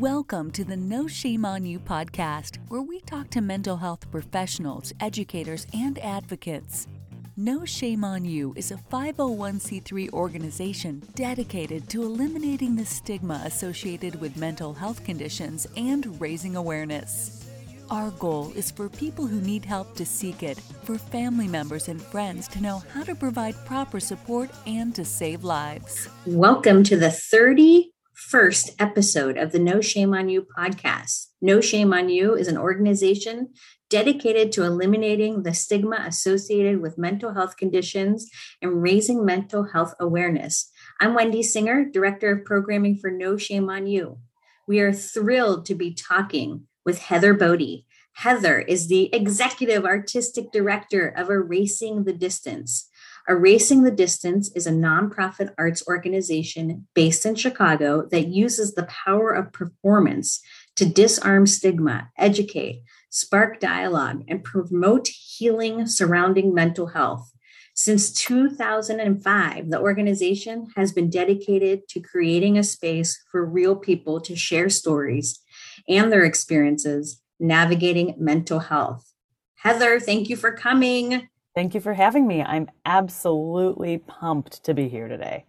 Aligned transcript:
Welcome 0.00 0.52
to 0.52 0.64
the 0.64 0.74
No 0.74 1.06
Shame 1.06 1.44
on 1.44 1.66
You 1.66 1.78
podcast, 1.78 2.56
where 2.70 2.80
we 2.80 3.02
talk 3.02 3.28
to 3.28 3.42
mental 3.42 3.76
health 3.76 4.10
professionals, 4.10 4.94
educators, 5.00 5.66
and 5.74 5.98
advocates. 5.98 6.88
No 7.36 7.66
Shame 7.66 8.02
on 8.02 8.24
You 8.24 8.54
is 8.56 8.70
a 8.70 8.80
501c3 8.90 10.10
organization 10.14 11.02
dedicated 11.14 11.90
to 11.90 12.04
eliminating 12.04 12.74
the 12.74 12.86
stigma 12.86 13.42
associated 13.44 14.18
with 14.18 14.38
mental 14.38 14.72
health 14.72 15.04
conditions 15.04 15.66
and 15.76 16.18
raising 16.18 16.56
awareness. 16.56 17.46
Our 17.90 18.12
goal 18.12 18.50
is 18.56 18.70
for 18.70 18.88
people 18.88 19.26
who 19.26 19.42
need 19.42 19.66
help 19.66 19.94
to 19.96 20.06
seek 20.06 20.42
it, 20.42 20.58
for 20.84 20.96
family 20.96 21.48
members 21.48 21.88
and 21.88 22.00
friends 22.00 22.48
to 22.48 22.62
know 22.62 22.82
how 22.94 23.02
to 23.02 23.14
provide 23.14 23.62
proper 23.66 24.00
support 24.00 24.48
and 24.66 24.94
to 24.94 25.04
save 25.04 25.44
lives. 25.44 26.08
Welcome 26.24 26.82
to 26.84 26.96
the 26.96 27.10
30 27.10 27.91
first 28.22 28.70
episode 28.78 29.36
of 29.36 29.52
the 29.52 29.58
No 29.58 29.80
Shame 29.80 30.14
on 30.14 30.28
You 30.28 30.46
podcast. 30.56 31.26
No 31.40 31.60
Shame 31.60 31.92
on 31.92 32.08
You 32.08 32.34
is 32.34 32.48
an 32.48 32.56
organization 32.56 33.50
dedicated 33.90 34.52
to 34.52 34.62
eliminating 34.62 35.42
the 35.42 35.52
stigma 35.52 36.04
associated 36.06 36.80
with 36.80 36.96
mental 36.96 37.34
health 37.34 37.56
conditions 37.56 38.30
and 38.62 38.80
raising 38.80 39.24
mental 39.24 39.64
health 39.64 39.94
awareness. 40.00 40.70
I'm 41.00 41.14
Wendy 41.14 41.42
Singer, 41.42 41.84
Director 41.84 42.32
of 42.32 42.44
Programming 42.44 42.96
for 42.96 43.10
No 43.10 43.36
Shame 43.36 43.68
on 43.68 43.86
You. 43.86 44.18
We 44.66 44.80
are 44.80 44.92
thrilled 44.92 45.66
to 45.66 45.74
be 45.74 45.92
talking 45.92 46.68
with 46.86 47.00
Heather 47.00 47.34
Bodie. 47.34 47.86
Heather 48.14 48.60
is 48.60 48.88
the 48.88 49.14
Executive 49.14 49.84
Artistic 49.84 50.52
Director 50.52 51.08
of 51.08 51.28
Erasing 51.28 52.04
the 52.04 52.12
Distance. 52.12 52.88
Erasing 53.28 53.82
the 53.82 53.90
Distance 53.90 54.50
is 54.56 54.66
a 54.66 54.72
nonprofit 54.72 55.54
arts 55.56 55.86
organization 55.86 56.88
based 56.94 57.24
in 57.24 57.34
Chicago 57.34 58.06
that 58.10 58.28
uses 58.28 58.74
the 58.74 58.84
power 58.84 59.30
of 59.30 59.52
performance 59.52 60.40
to 60.76 60.84
disarm 60.84 61.46
stigma, 61.46 62.10
educate, 62.18 62.82
spark 63.10 63.60
dialogue, 63.60 64.24
and 64.26 64.42
promote 64.42 65.08
healing 65.08 65.86
surrounding 65.86 66.52
mental 66.52 66.88
health. 66.88 67.32
Since 67.74 68.12
2005, 68.12 69.70
the 69.70 69.80
organization 69.80 70.66
has 70.76 70.92
been 70.92 71.08
dedicated 71.08 71.88
to 71.88 72.00
creating 72.00 72.58
a 72.58 72.64
space 72.64 73.22
for 73.30 73.46
real 73.46 73.76
people 73.76 74.20
to 74.22 74.36
share 74.36 74.68
stories 74.68 75.40
and 75.88 76.12
their 76.12 76.24
experiences 76.24 77.22
navigating 77.38 78.14
mental 78.18 78.58
health. 78.58 79.10
Heather, 79.56 80.00
thank 80.00 80.28
you 80.28 80.36
for 80.36 80.52
coming. 80.52 81.28
Thank 81.54 81.74
you 81.74 81.80
for 81.80 81.94
having 81.94 82.26
me. 82.26 82.42
I'm 82.42 82.68
absolutely 82.86 83.98
pumped 83.98 84.64
to 84.64 84.74
be 84.74 84.88
here 84.88 85.08
today. 85.08 85.44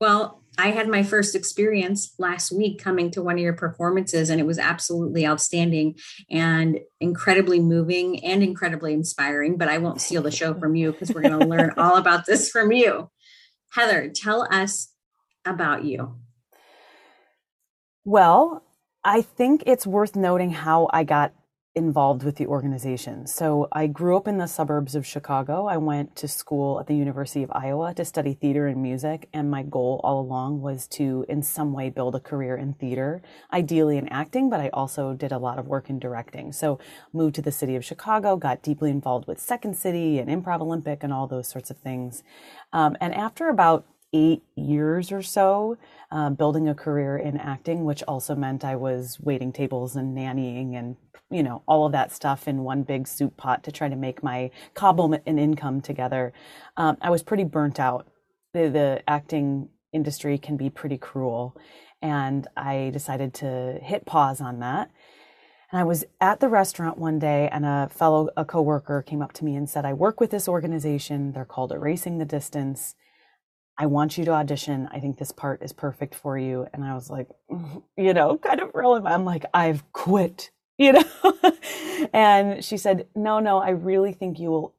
Well, 0.00 0.42
I 0.58 0.72
had 0.72 0.88
my 0.88 1.04
first 1.04 1.36
experience 1.36 2.12
last 2.18 2.50
week 2.50 2.82
coming 2.82 3.10
to 3.12 3.22
one 3.22 3.36
of 3.36 3.40
your 3.40 3.52
performances, 3.52 4.30
and 4.30 4.40
it 4.40 4.46
was 4.46 4.58
absolutely 4.58 5.24
outstanding 5.26 5.94
and 6.28 6.80
incredibly 7.00 7.60
moving 7.60 8.22
and 8.24 8.42
incredibly 8.42 8.92
inspiring. 8.92 9.56
But 9.56 9.68
I 9.68 9.78
won't 9.78 10.00
steal 10.00 10.22
the 10.22 10.32
show 10.32 10.54
from 10.54 10.74
you 10.74 10.92
because 10.92 11.12
we're 11.12 11.22
going 11.22 11.38
to 11.40 11.46
learn 11.46 11.72
all 11.76 11.96
about 11.96 12.26
this 12.26 12.50
from 12.50 12.72
you. 12.72 13.10
Heather, 13.70 14.10
tell 14.14 14.46
us 14.52 14.92
about 15.44 15.84
you. 15.84 16.16
Well, 18.04 18.64
I 19.04 19.22
think 19.22 19.62
it's 19.66 19.86
worth 19.86 20.16
noting 20.16 20.50
how 20.50 20.90
I 20.92 21.04
got 21.04 21.32
involved 21.74 22.22
with 22.22 22.36
the 22.36 22.46
organization. 22.46 23.26
So 23.26 23.66
I 23.72 23.86
grew 23.86 24.14
up 24.14 24.28
in 24.28 24.36
the 24.36 24.46
suburbs 24.46 24.94
of 24.94 25.06
Chicago. 25.06 25.66
I 25.66 25.78
went 25.78 26.14
to 26.16 26.28
school 26.28 26.78
at 26.78 26.86
the 26.86 26.94
University 26.94 27.42
of 27.42 27.50
Iowa 27.54 27.94
to 27.94 28.04
study 28.04 28.34
theater 28.34 28.66
and 28.66 28.82
music. 28.82 29.28
And 29.32 29.50
my 29.50 29.62
goal 29.62 30.00
all 30.04 30.20
along 30.20 30.60
was 30.60 30.86
to, 30.88 31.24
in 31.30 31.42
some 31.42 31.72
way, 31.72 31.88
build 31.88 32.14
a 32.14 32.20
career 32.20 32.56
in 32.56 32.74
theater, 32.74 33.22
ideally 33.54 33.96
in 33.96 34.06
acting, 34.08 34.50
but 34.50 34.60
I 34.60 34.68
also 34.74 35.14
did 35.14 35.32
a 35.32 35.38
lot 35.38 35.58
of 35.58 35.66
work 35.66 35.88
in 35.88 35.98
directing. 35.98 36.52
So 36.52 36.78
moved 37.12 37.36
to 37.36 37.42
the 37.42 37.52
city 37.52 37.74
of 37.74 37.84
Chicago, 37.84 38.36
got 38.36 38.62
deeply 38.62 38.90
involved 38.90 39.26
with 39.26 39.40
Second 39.40 39.74
City 39.74 40.18
and 40.18 40.28
Improv 40.28 40.60
Olympic 40.60 41.02
and 41.02 41.12
all 41.12 41.26
those 41.26 41.48
sorts 41.48 41.70
of 41.70 41.78
things. 41.78 42.22
Um, 42.74 42.98
and 43.00 43.14
after 43.14 43.48
about 43.48 43.86
eight 44.12 44.42
years 44.54 45.10
or 45.10 45.22
so 45.22 45.78
uh, 46.10 46.30
building 46.30 46.68
a 46.68 46.74
career 46.74 47.16
in 47.16 47.36
acting, 47.38 47.84
which 47.84 48.02
also 48.02 48.34
meant 48.34 48.64
I 48.64 48.76
was 48.76 49.18
waiting 49.20 49.52
tables 49.52 49.96
and 49.96 50.16
nannying 50.16 50.76
and 50.76 50.96
you 51.30 51.42
know 51.42 51.62
all 51.66 51.86
of 51.86 51.92
that 51.92 52.12
stuff 52.12 52.46
in 52.46 52.62
one 52.62 52.82
big 52.82 53.08
soup 53.08 53.36
pot 53.36 53.64
to 53.64 53.72
try 53.72 53.88
to 53.88 53.96
make 53.96 54.22
my 54.22 54.50
cobble 54.74 55.18
an 55.26 55.38
income 55.38 55.80
together. 55.80 56.32
Um, 56.76 56.98
I 57.00 57.10
was 57.10 57.22
pretty 57.22 57.44
burnt 57.44 57.80
out. 57.80 58.06
The, 58.52 58.68
the 58.68 59.02
acting 59.08 59.70
industry 59.92 60.36
can 60.36 60.58
be 60.58 60.68
pretty 60.68 60.98
cruel, 60.98 61.56
and 62.02 62.46
I 62.54 62.90
decided 62.92 63.32
to 63.34 63.78
hit 63.82 64.04
pause 64.04 64.42
on 64.42 64.60
that. 64.60 64.90
And 65.70 65.80
I 65.80 65.84
was 65.84 66.04
at 66.20 66.40
the 66.40 66.50
restaurant 66.50 66.98
one 66.98 67.18
day, 67.18 67.48
and 67.50 67.64
a 67.64 67.88
fellow, 67.90 68.28
a 68.36 68.44
coworker, 68.44 69.00
came 69.00 69.22
up 69.22 69.32
to 69.34 69.44
me 69.46 69.56
and 69.56 69.70
said, 69.70 69.86
"I 69.86 69.94
work 69.94 70.20
with 70.20 70.30
this 70.30 70.48
organization. 70.48 71.32
They're 71.32 71.46
called 71.46 71.72
Erasing 71.72 72.18
the 72.18 72.26
Distance." 72.26 72.94
I 73.78 73.86
want 73.86 74.18
you 74.18 74.24
to 74.26 74.32
audition. 74.32 74.88
I 74.92 75.00
think 75.00 75.18
this 75.18 75.32
part 75.32 75.62
is 75.62 75.72
perfect 75.72 76.14
for 76.14 76.36
you. 76.36 76.66
And 76.72 76.84
I 76.84 76.94
was 76.94 77.10
like, 77.10 77.28
you 77.96 78.14
know, 78.14 78.38
kind 78.38 78.60
of 78.60 78.70
rolling. 78.74 79.06
I'm 79.06 79.24
like, 79.24 79.44
I've 79.54 79.90
quit, 79.92 80.50
you 80.78 80.92
know? 80.92 81.04
and 82.12 82.64
she 82.64 82.76
said, 82.76 83.06
no, 83.14 83.38
no, 83.38 83.58
I 83.58 83.70
really 83.70 84.12
think 84.12 84.38
you 84.38 84.50
will 84.50 84.74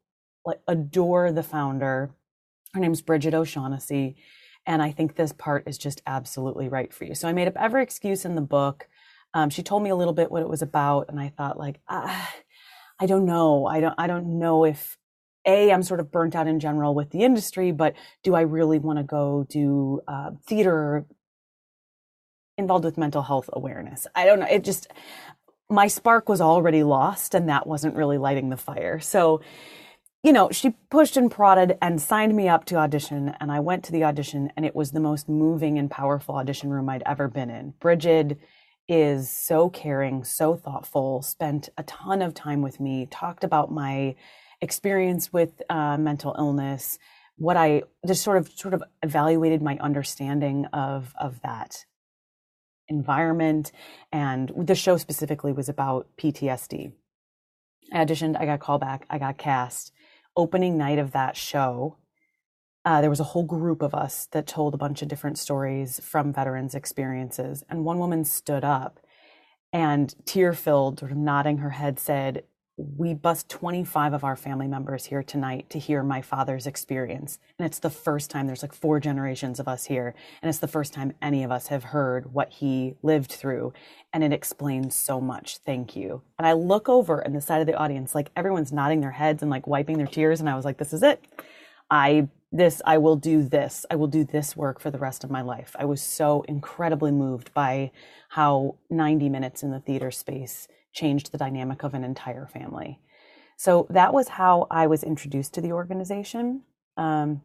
like 0.45 0.59
adore 0.67 1.31
the 1.31 1.43
founder. 1.43 2.11
Her 2.73 2.79
name's 2.79 3.01
Bridget 3.01 3.33
O'Shaughnessy. 3.33 4.17
And 4.65 4.81
I 4.81 4.91
think 4.91 5.15
this 5.15 5.33
part 5.33 5.67
is 5.67 5.77
just 5.77 6.01
absolutely 6.07 6.69
right 6.69 6.93
for 6.93 7.05
you. 7.05 7.15
So 7.15 7.27
I 7.27 7.33
made 7.33 7.47
up 7.47 7.57
every 7.57 7.83
excuse 7.83 8.25
in 8.25 8.35
the 8.35 8.41
book. 8.41 8.87
Um, 9.33 9.49
she 9.49 9.63
told 9.63 9.83
me 9.83 9.89
a 9.89 9.95
little 9.95 10.13
bit 10.13 10.31
what 10.31 10.41
it 10.41 10.49
was 10.49 10.61
about. 10.61 11.09
And 11.09 11.19
I 11.19 11.29
thought 11.29 11.57
like, 11.57 11.79
ah, 11.89 12.33
I 12.99 13.05
don't 13.05 13.25
know. 13.25 13.65
I 13.65 13.79
don't, 13.79 13.95
I 13.97 14.07
don't 14.07 14.39
know 14.39 14.65
if 14.65 14.97
a 15.45 15.71
i'm 15.71 15.83
sort 15.83 15.99
of 15.99 16.11
burnt 16.11 16.35
out 16.35 16.47
in 16.47 16.59
general 16.59 16.95
with 16.95 17.11
the 17.11 17.23
industry 17.23 17.71
but 17.71 17.93
do 18.23 18.35
i 18.35 18.41
really 18.41 18.79
want 18.79 18.97
to 18.97 19.03
go 19.03 19.45
do 19.49 20.01
uh, 20.07 20.31
theater 20.47 21.05
involved 22.57 22.85
with 22.85 22.97
mental 22.97 23.23
health 23.23 23.49
awareness? 23.53 24.07
I 24.15 24.25
don't 24.25 24.39
know 24.39 24.47
it 24.49 24.63
just 24.63 24.87
my 25.69 25.87
spark 25.87 26.29
was 26.29 26.41
already 26.41 26.83
lost 26.83 27.33
and 27.33 27.49
that 27.49 27.65
wasn't 27.65 27.95
really 27.95 28.17
lighting 28.17 28.49
the 28.49 28.57
fire. 28.57 28.99
So 28.99 29.41
you 30.23 30.31
know 30.31 30.49
she 30.51 30.71
pushed 30.89 31.17
and 31.17 31.31
prodded 31.31 31.77
and 31.81 32.01
signed 32.01 32.35
me 32.35 32.47
up 32.47 32.63
to 32.65 32.77
audition 32.77 33.35
and 33.41 33.51
i 33.51 33.59
went 33.59 33.83
to 33.83 33.91
the 33.91 34.05
audition 34.05 34.51
and 34.55 34.65
it 34.65 34.73
was 34.73 34.91
the 34.91 35.01
most 35.01 35.27
moving 35.27 35.77
and 35.77 35.91
powerful 35.91 36.35
audition 36.35 36.69
room 36.69 36.87
i'd 36.89 37.03
ever 37.05 37.27
been 37.27 37.49
in. 37.49 37.73
Bridget 37.79 38.39
is 38.93 39.27
so 39.27 39.69
caring 39.71 40.23
so 40.23 40.55
thoughtful 40.55 41.23
spent 41.23 41.67
a 41.79 41.83
ton 41.83 42.21
of 42.21 42.35
time 42.35 42.61
with 42.61 42.79
me 42.79 43.07
talked 43.09 43.43
about 43.43 43.71
my 43.71 44.15
experience 44.61 45.33
with 45.33 45.63
uh, 45.67 45.97
mental 45.97 46.35
illness, 46.37 46.99
what 47.35 47.57
I 47.57 47.81
just 48.05 48.21
sort 48.21 48.37
of 48.37 48.51
sort 48.51 48.75
of 48.75 48.83
evaluated 49.01 49.63
my 49.63 49.77
understanding 49.79 50.65
of 50.67 51.15
of 51.19 51.41
that 51.41 51.85
environment, 52.87 53.71
and 54.11 54.51
the 54.55 54.75
show 54.75 54.97
specifically 54.97 55.53
was 55.53 55.69
about 55.69 56.07
PTSD. 56.17 56.91
I 57.91 58.05
auditioned, 58.05 58.39
I 58.39 58.45
got 58.45 58.59
called 58.59 58.81
back, 58.81 59.07
I 59.09 59.17
got 59.17 59.39
cast. 59.39 59.91
Opening 60.35 60.77
night 60.77 60.99
of 60.99 61.13
that 61.13 61.35
show, 61.35 61.97
uh, 62.85 63.01
there 63.01 63.09
was 63.09 63.19
a 63.19 63.25
whole 63.25 63.43
group 63.43 63.81
of 63.81 63.93
us 63.93 64.27
that 64.31 64.47
told 64.47 64.73
a 64.73 64.77
bunch 64.77 65.01
of 65.01 65.07
different 65.07 65.37
stories 65.37 65.99
from 65.99 66.33
veterans' 66.33 66.75
experiences, 66.75 67.63
and 67.69 67.85
one 67.85 67.99
woman 67.99 68.25
stood 68.25 68.63
up 68.63 68.99
and 69.71 70.13
tear 70.25 70.53
filled, 70.53 70.99
sort 70.99 71.11
of 71.11 71.17
nodding 71.17 71.57
her 71.57 71.71
head, 71.71 71.99
said, 71.99 72.43
we 72.75 73.13
bust 73.13 73.49
25 73.49 74.13
of 74.13 74.23
our 74.23 74.35
family 74.35 74.67
members 74.67 75.05
here 75.05 75.21
tonight 75.21 75.69
to 75.69 75.77
hear 75.77 76.01
my 76.01 76.21
father's 76.21 76.65
experience. 76.65 77.37
And 77.59 77.67
it's 77.67 77.79
the 77.79 77.89
first 77.89 78.31
time 78.31 78.47
there's 78.47 78.63
like 78.63 78.73
four 78.73 78.99
generations 78.99 79.59
of 79.59 79.67
us 79.67 79.85
here. 79.85 80.15
And 80.41 80.49
it's 80.49 80.57
the 80.57 80.67
first 80.67 80.91
time 80.91 81.13
any 81.21 81.43
of 81.43 81.51
us 81.51 81.67
have 81.67 81.85
heard 81.85 82.33
what 82.33 82.51
he 82.51 82.95
lived 83.03 83.31
through. 83.31 83.73
And 84.11 84.23
it 84.23 84.33
explains 84.33 84.95
so 84.95 85.21
much. 85.21 85.57
Thank 85.57 85.95
you. 85.95 86.23
And 86.39 86.47
I 86.47 86.53
look 86.53 86.89
over 86.89 87.21
in 87.21 87.33
the 87.33 87.41
side 87.41 87.61
of 87.61 87.67
the 87.67 87.77
audience, 87.77 88.15
like 88.15 88.31
everyone's 88.35 88.71
nodding 88.71 89.01
their 89.01 89.11
heads 89.11 89.43
and 89.43 89.51
like 89.51 89.67
wiping 89.67 89.97
their 89.97 90.07
tears. 90.07 90.39
And 90.39 90.49
I 90.49 90.55
was 90.55 90.65
like, 90.65 90.77
this 90.77 90.93
is 90.93 91.03
it. 91.03 91.23
I, 91.91 92.27
this, 92.53 92.81
I 92.85 92.99
will 92.99 93.15
do 93.15 93.41
this. 93.41 93.85
I 93.89 93.95
will 93.95 94.07
do 94.07 94.23
this 94.23 94.55
work 94.55 94.79
for 94.79 94.91
the 94.91 94.99
rest 94.99 95.23
of 95.23 95.31
my 95.31 95.41
life. 95.41 95.75
I 95.77 95.85
was 95.85 96.01
so 96.01 96.43
incredibly 96.47 97.11
moved 97.11 97.51
by 97.53 97.91
how 98.29 98.75
90 98.91 99.27
minutes 99.27 99.63
in 99.63 99.71
the 99.71 99.79
theater 99.79 100.11
space 100.11 100.67
changed 100.93 101.31
the 101.31 101.37
dynamic 101.39 101.83
of 101.83 101.95
an 101.95 102.03
entire 102.03 102.45
family. 102.45 102.99
So 103.57 103.87
that 103.89 104.13
was 104.13 104.27
how 104.27 104.67
I 104.69 104.85
was 104.85 105.03
introduced 105.03 105.53
to 105.55 105.61
the 105.61 105.71
organization. 105.71 106.61
Um, 106.95 107.41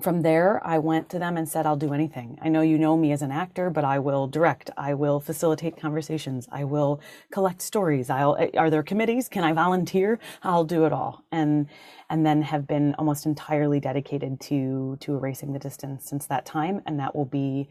from 0.00 0.20
there, 0.20 0.60
I 0.64 0.78
went 0.78 1.08
to 1.10 1.18
them 1.18 1.38
and 1.38 1.48
said, 1.48 1.64
I'll 1.64 1.76
do 1.76 1.94
anything. 1.94 2.38
I 2.42 2.50
know 2.50 2.60
you 2.60 2.76
know 2.76 2.98
me 2.98 3.12
as 3.12 3.22
an 3.22 3.32
actor, 3.32 3.70
but 3.70 3.84
I 3.84 3.98
will 3.98 4.26
direct. 4.26 4.70
I 4.76 4.92
will 4.92 5.20
facilitate 5.20 5.78
conversations. 5.78 6.46
I 6.52 6.64
will 6.64 7.00
collect 7.32 7.62
stories. 7.62 8.10
I'll, 8.10 8.36
eh, 8.36 8.50
are 8.58 8.68
there 8.68 8.82
committees? 8.82 9.28
Can 9.28 9.42
I 9.42 9.54
volunteer? 9.54 10.18
I'll 10.42 10.64
do 10.64 10.84
it 10.84 10.92
all. 10.92 11.24
And, 11.32 11.68
and 12.10 12.26
then 12.26 12.42
have 12.42 12.66
been 12.66 12.94
almost 12.98 13.24
entirely 13.24 13.80
dedicated 13.80 14.38
to, 14.42 14.98
to 15.00 15.14
erasing 15.14 15.54
the 15.54 15.58
distance 15.58 16.04
since 16.04 16.26
that 16.26 16.44
time. 16.44 16.82
And 16.86 17.00
that 17.00 17.16
will 17.16 17.24
be, 17.24 17.70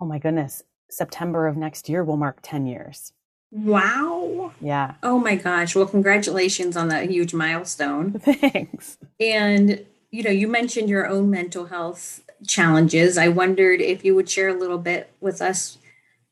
oh 0.00 0.06
my 0.06 0.18
goodness, 0.18 0.64
September 0.90 1.46
of 1.46 1.56
next 1.56 1.88
year 1.88 2.02
will 2.02 2.16
mark 2.16 2.40
10 2.42 2.66
years. 2.66 3.12
Wow. 3.52 4.52
Yeah. 4.60 4.94
Oh 5.04 5.20
my 5.20 5.36
gosh. 5.36 5.76
Well, 5.76 5.86
congratulations 5.86 6.76
on 6.76 6.88
that 6.88 7.10
huge 7.10 7.32
milestone. 7.32 8.12
Thanks. 8.18 8.98
And, 9.20 9.86
you 10.12 10.22
know, 10.22 10.30
you 10.30 10.46
mentioned 10.46 10.90
your 10.90 11.08
own 11.08 11.30
mental 11.30 11.66
health 11.66 12.22
challenges. 12.46 13.16
I 13.16 13.28
wondered 13.28 13.80
if 13.80 14.04
you 14.04 14.14
would 14.14 14.28
share 14.28 14.50
a 14.50 14.58
little 14.58 14.78
bit 14.78 15.10
with 15.20 15.40
us 15.40 15.78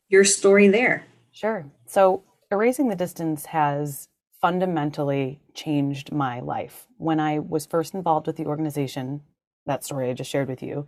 your 0.07 0.23
story 0.23 0.67
there. 0.67 1.05
Sure. 1.31 1.65
So, 1.87 2.23
Erasing 2.51 2.89
the 2.89 2.95
Distance 2.95 3.47
has 3.47 4.07
fundamentally 4.39 5.41
changed 5.53 6.11
my 6.11 6.41
life. 6.41 6.85
When 6.97 7.19
I 7.19 7.39
was 7.39 7.65
first 7.65 7.93
involved 7.93 8.27
with 8.27 8.35
the 8.35 8.45
organization, 8.45 9.21
that 9.65 9.83
story 9.83 10.09
I 10.09 10.13
just 10.13 10.29
shared 10.29 10.47
with 10.47 10.61
you, 10.61 10.85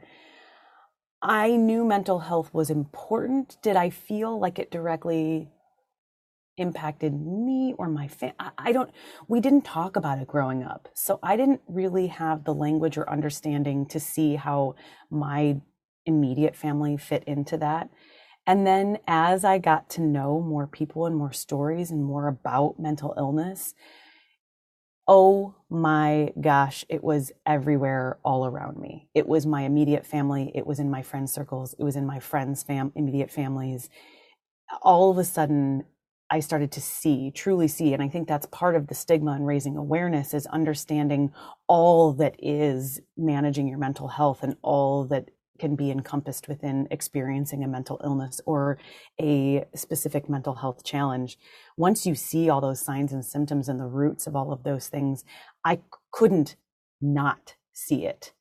I 1.22 1.56
knew 1.56 1.86
mental 1.86 2.20
health 2.20 2.54
was 2.54 2.70
important. 2.70 3.58
Did 3.64 3.76
I 3.76 3.90
feel 3.90 4.38
like 4.38 4.60
it 4.60 4.70
directly 4.70 5.50
impacted 6.58 7.14
me 7.14 7.74
or 7.78 7.88
my 7.88 8.08
family? 8.08 8.36
I 8.58 8.72
don't, 8.72 8.92
we 9.28 9.40
didn't 9.40 9.66
talk 9.66 9.96
about 9.96 10.20
it 10.20 10.28
growing 10.28 10.64
up. 10.64 10.90
So 10.94 11.20
I 11.24 11.36
didn't 11.36 11.62
really 11.68 12.08
have 12.08 12.44
the 12.44 12.54
language 12.54 12.98
or 12.98 13.10
understanding 13.10 13.86
to 13.88 14.00
see 14.00 14.36
how 14.36 14.76
my 15.10 15.62
immediate 16.06 16.56
family 16.56 16.98
fit 16.98 17.24
into 17.26 17.58
that. 17.58 17.90
And 18.46 18.68
then 18.68 18.98
as 19.08 19.46
I 19.46 19.58
got 19.58 19.90
to 19.92 20.02
know 20.02 20.42
more 20.42 20.68
people 20.68 21.06
and 21.06 21.16
more 21.16 21.32
stories 21.32 21.92
and 21.92 22.04
more 22.04 22.28
about 22.28 22.78
mental 22.78 23.14
illness, 23.18 23.74
oh 25.08 25.56
my 25.70 26.32
gosh, 26.40 26.86
it 26.90 27.04
was 27.04 27.32
everywhere 27.46 28.20
all 28.24 28.46
around 28.46 28.78
me. 28.78 29.10
It 29.14 29.28
was 29.28 29.46
my 29.46 29.64
immediate 29.64 30.06
family, 30.06 30.52
it 30.56 30.66
was 30.66 30.80
in 30.80 30.90
my 30.90 31.02
friend 31.02 31.30
circles, 31.30 31.74
it 31.78 31.84
was 31.84 31.96
in 31.96 32.06
my 32.06 32.20
friends' 32.20 32.64
fam- 32.64 32.94
immediate 32.96 33.32
families. 33.32 33.90
All 34.82 35.12
of 35.12 35.18
a 35.18 35.24
sudden, 35.24 35.86
I 36.30 36.40
started 36.40 36.72
to 36.72 36.82
see, 36.82 37.32
truly 37.32 37.68
see, 37.68 37.94
and 37.94 38.02
I 38.02 38.08
think 38.10 38.28
that's 38.28 38.48
part 38.48 38.76
of 38.76 38.88
the 38.88 38.96
stigma 38.96 39.32
and 39.32 39.46
raising 39.46 39.78
awareness 39.78 40.34
is 40.34 40.48
understanding 40.48 41.32
all 41.68 42.14
that 42.14 42.36
is 42.40 43.02
managing 43.16 43.68
your 43.68 43.78
mental 43.78 44.08
health 44.08 44.42
and 44.42 44.56
all 44.62 45.06
that 45.06 45.30
can 45.60 45.76
be 45.76 45.92
encompassed 45.92 46.48
within 46.48 46.88
experiencing 46.90 47.64
a 47.64 47.68
mental 47.68 48.02
illness 48.04 48.42
or 48.46 48.80
a 49.22 49.64
specific 49.76 50.28
mental 50.28 50.56
health 50.56 50.84
challenge. 50.84 51.38
Once 51.78 52.06
you 52.06 52.16
see 52.16 52.50
all 52.50 52.60
those 52.60 52.82
signs 52.82 53.14
and 53.14 53.24
symptoms 53.24 53.70
and 53.70 53.80
the 53.80 53.86
roots 53.86 54.26
of 54.26 54.36
all 54.36 54.52
of 54.52 54.64
those 54.64 54.88
things, 54.88 55.24
I 55.64 55.80
couldn't 56.12 56.56
not 57.00 57.56
see 57.72 58.06
it. 58.06 58.34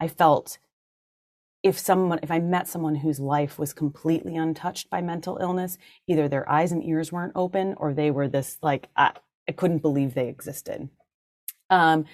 I 0.00 0.08
felt 0.08 0.58
if 1.62 1.78
someone 1.78 2.18
if 2.22 2.30
i 2.30 2.38
met 2.38 2.68
someone 2.68 2.94
whose 2.94 3.20
life 3.20 3.58
was 3.58 3.72
completely 3.72 4.36
untouched 4.36 4.88
by 4.88 5.00
mental 5.00 5.38
illness 5.38 5.76
either 6.06 6.28
their 6.28 6.48
eyes 6.48 6.72
and 6.72 6.84
ears 6.84 7.12
weren't 7.12 7.32
open 7.34 7.74
or 7.76 7.92
they 7.92 8.10
were 8.10 8.28
this 8.28 8.58
like 8.62 8.88
i, 8.96 9.12
I 9.50 9.52
couldn't 9.52 9.82
believe 9.82 10.14
they 10.14 10.28
existed. 10.28 10.88
Um, 11.70 12.04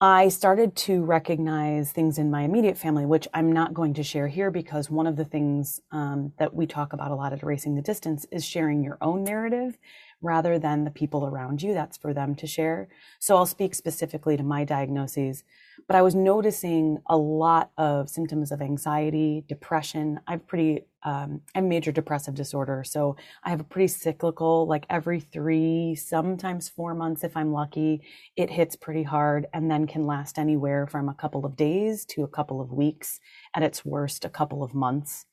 I 0.00 0.28
started 0.28 0.74
to 0.76 1.04
recognize 1.04 1.92
things 1.92 2.16
in 2.16 2.30
my 2.30 2.44
immediate 2.44 2.78
family, 2.78 3.04
which 3.04 3.28
I'm 3.34 3.52
not 3.52 3.74
going 3.74 3.92
to 3.92 4.02
share 4.02 4.28
here 4.28 4.50
because 4.50 4.88
one 4.88 5.06
of 5.06 5.16
the 5.16 5.24
things 5.26 5.82
um, 5.92 6.32
that 6.38 6.54
we 6.54 6.66
talk 6.66 6.94
about 6.94 7.10
a 7.10 7.14
lot 7.14 7.34
at 7.34 7.42
Erasing 7.42 7.74
the 7.74 7.82
Distance 7.82 8.24
is 8.32 8.42
sharing 8.42 8.82
your 8.82 8.96
own 9.02 9.22
narrative 9.22 9.76
rather 10.22 10.58
than 10.58 10.84
the 10.84 10.90
people 10.90 11.26
around 11.26 11.62
you. 11.62 11.74
That's 11.74 11.96
for 11.96 12.14
them 12.14 12.34
to 12.36 12.46
share. 12.46 12.88
So 13.18 13.36
I'll 13.36 13.46
speak 13.46 13.74
specifically 13.74 14.36
to 14.36 14.42
my 14.42 14.64
diagnoses, 14.64 15.44
but 15.86 15.96
I 15.96 16.02
was 16.02 16.14
noticing 16.14 16.98
a 17.06 17.16
lot 17.16 17.70
of 17.76 18.08
symptoms 18.08 18.50
of 18.50 18.62
anxiety, 18.62 19.44
depression. 19.48 20.20
I 20.26 20.32
have 20.32 20.46
pretty, 20.46 20.86
um, 21.02 21.42
I'm 21.54 21.68
major 21.68 21.92
depressive 21.92 22.34
disorder. 22.34 22.82
So 22.84 23.16
I 23.44 23.50
have 23.50 23.60
a 23.60 23.64
pretty 23.64 23.88
cyclical, 23.88 24.66
like 24.66 24.86
every 24.88 25.20
three, 25.20 25.94
sometimes 25.94 26.68
four 26.68 26.94
months, 26.94 27.22
if 27.22 27.36
I'm 27.36 27.52
lucky, 27.52 28.02
it 28.36 28.50
hits 28.50 28.74
pretty 28.74 29.02
hard 29.02 29.46
and 29.52 29.70
then 29.70 29.86
can 29.86 30.06
last 30.06 30.38
anywhere 30.38 30.86
from 30.86 31.08
a 31.08 31.14
couple 31.14 31.44
of 31.44 31.56
days 31.56 32.04
to 32.06 32.24
a 32.24 32.28
couple 32.28 32.60
of 32.60 32.72
weeks. 32.72 33.20
At 33.54 33.62
its 33.62 33.84
worst, 33.84 34.24
a 34.24 34.30
couple 34.30 34.62
of 34.62 34.74
months. 34.74 35.26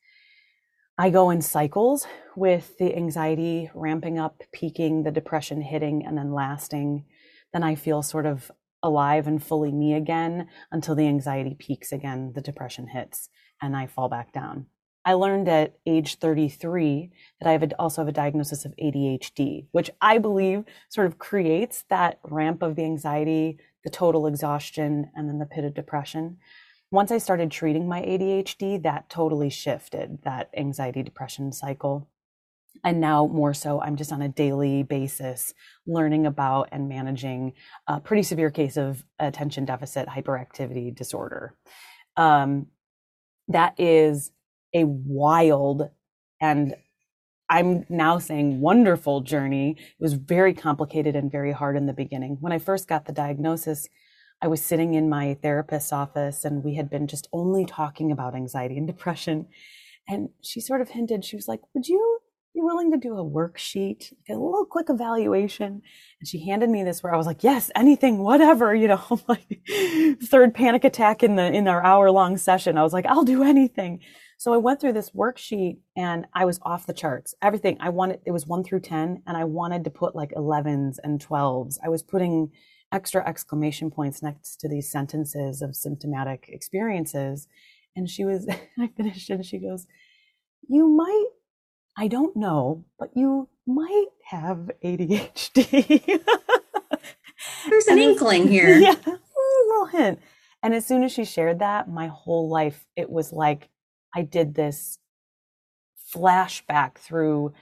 I 1.03 1.09
go 1.09 1.31
in 1.31 1.41
cycles 1.41 2.07
with 2.33 2.77
the 2.77 2.95
anxiety 2.95 3.69
ramping 3.75 4.17
up, 4.17 4.41
peaking, 4.53 5.03
the 5.03 5.11
depression 5.11 5.61
hitting, 5.61 6.05
and 6.05 6.17
then 6.17 6.31
lasting. 6.31 7.03
Then 7.51 7.61
I 7.61 7.75
feel 7.75 8.01
sort 8.01 8.25
of 8.25 8.49
alive 8.81 9.27
and 9.27 9.43
fully 9.43 9.73
me 9.73 9.95
again 9.95 10.47
until 10.71 10.95
the 10.95 11.05
anxiety 11.05 11.57
peaks 11.59 11.91
again, 11.91 12.31
the 12.35 12.39
depression 12.39 12.87
hits, 12.87 13.27
and 13.61 13.75
I 13.75 13.85
fall 13.85 14.07
back 14.07 14.31
down. 14.31 14.67
I 15.03 15.15
learned 15.15 15.49
at 15.49 15.75
age 15.85 16.19
33 16.19 17.11
that 17.41 17.49
I 17.49 17.51
have 17.51 17.63
a, 17.63 17.75
also 17.77 17.99
have 17.99 18.07
a 18.07 18.13
diagnosis 18.13 18.63
of 18.63 18.73
ADHD, 18.81 19.67
which 19.73 19.91
I 19.99 20.19
believe 20.19 20.63
sort 20.87 21.07
of 21.07 21.19
creates 21.19 21.83
that 21.89 22.19
ramp 22.23 22.63
of 22.63 22.77
the 22.77 22.85
anxiety, 22.85 23.59
the 23.83 23.89
total 23.89 24.25
exhaustion, 24.25 25.11
and 25.17 25.27
then 25.27 25.39
the 25.39 25.45
pit 25.45 25.65
of 25.65 25.73
depression 25.73 26.37
once 26.93 27.11
I 27.11 27.17
started 27.17 27.49
treating 27.49 27.87
my 27.87 28.03
ADHD, 28.03 28.81
that 28.83 29.09
totally 29.09 29.49
shifted 29.49 30.19
that 30.25 30.51
anxiety 30.55 31.01
depression 31.01 31.51
cycle. 31.51 32.07
And 32.83 33.01
now, 33.01 33.25
more 33.25 33.55
so, 33.55 33.81
I'm 33.81 33.95
just 33.95 34.11
on 34.11 34.21
a 34.21 34.29
daily 34.29 34.83
basis 34.83 35.55
learning 35.87 36.27
about 36.27 36.69
and 36.71 36.87
managing 36.87 37.53
a 37.87 37.99
pretty 37.99 38.21
severe 38.21 38.51
case 38.51 38.77
of 38.77 39.03
attention 39.17 39.65
deficit 39.65 40.07
hyperactivity 40.07 40.95
disorder. 40.95 41.55
Um, 42.15 42.67
that 43.47 43.73
is 43.79 44.31
a 44.75 44.83
wild 44.83 45.89
and 46.39 46.75
I'm 47.49 47.85
now 47.89 48.19
saying 48.19 48.61
wonderful 48.61 49.21
journey. 49.21 49.77
It 49.79 49.95
was 49.99 50.13
very 50.13 50.53
complicated 50.53 51.15
and 51.15 51.31
very 51.31 51.51
hard 51.51 51.75
in 51.75 51.87
the 51.87 51.93
beginning. 51.93 52.37
When 52.39 52.53
I 52.53 52.59
first 52.59 52.87
got 52.87 53.05
the 53.05 53.13
diagnosis, 53.13 53.89
I 54.43 54.47
was 54.47 54.61
sitting 54.61 54.93
in 54.93 55.07
my 55.07 55.37
therapist's 55.41 55.93
office 55.93 56.43
and 56.43 56.65
we 56.65 56.75
had 56.75 56.89
been 56.89 57.07
just 57.07 57.29
only 57.31 57.65
talking 57.65 58.11
about 58.11 58.35
anxiety 58.35 58.77
and 58.77 58.85
depression. 58.85 59.47
And 60.05 60.29
she 60.41 60.59
sort 60.59 60.81
of 60.81 60.89
hinted, 60.89 61.23
she 61.23 61.37
was 61.37 61.47
like, 61.47 61.61
Would 61.73 61.87
you 61.87 62.19
be 62.53 62.59
willing 62.59 62.91
to 62.91 62.97
do 62.97 63.13
a 63.13 63.23
worksheet, 63.23 64.11
a 64.29 64.33
little 64.33 64.65
quick 64.65 64.87
evaluation? 64.89 65.81
And 66.19 66.27
she 66.27 66.45
handed 66.45 66.69
me 66.69 66.83
this 66.83 67.01
where 67.01 67.13
I 67.13 67.17
was 67.17 67.25
like, 67.25 67.41
Yes, 67.41 67.71
anything, 67.73 68.17
whatever, 68.17 68.75
you 68.75 68.89
know, 68.89 69.21
like 69.29 69.61
third 70.21 70.53
panic 70.53 70.83
attack 70.83 71.23
in 71.23 71.37
the 71.37 71.45
in 71.45 71.69
our 71.69 71.81
hour 71.81 72.11
long 72.11 72.35
session. 72.35 72.77
I 72.77 72.83
was 72.83 72.91
like, 72.91 73.05
I'll 73.05 73.23
do 73.23 73.43
anything. 73.43 74.01
So 74.37 74.53
I 74.53 74.57
went 74.57 74.81
through 74.81 74.91
this 74.91 75.11
worksheet 75.11 75.77
and 75.95 76.25
I 76.33 76.43
was 76.43 76.59
off 76.63 76.85
the 76.85 76.91
charts. 76.91 77.33
Everything 77.41 77.77
I 77.79 77.87
wanted, 77.87 78.19
it 78.25 78.31
was 78.31 78.45
one 78.45 78.65
through 78.65 78.81
10, 78.81 79.23
and 79.25 79.37
I 79.37 79.45
wanted 79.45 79.85
to 79.85 79.89
put 79.89 80.17
like 80.17 80.31
11s 80.31 80.97
and 81.01 81.25
12s. 81.25 81.77
I 81.81 81.87
was 81.87 82.03
putting 82.03 82.51
extra 82.93 83.27
exclamation 83.27 83.91
points 83.91 84.23
next 84.23 84.57
to 84.61 84.69
these 84.69 84.91
sentences 84.91 85.61
of 85.63 85.75
symptomatic 85.75 86.47
experiences. 86.49 87.49
And 87.97 88.09
she 88.09 88.25
was, 88.25 88.47
I 88.79 88.87
finished 88.97 89.29
and 89.31 89.45
she 89.45 89.59
goes, 89.59 89.87
You 90.69 90.89
might, 90.89 91.27
I 91.97 92.07
don't 92.07 92.35
know, 92.37 92.85
but 92.99 93.11
you 93.15 93.49
might 93.67 94.07
have 94.29 94.71
ADHD. 94.83 96.21
There's 97.69 97.87
an 97.87 97.99
inkling 97.99 98.47
here. 98.49 98.77
Yeah, 98.77 98.95
a 99.05 99.19
little 99.67 99.87
hint. 99.87 100.19
And 100.63 100.73
as 100.73 100.85
soon 100.85 101.03
as 101.03 101.11
she 101.11 101.25
shared 101.25 101.59
that, 101.59 101.89
my 101.89 102.07
whole 102.07 102.49
life, 102.49 102.85
it 102.95 103.09
was 103.09 103.33
like 103.33 103.69
I 104.15 104.23
did 104.23 104.55
this 104.55 104.99
flashback 106.13 106.95
through 106.97 107.53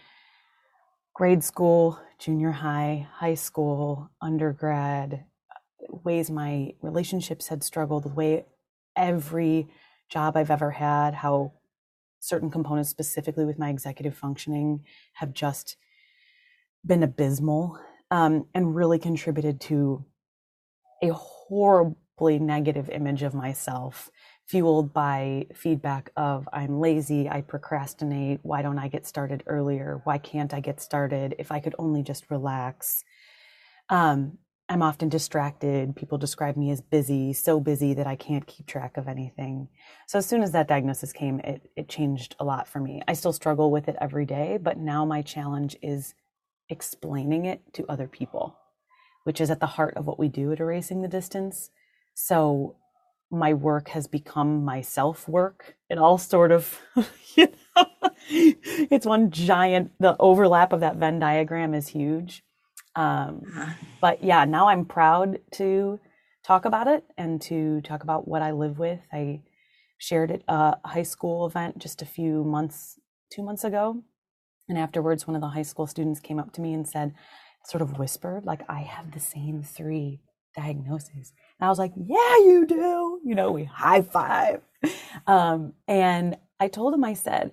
grade 1.22 1.44
school, 1.44 2.00
junior 2.18 2.50
high, 2.50 3.08
high 3.14 3.36
school, 3.36 4.10
undergrad, 4.24 5.24
ways 6.04 6.32
my 6.32 6.74
relationships 6.82 7.48
had 7.48 7.64
struggled, 7.64 8.02
the 8.02 8.10
way 8.10 8.44
every 8.96 9.68
job 10.10 10.36
I've 10.36 10.50
ever 10.50 10.72
had, 10.72 11.14
how 11.14 11.54
certain 12.22 12.50
components, 12.50 12.90
specifically 12.90 13.46
with 13.46 13.60
my 13.60 13.70
executive 13.70 14.18
functioning, 14.18 14.84
have 15.14 15.32
just 15.32 15.78
been 16.84 17.04
abysmal 17.04 17.78
um, 18.10 18.48
and 18.56 18.76
really 18.76 18.98
contributed 18.98 19.62
to 19.62 20.04
a 21.04 21.10
horribly 21.10 22.40
negative 22.40 22.90
image 22.90 23.22
of 23.22 23.36
myself 23.36 24.10
fueled 24.52 24.92
by 24.92 25.48
feedback 25.56 26.12
of 26.18 26.50
I'm 26.52 26.82
lazy, 26.82 27.30
I 27.30 27.40
procrastinate, 27.40 28.42
why 28.44 28.62
don't 28.62 28.78
I 28.78 28.90
get 28.90 29.08
started 29.08 29.44
earlier? 29.48 30.02
Why 30.04 30.18
can't 30.18 30.54
I 30.54 30.60
get 30.60 30.82
started? 30.82 31.36
If 31.40 31.54
I 31.54 31.62
could 31.62 31.74
only 31.80 32.04
just 32.04 32.30
relax. 32.30 33.06
Um, 33.90 34.40
I'm 34.68 34.82
often 34.82 35.08
distracted. 35.08 35.96
People 35.96 36.18
describe 36.18 36.58
me 36.58 36.70
as 36.70 36.82
busy, 36.82 37.32
so 37.32 37.62
busy 37.62 37.94
that 37.94 38.08
I 38.08 38.18
can't 38.18 38.46
keep 38.46 38.68
track 38.68 38.98
of 38.98 39.08
anything. 39.08 39.70
So 40.08 40.18
as 40.18 40.26
soon 40.26 40.44
as 40.44 40.52
that 40.52 40.68
diagnosis 40.68 41.14
came, 41.14 41.40
it, 41.40 41.70
it 41.78 41.88
changed 41.88 42.36
a 42.38 42.44
lot 42.44 42.68
for 42.68 42.82
me. 42.82 43.02
I 43.08 43.14
still 43.14 43.34
struggle 43.34 43.72
with 43.72 43.88
it 43.88 43.96
every 44.02 44.26
day, 44.26 44.60
but 44.62 44.78
now 44.78 45.06
my 45.06 45.22
challenge 45.22 45.78
is 45.82 46.14
explaining 46.68 47.46
it 47.46 47.74
to 47.76 47.86
other 47.88 48.08
people, 48.08 48.58
which 49.24 49.40
is 49.40 49.50
at 49.50 49.62
the 49.62 49.66
heart 49.66 49.96
of 49.96 50.08
what 50.08 50.20
we 50.20 50.28
do 50.28 50.52
at 50.52 50.60
Erasing 50.60 51.02
the 51.02 51.08
Distance. 51.08 51.70
So 52.14 52.76
my 53.32 53.54
work 53.54 53.90
has 53.90 54.08
become 54.08 54.64
my 54.64 54.82
self 54.82 55.28
work. 55.28 55.76
It 55.90 55.98
all 55.98 56.18
sort 56.18 56.52
of, 56.52 56.80
you 57.36 57.48
know, 57.76 57.86
it's 58.30 59.06
one 59.06 59.32
giant, 59.32 59.92
the 60.00 60.16
overlap 60.20 60.74
of 60.74 60.82
that 60.82 60.98
Venn 60.98 61.20
diagram 61.20 61.74
is 61.74 61.88
huge. 61.88 62.44
Um, 62.96 63.44
uh-huh. 63.48 63.74
but 64.02 64.24
yeah, 64.24 64.44
now 64.44 64.68
I'm 64.68 64.84
proud 64.84 65.40
to 65.54 66.00
talk 66.44 66.66
about 66.66 66.88
it 66.88 67.06
and 67.18 67.42
to 67.44 67.80
talk 67.82 68.04
about 68.04 68.28
what 68.28 68.42
I 68.42 68.52
live 68.52 68.78
with. 68.78 69.00
I 69.14 69.42
shared 69.98 70.32
at 70.32 70.42
a 70.48 70.76
high 70.84 71.04
school 71.04 71.46
event 71.46 71.78
just 71.78 72.02
a 72.02 72.06
few 72.06 72.44
months, 72.44 73.00
two 73.32 73.44
months 73.44 73.64
ago. 73.64 74.04
And 74.68 74.78
afterwards, 74.78 75.26
one 75.26 75.36
of 75.36 75.42
the 75.42 75.50
high 75.50 75.62
school 75.62 75.88
students 75.88 76.20
came 76.20 76.40
up 76.40 76.52
to 76.54 76.62
me 76.62 76.74
and 76.74 76.88
said, 76.88 77.14
sort 77.66 77.82
of 77.82 77.98
whispered, 77.98 78.46
like, 78.46 78.62
I 78.68 78.80
have 78.82 79.12
the 79.12 79.20
same 79.20 79.64
three 79.64 80.22
diagnoses. 80.56 81.34
And 81.62 81.68
I 81.68 81.70
was 81.70 81.80
like, 81.80 81.94
yeah, 81.96 82.38
you 82.38 82.66
do. 82.68 83.22
You 83.24 83.36
know, 83.36 83.52
we 83.52 83.64
high 83.64 84.02
five. 84.02 84.62
Um, 85.28 85.74
and 85.88 86.38
I 86.60 86.68
told 86.68 86.96
him, 86.96 87.04
I 87.04 87.14
said, 87.14 87.52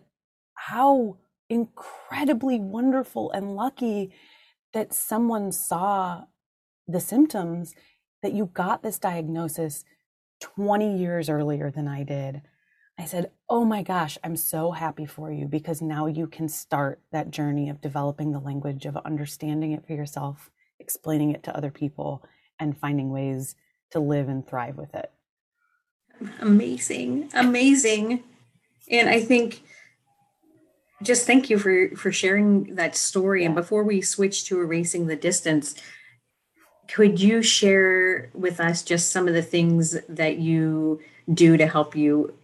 how 0.55 1.19
incredibly 1.51 2.59
wonderful 2.59 3.31
and 3.33 3.55
lucky 3.55 4.11
that 4.73 4.95
someone 4.95 5.53
saw 5.53 6.25
the 6.87 7.01
symptoms 7.01 7.75
that 8.23 8.33
you 8.33 8.47
got 8.47 8.83
this 8.83 8.99
diagnosis 8.99 9.85
20 10.41 10.97
years 10.97 11.29
earlier 11.29 11.71
than 11.71 11.87
I 11.87 12.03
did. 12.03 12.41
I 12.99 13.05
said, 13.05 13.31
Oh 13.49 13.65
my 13.65 13.83
gosh, 13.83 14.19
I'm 14.25 14.37
so 14.37 14.73
happy 14.73 15.07
for 15.07 15.31
you 15.31 15.47
because 15.47 15.81
now 15.83 16.07
you 16.07 16.27
can 16.27 16.49
start 16.49 17.01
that 17.13 17.31
journey 17.31 17.69
of 17.69 17.81
developing 17.81 18.33
the 18.33 18.41
language 18.41 18.87
of 18.87 18.97
understanding 18.97 19.73
it 19.73 19.87
for 19.87 19.93
yourself, 19.93 20.51
explaining 20.81 21.31
it 21.31 21.43
to 21.45 21.57
other 21.57 21.71
people, 21.71 22.25
and 22.59 22.77
finding 22.77 23.11
ways 23.11 23.55
to 23.91 24.01
live 24.01 24.29
and 24.29 24.47
thrive 24.47 24.77
with 24.77 24.95
it. 24.95 25.11
Amazing. 26.41 27.31
Amazing. 27.35 28.23
And 28.91 29.09
I 29.09 29.21
think 29.21 29.63
just 31.03 31.27
thank 31.27 31.49
you 31.49 31.59
for 31.59 31.91
for 31.97 32.11
sharing 32.11 32.75
that 32.75 32.97
story. 32.97 33.45
And 33.45 33.55
before 33.55 33.85
we 33.85 34.01
switch 34.01 34.45
to 34.47 34.61
erasing 34.61 35.07
the 35.07 35.17
distance, 35.17 35.75
could 36.89 37.21
you 37.21 37.43
share 37.43 38.31
with 38.35 38.61
us 38.61 38.83
just 38.83 39.11
some 39.11 39.29
of 39.29 39.35
the 39.35 39.43
things 39.43 39.97
that 40.09 40.39
you 40.39 41.01
do 41.33 41.57
to 41.57 41.67
help 41.67 41.95
you 41.95 42.35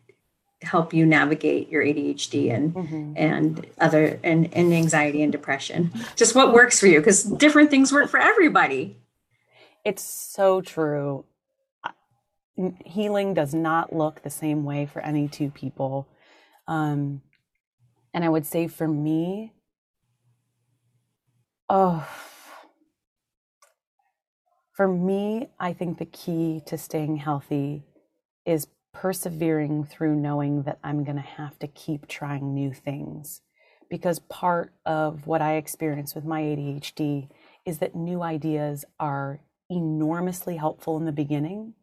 help 0.63 0.95
you 0.95 1.05
navigate 1.05 1.69
your 1.69 1.83
ADHD 1.83 2.55
and 2.55 2.75
mm-hmm. 2.75 3.13
and 3.17 3.67
other 3.79 4.19
and, 4.23 4.53
and 4.55 4.73
anxiety 4.73 5.23
and 5.23 5.33
depression? 5.33 5.91
Just 6.15 6.35
what 6.35 6.53
works 6.53 6.79
for 6.79 6.87
you 6.87 7.01
because 7.01 7.25
different 7.25 7.71
things 7.71 7.93
work 7.93 8.09
for 8.09 8.21
everybody. 8.21 8.99
It's 9.85 10.03
so 10.03 10.61
true. 10.61 11.25
Healing 12.85 13.35
does 13.35 13.53
not 13.55 13.93
look 13.93 14.23
the 14.23 14.31
same 14.31 14.65
way 14.65 14.87
for 14.87 15.03
any 15.03 15.29
two 15.29 15.51
people. 15.51 16.09
Um, 16.69 17.23
and 18.13 18.25
I 18.25 18.29
would 18.29 18.47
say 18.47 18.69
for 18.69 18.87
me, 18.87 19.53
oh, 21.69 22.07
for 24.73 24.89
me, 24.89 25.49
I 25.59 25.73
think 25.73 25.99
the 25.99 26.05
key 26.05 26.61
to 26.67 26.77
staying 26.77 27.17
healthy 27.17 27.85
is 28.45 28.67
persevering 28.93 29.85
through 29.85 30.17
knowing 30.17 30.63
that 30.63 30.79
I'm 30.83 31.05
going 31.05 31.17
to 31.17 31.23
have 31.23 31.59
to 31.59 31.69
keep 31.69 32.07
trying 32.09 32.55
new 32.55 32.73
things. 32.73 33.43
Because 33.91 34.19
part 34.19 34.73
of 34.87 35.27
what 35.27 35.43
I 35.43 35.55
experience 35.55 36.15
with 36.15 36.25
my 36.25 36.41
ADHD 36.41 37.29
is 37.67 37.79
that 37.79 37.95
new 37.95 38.23
ideas 38.23 38.85
are 38.99 39.41
enormously 39.71 40.57
helpful 40.57 40.97
in 40.97 41.05
the 41.05 41.13
beginning. 41.13 41.75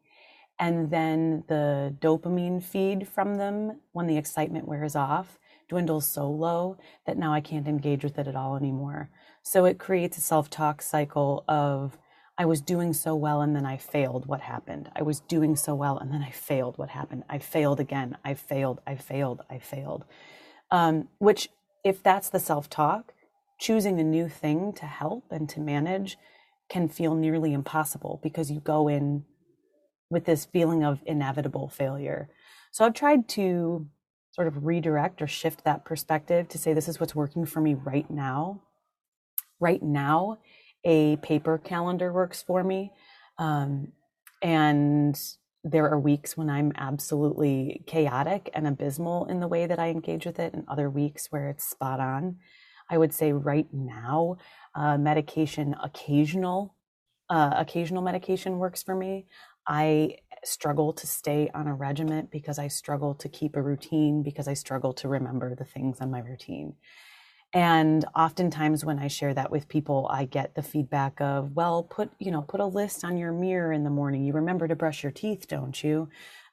And 0.62 0.92
then 0.92 1.42
the 1.48 1.92
dopamine 1.98 2.62
feed 2.62 3.08
from 3.08 3.36
them, 3.36 3.80
when 3.90 4.06
the 4.06 4.16
excitement 4.16 4.68
wears 4.68 4.94
off, 4.94 5.36
dwindles 5.68 6.06
so 6.06 6.30
low 6.30 6.76
that 7.04 7.18
now 7.18 7.32
I 7.32 7.40
can't 7.40 7.66
engage 7.66 8.04
with 8.04 8.16
it 8.16 8.28
at 8.28 8.36
all 8.36 8.54
anymore. 8.54 9.10
So 9.42 9.64
it 9.64 9.80
creates 9.80 10.18
a 10.18 10.20
self 10.20 10.50
talk 10.50 10.80
cycle 10.80 11.42
of, 11.48 11.98
I 12.38 12.44
was 12.44 12.60
doing 12.60 12.92
so 12.92 13.16
well 13.16 13.40
and 13.40 13.56
then 13.56 13.66
I 13.66 13.76
failed. 13.76 14.26
What 14.26 14.42
happened? 14.42 14.88
I 14.94 15.02
was 15.02 15.18
doing 15.18 15.56
so 15.56 15.74
well 15.74 15.98
and 15.98 16.12
then 16.12 16.22
I 16.22 16.30
failed. 16.30 16.78
What 16.78 16.90
happened? 16.90 17.24
I 17.28 17.38
failed 17.40 17.80
again. 17.80 18.16
I 18.24 18.34
failed. 18.34 18.80
I 18.86 18.94
failed. 18.94 19.42
I 19.50 19.58
failed. 19.58 20.04
Um, 20.70 21.08
which, 21.18 21.48
if 21.82 22.04
that's 22.04 22.30
the 22.30 22.38
self 22.38 22.70
talk, 22.70 23.14
choosing 23.58 23.98
a 23.98 24.04
new 24.04 24.28
thing 24.28 24.72
to 24.74 24.86
help 24.86 25.24
and 25.32 25.48
to 25.48 25.58
manage 25.58 26.18
can 26.68 26.88
feel 26.88 27.16
nearly 27.16 27.52
impossible 27.52 28.20
because 28.22 28.48
you 28.48 28.60
go 28.60 28.86
in 28.86 29.24
with 30.12 30.26
this 30.26 30.44
feeling 30.44 30.84
of 30.84 31.00
inevitable 31.06 31.68
failure. 31.68 32.28
So 32.70 32.84
I've 32.84 32.94
tried 32.94 33.28
to 33.30 33.88
sort 34.30 34.46
of 34.46 34.64
redirect 34.64 35.20
or 35.20 35.26
shift 35.26 35.64
that 35.64 35.84
perspective 35.84 36.48
to 36.48 36.58
say, 36.58 36.72
this 36.72 36.88
is 36.88 37.00
what's 37.00 37.14
working 37.14 37.44
for 37.44 37.60
me 37.60 37.74
right 37.74 38.10
now. 38.10 38.62
Right 39.58 39.82
now, 39.82 40.38
a 40.84 41.16
paper 41.16 41.58
calendar 41.58 42.12
works 42.12 42.42
for 42.42 42.64
me. 42.64 42.92
Um, 43.38 43.92
and 44.42 45.20
there 45.64 45.88
are 45.88 45.98
weeks 45.98 46.36
when 46.36 46.50
I'm 46.50 46.72
absolutely 46.76 47.84
chaotic 47.86 48.50
and 48.54 48.66
abysmal 48.66 49.26
in 49.26 49.40
the 49.40 49.48
way 49.48 49.66
that 49.66 49.78
I 49.78 49.90
engage 49.90 50.26
with 50.26 50.38
it, 50.38 50.52
and 50.54 50.64
other 50.66 50.90
weeks 50.90 51.28
where 51.30 51.48
it's 51.48 51.64
spot 51.64 52.00
on. 52.00 52.36
I 52.90 52.98
would 52.98 53.14
say 53.14 53.32
right 53.32 53.68
now, 53.72 54.38
uh, 54.74 54.98
medication, 54.98 55.76
occasional, 55.82 56.74
uh, 57.30 57.54
occasional 57.56 58.02
medication 58.02 58.58
works 58.58 58.82
for 58.82 58.94
me. 58.94 59.26
I 59.66 60.16
struggle 60.44 60.92
to 60.92 61.06
stay 61.06 61.50
on 61.54 61.68
a 61.68 61.74
regiment 61.74 62.30
because 62.30 62.58
I 62.58 62.68
struggle 62.68 63.14
to 63.14 63.28
keep 63.28 63.56
a 63.56 63.62
routine 63.62 64.22
because 64.22 64.48
I 64.48 64.54
struggle 64.54 64.92
to 64.94 65.08
remember 65.08 65.54
the 65.54 65.64
things 65.64 66.00
on 66.00 66.10
my 66.10 66.20
routine. 66.20 66.74
And 67.54 68.04
oftentimes 68.16 68.84
when 68.84 68.98
I 68.98 69.08
share 69.08 69.34
that 69.34 69.50
with 69.50 69.68
people, 69.68 70.08
I 70.10 70.24
get 70.24 70.54
the 70.54 70.62
feedback 70.62 71.20
of, 71.20 71.52
well, 71.52 71.82
put, 71.82 72.10
you 72.18 72.30
know, 72.30 72.42
put 72.42 72.60
a 72.60 72.66
list 72.66 73.04
on 73.04 73.18
your 73.18 73.32
mirror 73.32 73.72
in 73.72 73.84
the 73.84 73.90
morning. 73.90 74.24
You 74.24 74.32
remember 74.32 74.66
to 74.66 74.74
brush 74.74 75.02
your 75.02 75.12
teeth, 75.12 75.46
don't 75.48 75.82
you? 75.84 76.08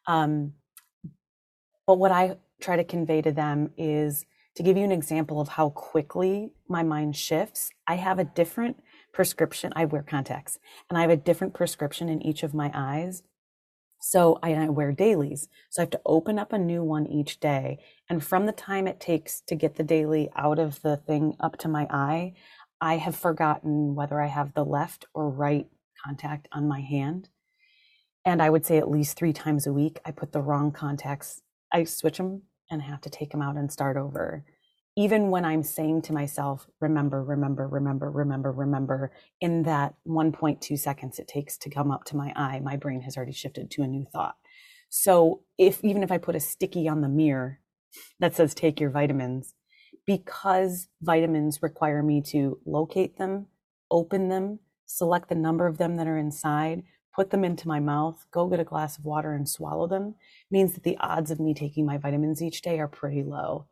Um, 0.08 0.54
but 1.88 1.98
what 1.98 2.12
I 2.12 2.38
try 2.60 2.76
to 2.76 2.84
convey 2.84 3.22
to 3.22 3.32
them 3.32 3.72
is 3.78 4.26
to 4.56 4.64
give 4.64 4.76
you 4.76 4.84
an 4.84 4.92
example 4.92 5.40
of 5.40 5.48
how 5.48 5.70
quickly 5.70 6.52
my 6.68 6.84
mind 6.84 7.16
shifts. 7.16 7.72
I 7.88 7.96
have 7.96 8.20
a 8.20 8.26
different 8.26 8.84
prescription. 9.14 9.74
I 9.76 9.86
wear 9.86 10.04
contacts 10.04 10.60
and 10.90 10.98
I 10.98 11.02
have 11.02 11.10
a 11.10 11.18
different 11.18 11.54
prescription 11.54 12.10
in 12.10 12.22
each 12.22 12.44
of 12.44 12.54
my 12.54 12.72
eyes 12.74 13.24
so 14.00 14.40
I, 14.42 14.54
I 14.54 14.70
wear 14.70 14.92
dailies. 14.92 15.50
So 15.70 15.82
I 15.82 15.84
have 15.84 15.90
to 15.92 16.02
open 16.06 16.40
up 16.40 16.54
a 16.54 16.58
new 16.58 16.84
one 16.84 17.06
each 17.08 17.40
day. 17.40 17.80
And 18.10 18.24
from 18.24 18.46
the 18.46 18.52
time 18.52 18.88
it 18.88 19.00
takes 19.00 19.42
to 19.42 19.56
get 19.56 19.76
the 19.76 19.84
daily 19.84 20.30
out 20.36 20.58
of 20.58 20.82
the 20.82 20.98
thing 20.98 21.36
up 21.40 21.58
to 21.60 21.68
my 21.68 21.86
eye, 21.90 22.34
I 22.82 22.98
have 22.98 23.16
forgotten 23.16 23.96
whether 23.96 24.22
I 24.22 24.28
have 24.28 24.54
the 24.54 24.64
left 24.64 25.06
or 25.14 25.30
right 25.30 25.68
contact 26.06 26.48
on 26.54 26.68
my 26.68 26.80
hand. 26.80 27.30
And 28.24 28.42
I 28.42 28.50
would 28.50 28.66
say 28.66 28.78
at 28.78 28.90
least 28.90 29.18
three 29.18 29.34
times 29.34 29.68
a 29.68 29.74
week, 29.74 30.00
I 30.06 30.12
put 30.12 30.32
the 30.32 30.42
wrong 30.42 30.72
contacts. 30.72 31.42
I 31.74 31.84
switch 31.84 32.18
them 32.18 32.44
and 32.72 32.82
I 32.82 32.86
have 32.86 33.02
to 33.02 33.10
take 33.10 33.32
them 33.32 33.42
out 33.42 33.58
and 33.58 33.72
start 33.72 33.98
over 33.98 34.46
even 35.00 35.30
when 35.30 35.46
I'm 35.46 35.64
saying 35.64 36.02
to 36.04 36.14
myself, 36.14 36.68
remember, 36.82 37.24
remember, 37.24 37.66
remember, 37.66 38.12
remember, 38.12 38.52
remember, 38.52 39.14
in 39.40 39.64
that 39.64 39.96
1.2 40.06 40.78
seconds 40.78 41.20
it 41.20 41.28
takes 41.30 41.58
to 41.60 41.70
come 41.70 41.90
up 41.90 42.04
to 42.04 42.18
my 42.18 42.34
eye, 42.36 42.60
my 42.60 42.76
brain 42.76 43.00
has 43.04 43.16
already 43.16 43.32
shifted 43.32 43.72
to 43.72 43.82
a 43.82 43.88
new 43.88 44.04
thought. 44.12 44.36
So 44.90 45.44
if 45.58 45.82
even 45.86 46.04
if 46.04 46.12
I 46.12 46.18
put 46.18 46.36
a 46.36 46.42
sticky 46.42 46.90
on 46.90 47.00
the 47.00 47.08
mirror 47.08 47.62
that 48.20 48.36
says 48.36 48.54
take 48.54 48.82
your 48.82 48.90
vitamins, 48.90 49.54
because 50.06 50.90
vitamins 51.02 51.64
require 51.64 52.04
me 52.04 52.22
to 52.24 52.60
locate 52.66 53.18
them, 53.18 53.46
open 53.90 54.28
them, 54.28 54.60
select 54.86 55.30
the 55.30 55.36
number 55.36 55.66
of 55.66 55.78
them 55.78 55.96
that 55.96 56.08
are 56.08 56.18
inside, 56.18 56.84
put 57.16 57.30
them 57.30 57.46
into 57.46 57.70
my 57.70 57.80
mouth, 57.80 58.26
go 58.32 58.48
get 58.48 58.60
a 58.60 58.66
glass 58.66 58.98
of 58.98 59.06
water 59.06 59.34
and 59.34 59.48
swallow 59.48 59.88
them, 59.88 60.16
means 60.52 60.74
that 60.74 60.84
the 60.84 60.98
odds 60.98 61.32
of 61.32 61.40
me 61.40 61.54
taking 61.54 61.86
my 61.86 61.98
vitamins 61.98 62.42
each 62.42 62.62
day 62.62 62.80
are 62.80 62.90
pretty 62.90 63.24
low. 63.24 63.66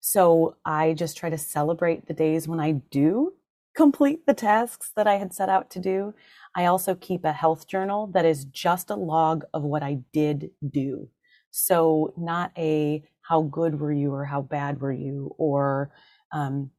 So 0.00 0.56
I 0.64 0.94
just 0.94 1.16
try 1.16 1.30
to 1.30 1.38
celebrate 1.38 2.06
the 2.06 2.14
days 2.14 2.48
when 2.48 2.60
I 2.60 2.72
do 2.90 3.34
complete 3.74 4.26
the 4.26 4.34
tasks 4.34 4.92
that 4.96 5.06
I 5.06 5.16
had 5.16 5.32
set 5.32 5.48
out 5.48 5.70
to 5.70 5.78
do. 5.78 6.14
I 6.56 6.66
also 6.66 6.94
keep 6.94 7.24
a 7.24 7.32
health 7.32 7.66
journal 7.68 8.08
that 8.08 8.24
is 8.24 8.44
just 8.46 8.90
a 8.90 8.96
log 8.96 9.44
of 9.54 9.62
what 9.62 9.82
I 9.82 10.00
did 10.12 10.50
do. 10.68 11.08
So 11.50 12.12
not 12.16 12.52
a 12.58 13.04
how 13.22 13.42
good 13.42 13.78
were 13.78 13.92
you 13.92 14.12
or 14.12 14.24
how 14.24 14.42
bad 14.42 14.80
were 14.80 14.92
you 14.92 15.34
or 15.38 15.92
um, 16.32 16.70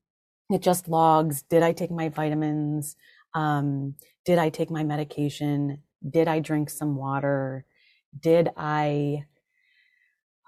it 0.49 0.61
just 0.61 0.89
logs 0.89 1.43
did 1.43 1.63
I 1.63 1.71
take 1.71 1.91
my 1.91 2.09
vitamins? 2.09 2.95
Um, 3.33 3.95
did 4.25 4.37
I 4.37 4.49
take 4.49 4.69
my 4.69 4.83
medication? 4.83 5.81
Did 6.07 6.27
I 6.27 6.39
drink 6.39 6.69
some 6.69 6.95
water? 6.95 7.65
Did 8.19 8.49
I 8.57 9.25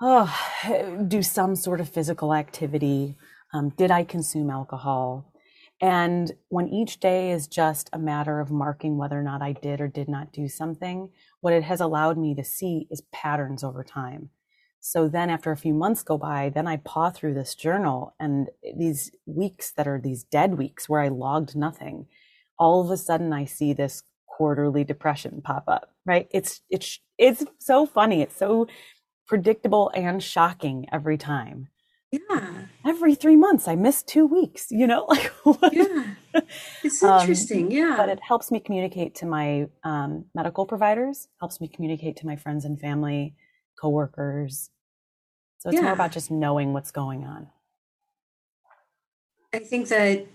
oh, 0.01 0.33
do 1.07 1.21
some 1.21 1.55
sort 1.55 1.81
of 1.81 1.89
physical 1.89 2.33
activity? 2.33 3.15
Um, 3.53 3.69
did 3.69 3.91
I 3.91 4.03
consume 4.03 4.49
alcohol? 4.49 5.31
And 5.81 6.31
when 6.49 6.69
each 6.69 6.99
day 6.99 7.31
is 7.31 7.47
just 7.47 7.89
a 7.91 7.99
matter 7.99 8.39
of 8.39 8.51
marking 8.51 8.97
whether 8.97 9.19
or 9.19 9.23
not 9.23 9.41
I 9.41 9.51
did 9.51 9.81
or 9.81 9.87
did 9.87 10.07
not 10.07 10.31
do 10.31 10.47
something, 10.47 11.09
what 11.41 11.53
it 11.53 11.63
has 11.63 11.81
allowed 11.81 12.17
me 12.17 12.35
to 12.35 12.43
see 12.43 12.87
is 12.89 13.01
patterns 13.11 13.63
over 13.63 13.83
time. 13.83 14.29
So 14.79 15.07
then 15.07 15.29
after 15.29 15.51
a 15.51 15.57
few 15.57 15.73
months 15.73 16.03
go 16.03 16.17
by, 16.17 16.49
then 16.49 16.67
I 16.67 16.77
paw 16.77 17.09
through 17.09 17.33
this 17.33 17.55
journal 17.55 18.15
and 18.19 18.49
these 18.77 19.11
weeks 19.25 19.71
that 19.71 19.87
are 19.87 19.99
these 19.99 20.23
dead 20.23 20.57
weeks 20.57 20.87
where 20.87 21.01
I 21.01 21.07
logged 21.07 21.55
nothing, 21.55 22.07
all 22.59 22.81
of 22.81 22.89
a 22.89 22.97
sudden 22.97 23.33
I 23.33 23.45
see 23.45 23.73
this 23.73 24.03
quarterly 24.27 24.83
depression 24.83 25.41
pop 25.43 25.63
up, 25.67 25.91
right? 26.05 26.27
It's 26.31 26.61
it's 26.69 26.99
it's 27.17 27.45
so 27.59 27.85
funny. 27.85 28.21
It's 28.21 28.35
so 28.35 28.67
predictable 29.27 29.91
and 29.95 30.21
shocking 30.21 30.87
every 30.91 31.17
time. 31.17 31.69
Yeah. 32.11 32.65
Every 32.85 33.15
3 33.15 33.35
months 33.35 33.67
I 33.67 33.75
miss 33.75 34.03
2 34.03 34.27
weeks, 34.27 34.67
you 34.69 34.85
know? 34.85 35.07
Like 35.45 35.73
Yeah. 35.73 36.05
It's 36.83 37.01
interesting. 37.01 37.65
Um, 37.65 37.71
yeah. 37.71 37.93
But 37.97 38.09
it 38.09 38.19
helps 38.21 38.51
me 38.51 38.59
communicate 38.59 39.15
to 39.15 39.25
my 39.25 39.67
um, 39.83 40.25
medical 40.35 40.65
providers, 40.65 41.27
helps 41.39 41.59
me 41.59 41.67
communicate 41.67 42.17
to 42.17 42.25
my 42.25 42.35
friends 42.35 42.65
and 42.65 42.79
family, 42.79 43.35
coworkers, 43.79 44.69
so 45.63 45.69
it's 45.69 45.77
yeah. 45.77 45.83
more 45.83 45.93
about 45.93 46.11
just 46.11 46.29
knowing 46.29 46.73
what's 46.73 46.91
going 46.91 47.23
on. 47.23 47.47
I 49.53 49.59
think 49.59 49.87
that 49.87 50.27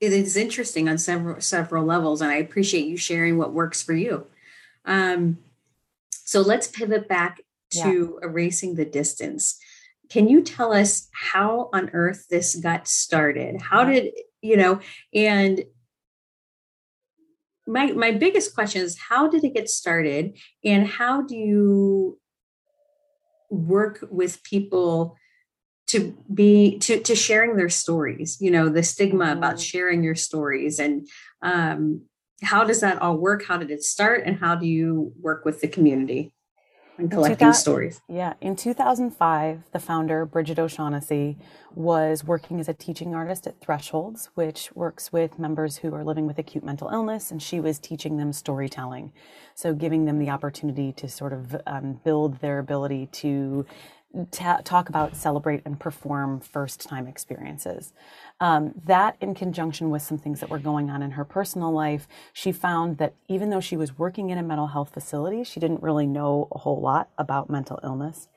it 0.00 0.12
is 0.12 0.38
interesting 0.38 0.88
on 0.88 0.96
several 0.96 1.38
several 1.42 1.84
levels, 1.84 2.22
and 2.22 2.30
I 2.30 2.36
appreciate 2.36 2.86
you 2.86 2.96
sharing 2.96 3.36
what 3.36 3.52
works 3.52 3.82
for 3.82 3.92
you. 3.92 4.26
Um, 4.86 5.36
so 6.28 6.42
let's 6.42 6.68
pivot 6.68 7.08
back 7.08 7.40
to 7.70 8.18
yeah. 8.20 8.28
erasing 8.28 8.74
the 8.74 8.84
distance. 8.84 9.58
Can 10.10 10.28
you 10.28 10.42
tell 10.42 10.74
us 10.74 11.08
how 11.14 11.70
on 11.72 11.88
earth 11.94 12.26
this 12.28 12.54
got 12.56 12.86
started? 12.86 13.62
How 13.62 13.88
yeah. 13.88 13.92
did 13.94 14.12
you 14.42 14.58
know? 14.58 14.80
And 15.14 15.64
my 17.66 17.92
my 17.92 18.10
biggest 18.10 18.54
question 18.54 18.82
is 18.82 18.98
how 19.08 19.28
did 19.28 19.42
it 19.42 19.54
get 19.54 19.70
started, 19.70 20.36
and 20.62 20.86
how 20.86 21.22
do 21.22 21.34
you 21.34 22.18
work 23.48 24.06
with 24.10 24.42
people 24.42 25.16
to 25.86 26.14
be 26.32 26.78
to 26.80 27.00
to 27.00 27.14
sharing 27.16 27.56
their 27.56 27.70
stories 27.70 28.36
you 28.42 28.50
know 28.50 28.68
the 28.68 28.82
stigma 28.82 29.24
mm-hmm. 29.24 29.38
about 29.38 29.58
sharing 29.58 30.04
your 30.04 30.14
stories 30.14 30.78
and 30.78 31.08
um, 31.40 32.02
how 32.42 32.64
does 32.64 32.80
that 32.80 33.00
all 33.00 33.16
work? 33.16 33.44
How 33.44 33.56
did 33.56 33.70
it 33.70 33.82
start? 33.82 34.22
And 34.24 34.38
how 34.38 34.54
do 34.54 34.66
you 34.66 35.12
work 35.20 35.44
with 35.44 35.60
the 35.60 35.68
community 35.68 36.32
and 36.96 37.10
collecting 37.10 37.52
stories? 37.52 38.00
Yeah 38.08 38.34
in 38.40 38.56
2005 38.56 39.62
the 39.72 39.78
founder 39.78 40.24
bridget 40.24 40.58
o'shaughnessy 40.58 41.38
was 41.74 42.24
working 42.24 42.58
as 42.58 42.68
a 42.68 42.74
teaching 42.74 43.14
artist 43.14 43.46
at 43.46 43.60
thresholds 43.60 44.30
which 44.34 44.70
works 44.74 45.12
with 45.12 45.38
members 45.38 45.78
who 45.78 45.94
are 45.94 46.04
living 46.04 46.26
with 46.26 46.38
acute 46.38 46.64
mental 46.64 46.88
illness 46.88 47.30
and 47.30 47.42
she 47.42 47.60
was 47.60 47.78
teaching 47.78 48.16
them 48.16 48.32
storytelling. 48.32 49.12
So 49.54 49.74
giving 49.74 50.04
them 50.04 50.18
the 50.18 50.30
opportunity 50.30 50.92
to 50.92 51.08
sort 51.08 51.32
of 51.32 51.56
um, 51.66 52.00
build 52.04 52.40
their 52.40 52.58
ability 52.58 53.06
to 53.12 53.66
ta- 54.30 54.60
talk 54.64 54.88
about, 54.88 55.16
celebrate, 55.16 55.62
and 55.64 55.78
perform 55.78 56.40
first 56.40 56.80
time 56.80 57.06
experiences. 57.06 57.92
Um, 58.40 58.72
that, 58.84 59.16
in 59.20 59.34
conjunction 59.34 59.90
with 59.90 60.02
some 60.02 60.18
things 60.18 60.40
that 60.40 60.50
were 60.50 60.58
going 60.58 60.90
on 60.90 61.02
in 61.02 61.12
her 61.12 61.24
personal 61.24 61.72
life, 61.72 62.08
she 62.32 62.52
found 62.52 62.98
that 62.98 63.14
even 63.28 63.50
though 63.50 63.60
she 63.60 63.76
was 63.76 63.98
working 63.98 64.30
in 64.30 64.38
a 64.38 64.42
mental 64.42 64.68
health 64.68 64.90
facility, 64.92 65.44
she 65.44 65.60
didn't 65.60 65.82
really 65.82 66.06
know 66.06 66.48
a 66.52 66.58
whole 66.58 66.80
lot 66.80 67.10
about 67.18 67.50
mental 67.50 67.80
illness. 67.84 68.28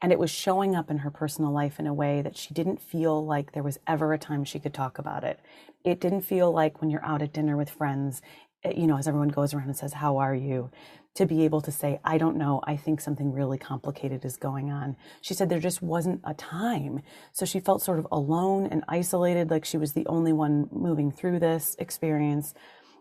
And 0.00 0.12
it 0.12 0.18
was 0.18 0.30
showing 0.30 0.76
up 0.76 0.90
in 0.90 0.98
her 0.98 1.10
personal 1.10 1.50
life 1.50 1.80
in 1.80 1.86
a 1.86 1.94
way 1.94 2.22
that 2.22 2.36
she 2.36 2.54
didn't 2.54 2.80
feel 2.80 3.24
like 3.24 3.52
there 3.52 3.64
was 3.64 3.80
ever 3.86 4.12
a 4.12 4.18
time 4.18 4.44
she 4.44 4.60
could 4.60 4.74
talk 4.74 4.98
about 4.98 5.24
it. 5.24 5.40
It 5.84 6.00
didn't 6.00 6.22
feel 6.22 6.52
like 6.52 6.80
when 6.80 6.90
you're 6.90 7.04
out 7.04 7.22
at 7.22 7.32
dinner 7.32 7.56
with 7.56 7.70
friends, 7.70 8.22
Eh, 8.64 8.72
you 8.76 8.86
know, 8.86 8.98
as 8.98 9.06
everyone 9.06 9.28
goes 9.28 9.54
around 9.54 9.66
and 9.68 9.76
says, 9.76 9.94
How 9.94 10.18
are 10.18 10.34
you? 10.34 10.70
To 11.18 11.26
be 11.26 11.44
able 11.44 11.60
to 11.60 11.70
say, 11.70 12.00
I 12.04 12.16
don't 12.18 12.36
know, 12.36 12.60
I 12.64 12.76
think 12.76 13.00
something 13.00 13.32
really 13.32 13.58
complicated 13.58 14.24
is 14.24 14.36
going 14.36 14.70
on. 14.70 14.96
She 15.20 15.34
said 15.34 15.48
there 15.48 15.60
just 15.60 15.82
wasn't 15.82 16.20
a 16.24 16.34
time. 16.34 17.02
So 17.32 17.44
she 17.44 17.60
felt 17.60 17.82
sort 17.82 17.98
of 17.98 18.06
alone 18.10 18.66
and 18.66 18.84
isolated, 18.88 19.50
like 19.50 19.64
she 19.64 19.76
was 19.76 19.92
the 19.92 20.06
only 20.06 20.32
one 20.32 20.68
moving 20.72 21.10
through 21.10 21.40
this 21.40 21.76
experience. 21.78 22.54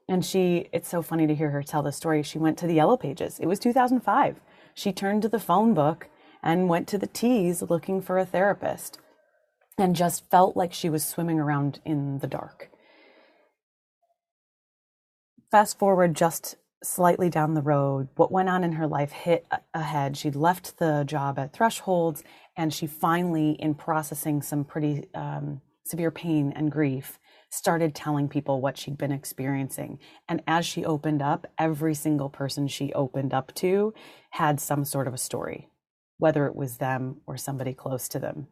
And 0.09 0.25
she, 0.25 0.67
it's 0.73 0.89
so 0.89 1.01
funny 1.01 1.27
to 1.27 1.35
hear 1.35 1.51
her 1.51 1.63
tell 1.63 1.83
the 1.83 1.91
story. 1.91 2.23
She 2.23 2.37
went 2.37 2.57
to 2.59 2.67
the 2.67 2.75
Yellow 2.75 2.97
Pages. 2.97 3.39
It 3.39 3.45
was 3.45 3.59
2005. 3.59 4.41
She 4.73 4.91
turned 4.91 5.21
to 5.21 5.29
the 5.29 5.39
phone 5.39 5.73
book 5.73 6.09
and 6.43 6.69
went 6.69 6.87
to 6.89 6.97
the 6.97 7.07
T's 7.07 7.61
looking 7.61 8.01
for 8.01 8.17
a 8.17 8.25
therapist 8.25 8.99
and 9.77 9.95
just 9.95 10.29
felt 10.29 10.57
like 10.57 10.73
she 10.73 10.89
was 10.89 11.05
swimming 11.05 11.39
around 11.39 11.79
in 11.85 12.19
the 12.19 12.27
dark 12.27 12.69
fast 15.51 15.79
forward 15.79 16.15
just 16.15 16.55
slightly 16.83 17.29
down 17.29 17.53
the 17.53 17.61
road, 17.61 18.07
what 18.15 18.31
went 18.31 18.49
on 18.49 18.63
in 18.63 18.73
her 18.73 18.87
life 18.87 19.11
hit 19.11 19.45
ahead. 19.73 20.17
She'd 20.17 20.35
left 20.35 20.77
the 20.77 21.03
job 21.05 21.39
at 21.39 21.53
Thresholds, 21.53 22.23
and 22.55 22.73
she 22.73 22.87
finally, 22.87 23.51
in 23.51 23.75
processing 23.75 24.41
some 24.41 24.63
pretty 24.63 25.07
um, 25.13 25.61
severe 25.83 26.11
pain 26.11 26.53
and 26.55 26.71
grief, 26.71 27.19
started 27.49 27.95
telling 27.95 28.27
people 28.27 28.61
what 28.61 28.77
she'd 28.77 28.97
been 28.97 29.11
experiencing. 29.11 29.99
And 30.27 30.43
as 30.47 30.65
she 30.65 30.85
opened 30.85 31.21
up, 31.21 31.47
every 31.57 31.95
single 31.95 32.29
person 32.29 32.67
she 32.67 32.93
opened 32.93 33.33
up 33.33 33.53
to 33.55 33.93
had 34.31 34.59
some 34.59 34.83
sort 34.83 35.07
of 35.07 35.13
a 35.13 35.17
story, 35.17 35.69
whether 36.17 36.45
it 36.45 36.55
was 36.55 36.77
them 36.77 37.21
or 37.25 37.37
somebody 37.37 37.73
close 37.73 38.07
to 38.09 38.19
them. 38.19 38.47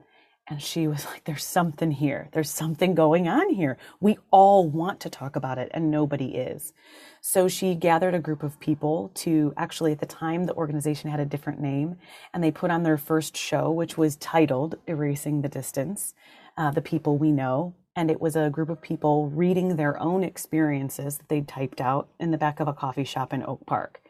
And 0.48 0.62
she 0.62 0.88
was 0.88 1.06
like, 1.06 1.24
There's 1.24 1.44
something 1.44 1.92
here. 1.92 2.30
There's 2.32 2.52
something 2.52 2.94
going 2.94 3.28
on 3.28 3.50
here. 3.50 3.78
We 4.00 4.18
all 4.30 4.70
want 4.70 5.00
to 5.02 5.10
talk 5.10 5.36
about 5.36 5.58
it, 5.58 5.72
and 5.74 5.90
nobody 5.90 6.36
is. 6.36 6.74
So 7.20 7.48
she 7.48 7.74
gathered 7.74 8.14
a 8.14 8.20
group 8.20 8.44
of 8.44 8.60
people 8.60 9.10
to 9.16 9.54
actually, 9.58 9.92
at 9.92 10.00
the 10.00 10.06
time, 10.06 10.44
the 10.44 10.54
organization 10.54 11.10
had 11.10 11.20
a 11.20 11.26
different 11.26 11.60
name, 11.60 11.98
and 12.32 12.44
they 12.44 12.52
put 12.52 12.70
on 12.70 12.84
their 12.84 12.98
first 12.98 13.36
show, 13.36 13.72
which 13.72 13.98
was 13.98 14.18
titled 14.18 14.76
Erasing 14.86 15.42
the 15.42 15.50
Distance 15.50 16.14
uh, 16.58 16.70
The 16.70 16.82
People 16.82 17.18
We 17.18 17.32
Know. 17.32 17.74
And 17.96 18.12
it 18.12 18.22
was 18.22 18.36
a 18.36 18.52
group 18.52 18.70
of 18.70 18.82
people 18.82 19.30
reading 19.30 19.78
their 19.78 20.00
own 20.00 20.24
experiences 20.24 21.18
that 21.18 21.30
they'd 21.30 21.48
typed 21.48 21.82
out 21.82 22.10
in 22.20 22.30
the 22.30 22.38
back 22.38 22.60
of 22.60 22.68
a 22.68 22.74
coffee 22.74 23.06
shop 23.06 23.34
in 23.34 23.42
Oak 23.42 23.66
Park. 23.66 24.02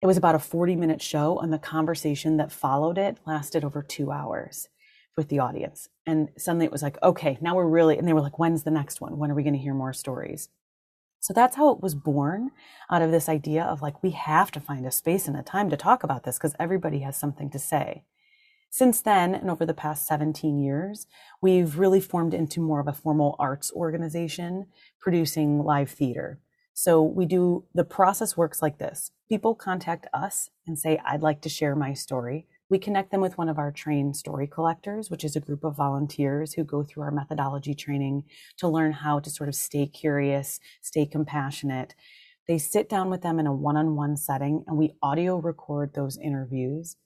It 0.00 0.06
was 0.06 0.16
about 0.16 0.36
a 0.36 0.38
40 0.38 0.76
minute 0.76 1.02
show, 1.02 1.38
and 1.38 1.52
the 1.52 1.58
conversation 1.58 2.38
that 2.38 2.50
followed 2.50 2.96
it 2.96 3.18
lasted 3.26 3.62
over 3.62 3.82
two 3.82 4.10
hours 4.10 4.68
with 5.16 5.28
the 5.28 5.38
audience. 5.38 5.88
And 6.06 6.30
suddenly 6.38 6.66
it 6.66 6.72
was 6.72 6.82
like, 6.82 6.98
okay, 7.02 7.38
now 7.40 7.56
we're 7.56 7.66
really, 7.66 7.98
and 7.98 8.06
they 8.06 8.12
were 8.12 8.20
like, 8.20 8.38
when's 8.38 8.62
the 8.62 8.70
next 8.70 9.00
one? 9.00 9.18
When 9.18 9.30
are 9.30 9.34
we 9.34 9.42
going 9.42 9.54
to 9.54 9.60
hear 9.60 9.74
more 9.74 9.92
stories? 9.92 10.48
So 11.20 11.34
that's 11.34 11.56
how 11.56 11.70
it 11.70 11.82
was 11.82 11.94
born 11.94 12.50
out 12.90 13.02
of 13.02 13.10
this 13.10 13.28
idea 13.28 13.62
of 13.62 13.82
like, 13.82 14.02
we 14.02 14.10
have 14.12 14.50
to 14.52 14.60
find 14.60 14.86
a 14.86 14.90
space 14.90 15.28
and 15.28 15.36
a 15.36 15.42
time 15.42 15.68
to 15.70 15.76
talk 15.76 16.02
about 16.02 16.24
this 16.24 16.38
because 16.38 16.54
everybody 16.58 17.00
has 17.00 17.16
something 17.16 17.50
to 17.50 17.58
say. 17.58 18.04
Since 18.70 19.02
then, 19.02 19.34
and 19.34 19.50
over 19.50 19.66
the 19.66 19.74
past 19.74 20.06
17 20.06 20.58
years, 20.58 21.06
we've 21.42 21.78
really 21.78 22.00
formed 22.00 22.32
into 22.32 22.60
more 22.60 22.80
of 22.80 22.86
a 22.86 22.92
formal 22.92 23.34
arts 23.38 23.72
organization 23.72 24.66
producing 25.00 25.58
live 25.58 25.90
theater. 25.90 26.40
So 26.72 27.02
we 27.02 27.26
do, 27.26 27.64
the 27.74 27.84
process 27.84 28.36
works 28.36 28.62
like 28.62 28.78
this. 28.78 29.10
People 29.28 29.54
contact 29.54 30.06
us 30.14 30.50
and 30.66 30.78
say, 30.78 31.00
I'd 31.04 31.20
like 31.20 31.42
to 31.42 31.48
share 31.48 31.74
my 31.74 31.92
story. 31.92 32.46
We 32.70 32.78
connect 32.78 33.10
them 33.10 33.20
with 33.20 33.36
one 33.36 33.48
of 33.48 33.58
our 33.58 33.72
trained 33.72 34.16
story 34.16 34.46
collectors, 34.46 35.10
which 35.10 35.24
is 35.24 35.34
a 35.34 35.40
group 35.40 35.64
of 35.64 35.74
volunteers 35.76 36.52
who 36.52 36.62
go 36.62 36.84
through 36.84 37.02
our 37.02 37.10
methodology 37.10 37.74
training 37.74 38.24
to 38.58 38.68
learn 38.68 38.92
how 38.92 39.18
to 39.18 39.28
sort 39.28 39.48
of 39.48 39.56
stay 39.56 39.88
curious, 39.88 40.60
stay 40.80 41.04
compassionate. 41.04 41.96
They 42.46 42.58
sit 42.58 42.88
down 42.88 43.10
with 43.10 43.22
them 43.22 43.40
in 43.40 43.48
a 43.48 43.52
one 43.52 43.76
on 43.76 43.96
one 43.96 44.16
setting 44.16 44.62
and 44.68 44.78
we 44.78 44.94
audio 45.02 45.36
record 45.36 45.94
those 45.94 46.16
interviews. 46.16 46.96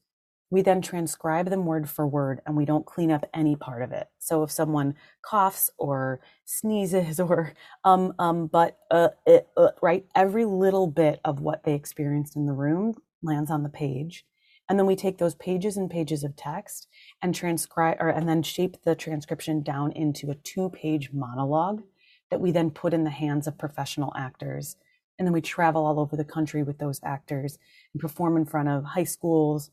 We 0.50 0.60
then 0.60 0.82
transcribe 0.82 1.48
them 1.48 1.64
word 1.64 1.88
for 1.88 2.06
word 2.06 2.42
and 2.46 2.56
we 2.56 2.66
don't 2.66 2.84
clean 2.84 3.10
up 3.10 3.24
any 3.32 3.56
part 3.56 3.82
of 3.82 3.90
it. 3.90 4.08
So 4.18 4.42
if 4.42 4.50
someone 4.50 4.94
coughs 5.22 5.70
or 5.78 6.20
sneezes 6.44 7.18
or 7.20 7.54
um, 7.84 8.12
um, 8.18 8.48
but, 8.48 8.76
uh, 8.90 9.08
uh, 9.26 9.70
right, 9.80 10.04
every 10.14 10.44
little 10.44 10.88
bit 10.88 11.20
of 11.24 11.40
what 11.40 11.64
they 11.64 11.72
experienced 11.72 12.36
in 12.36 12.44
the 12.44 12.52
room 12.52 12.96
lands 13.22 13.50
on 13.50 13.62
the 13.62 13.70
page 13.70 14.26
and 14.68 14.78
then 14.78 14.86
we 14.86 14.96
take 14.96 15.18
those 15.18 15.34
pages 15.34 15.76
and 15.76 15.90
pages 15.90 16.24
of 16.24 16.36
text 16.36 16.88
and 17.20 17.34
transcribe 17.34 17.96
or 18.00 18.08
and 18.08 18.28
then 18.28 18.42
shape 18.42 18.76
the 18.84 18.94
transcription 18.94 19.62
down 19.62 19.92
into 19.92 20.30
a 20.30 20.36
two-page 20.36 21.10
monologue 21.12 21.82
that 22.30 22.40
we 22.40 22.50
then 22.50 22.70
put 22.70 22.94
in 22.94 23.04
the 23.04 23.10
hands 23.10 23.46
of 23.46 23.58
professional 23.58 24.12
actors. 24.16 24.76
And 25.18 25.26
then 25.26 25.32
we 25.32 25.40
travel 25.40 25.84
all 25.84 26.00
over 26.00 26.16
the 26.16 26.24
country 26.24 26.62
with 26.62 26.78
those 26.78 27.00
actors 27.04 27.58
and 27.92 28.00
perform 28.00 28.36
in 28.36 28.46
front 28.46 28.68
of 28.68 28.84
high 28.84 29.04
schools, 29.04 29.70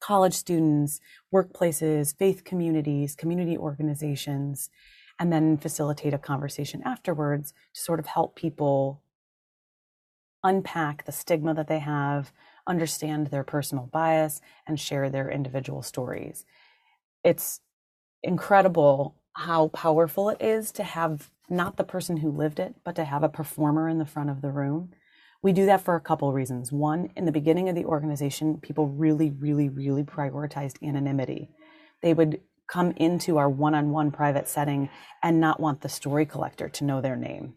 college 0.00 0.34
students, 0.34 1.00
workplaces, 1.32 2.16
faith 2.16 2.44
communities, 2.44 3.14
community 3.14 3.56
organizations, 3.56 4.68
and 5.18 5.32
then 5.32 5.56
facilitate 5.56 6.14
a 6.14 6.18
conversation 6.18 6.82
afterwards 6.84 7.52
to 7.74 7.80
sort 7.80 7.98
of 7.98 8.06
help 8.06 8.36
people 8.36 9.02
unpack 10.44 11.04
the 11.04 11.12
stigma 11.12 11.54
that 11.54 11.68
they 11.68 11.80
have, 11.80 12.32
understand 12.68 13.28
their 13.28 13.44
personal 13.44 13.86
bias, 13.86 14.40
and 14.66 14.78
share 14.78 15.10
their 15.10 15.30
individual 15.30 15.82
stories. 15.82 16.44
It's 17.24 17.60
incredible 18.22 19.16
how 19.32 19.68
powerful 19.68 20.28
it 20.28 20.40
is 20.40 20.70
to 20.72 20.84
have 20.84 21.30
not 21.48 21.76
the 21.76 21.84
person 21.84 22.18
who 22.18 22.30
lived 22.30 22.60
it, 22.60 22.74
but 22.84 22.94
to 22.96 23.04
have 23.04 23.22
a 23.22 23.28
performer 23.28 23.88
in 23.88 23.98
the 23.98 24.04
front 24.04 24.30
of 24.30 24.42
the 24.42 24.50
room. 24.50 24.90
We 25.42 25.52
do 25.52 25.66
that 25.66 25.82
for 25.82 25.94
a 25.94 26.00
couple 26.00 26.32
reasons. 26.32 26.72
One, 26.72 27.10
in 27.16 27.24
the 27.24 27.32
beginning 27.32 27.68
of 27.68 27.74
the 27.74 27.84
organization, 27.84 28.58
people 28.60 28.88
really, 28.88 29.30
really, 29.30 29.68
really 29.68 30.02
prioritized 30.02 30.82
anonymity. 30.82 31.50
They 32.02 32.12
would 32.12 32.40
come 32.68 32.92
into 32.96 33.38
our 33.38 33.48
one 33.48 33.74
on 33.74 33.90
one 33.90 34.10
private 34.10 34.48
setting 34.48 34.90
and 35.22 35.40
not 35.40 35.60
want 35.60 35.80
the 35.80 35.88
story 35.88 36.26
collector 36.26 36.68
to 36.68 36.84
know 36.84 37.00
their 37.00 37.16
name. 37.16 37.54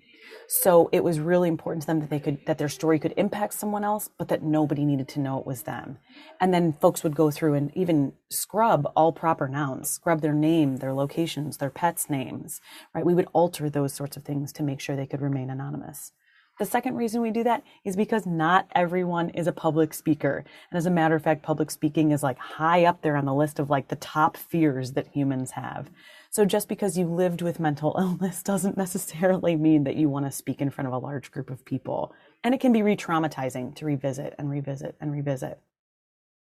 So 0.47 0.89
it 0.91 1.03
was 1.03 1.19
really 1.19 1.49
important 1.49 1.81
to 1.83 1.87
them 1.87 1.99
that 1.99 2.09
they 2.09 2.19
could 2.19 2.39
that 2.45 2.57
their 2.57 2.69
story 2.69 2.99
could 2.99 3.13
impact 3.17 3.53
someone 3.53 3.83
else, 3.83 4.09
but 4.17 4.27
that 4.29 4.43
nobody 4.43 4.85
needed 4.85 5.07
to 5.09 5.19
know 5.19 5.39
it 5.39 5.45
was 5.45 5.63
them. 5.63 5.97
And 6.39 6.53
then 6.53 6.73
folks 6.79 7.03
would 7.03 7.15
go 7.15 7.31
through 7.31 7.53
and 7.55 7.75
even 7.75 8.13
scrub 8.29 8.91
all 8.95 9.11
proper 9.11 9.47
nouns, 9.47 9.89
scrub 9.89 10.21
their 10.21 10.33
name, 10.33 10.77
their 10.77 10.93
locations, 10.93 11.57
their 11.57 11.69
pets' 11.69 12.09
names, 12.09 12.61
right? 12.93 13.05
We 13.05 13.13
would 13.13 13.27
alter 13.33 13.69
those 13.69 13.93
sorts 13.93 14.17
of 14.17 14.23
things 14.23 14.51
to 14.53 14.63
make 14.63 14.79
sure 14.79 14.95
they 14.95 15.05
could 15.05 15.21
remain 15.21 15.49
anonymous. 15.49 16.11
The 16.61 16.67
second 16.67 16.95
reason 16.95 17.23
we 17.23 17.31
do 17.31 17.43
that 17.45 17.63
is 17.83 17.95
because 17.95 18.27
not 18.27 18.67
everyone 18.75 19.31
is 19.31 19.47
a 19.47 19.51
public 19.51 19.95
speaker. 19.95 20.45
And 20.69 20.77
as 20.77 20.85
a 20.85 20.91
matter 20.91 21.15
of 21.15 21.23
fact, 21.23 21.41
public 21.41 21.71
speaking 21.71 22.11
is 22.11 22.21
like 22.21 22.37
high 22.37 22.85
up 22.85 23.01
there 23.01 23.17
on 23.17 23.25
the 23.25 23.33
list 23.33 23.57
of 23.57 23.71
like 23.71 23.87
the 23.87 23.95
top 23.95 24.37
fears 24.37 24.91
that 24.91 25.07
humans 25.07 25.49
have. 25.49 25.89
So 26.29 26.45
just 26.45 26.69
because 26.69 26.99
you 26.99 27.07
lived 27.07 27.41
with 27.41 27.59
mental 27.59 27.95
illness 27.99 28.43
doesn't 28.43 28.77
necessarily 28.77 29.55
mean 29.55 29.85
that 29.85 29.95
you 29.95 30.07
want 30.07 30.27
to 30.27 30.31
speak 30.31 30.61
in 30.61 30.69
front 30.69 30.87
of 30.87 30.93
a 30.93 30.99
large 30.99 31.31
group 31.31 31.49
of 31.49 31.65
people. 31.65 32.13
And 32.43 32.53
it 32.53 32.59
can 32.59 32.71
be 32.71 32.83
re 32.83 32.95
traumatizing 32.95 33.73
to 33.77 33.85
revisit 33.87 34.35
and 34.37 34.47
revisit 34.47 34.95
and 35.01 35.11
revisit. 35.11 35.59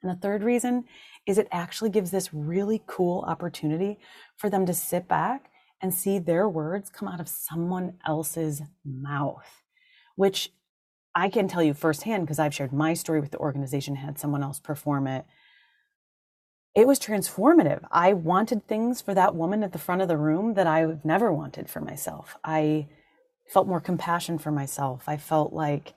And 0.02 0.12
the 0.12 0.20
third 0.20 0.42
reason 0.42 0.84
is 1.24 1.38
it 1.38 1.48
actually 1.50 1.88
gives 1.88 2.10
this 2.10 2.34
really 2.34 2.82
cool 2.86 3.24
opportunity 3.26 3.98
for 4.36 4.50
them 4.50 4.66
to 4.66 4.74
sit 4.74 5.08
back 5.08 5.50
and 5.80 5.94
see 5.94 6.18
their 6.18 6.48
words 6.48 6.90
come 6.90 7.08
out 7.08 7.20
of 7.20 7.28
someone 7.28 7.94
else's 8.06 8.62
mouth, 8.84 9.59
which 10.16 10.52
I 11.14 11.28
can 11.28 11.48
tell 11.48 11.62
you 11.62 11.74
firsthand 11.74 12.24
because 12.24 12.38
I've 12.38 12.54
shared 12.54 12.72
my 12.72 12.94
story 12.94 13.20
with 13.20 13.32
the 13.32 13.38
organization, 13.38 13.96
had 13.96 14.18
someone 14.18 14.42
else 14.42 14.60
perform 14.60 15.06
it 15.06 15.24
it 16.74 16.86
was 16.86 17.00
transformative. 17.00 17.84
I 17.90 18.12
wanted 18.12 18.66
things 18.66 19.00
for 19.00 19.14
that 19.14 19.34
woman 19.34 19.62
at 19.62 19.72
the 19.72 19.78
front 19.78 20.02
of 20.02 20.08
the 20.08 20.16
room 20.16 20.54
that 20.54 20.66
I've 20.66 21.04
never 21.04 21.32
wanted 21.32 21.68
for 21.68 21.80
myself. 21.80 22.36
I 22.44 22.86
felt 23.48 23.66
more 23.66 23.80
compassion 23.80 24.38
for 24.38 24.52
myself. 24.52 25.04
I 25.08 25.16
felt 25.16 25.52
like 25.52 25.94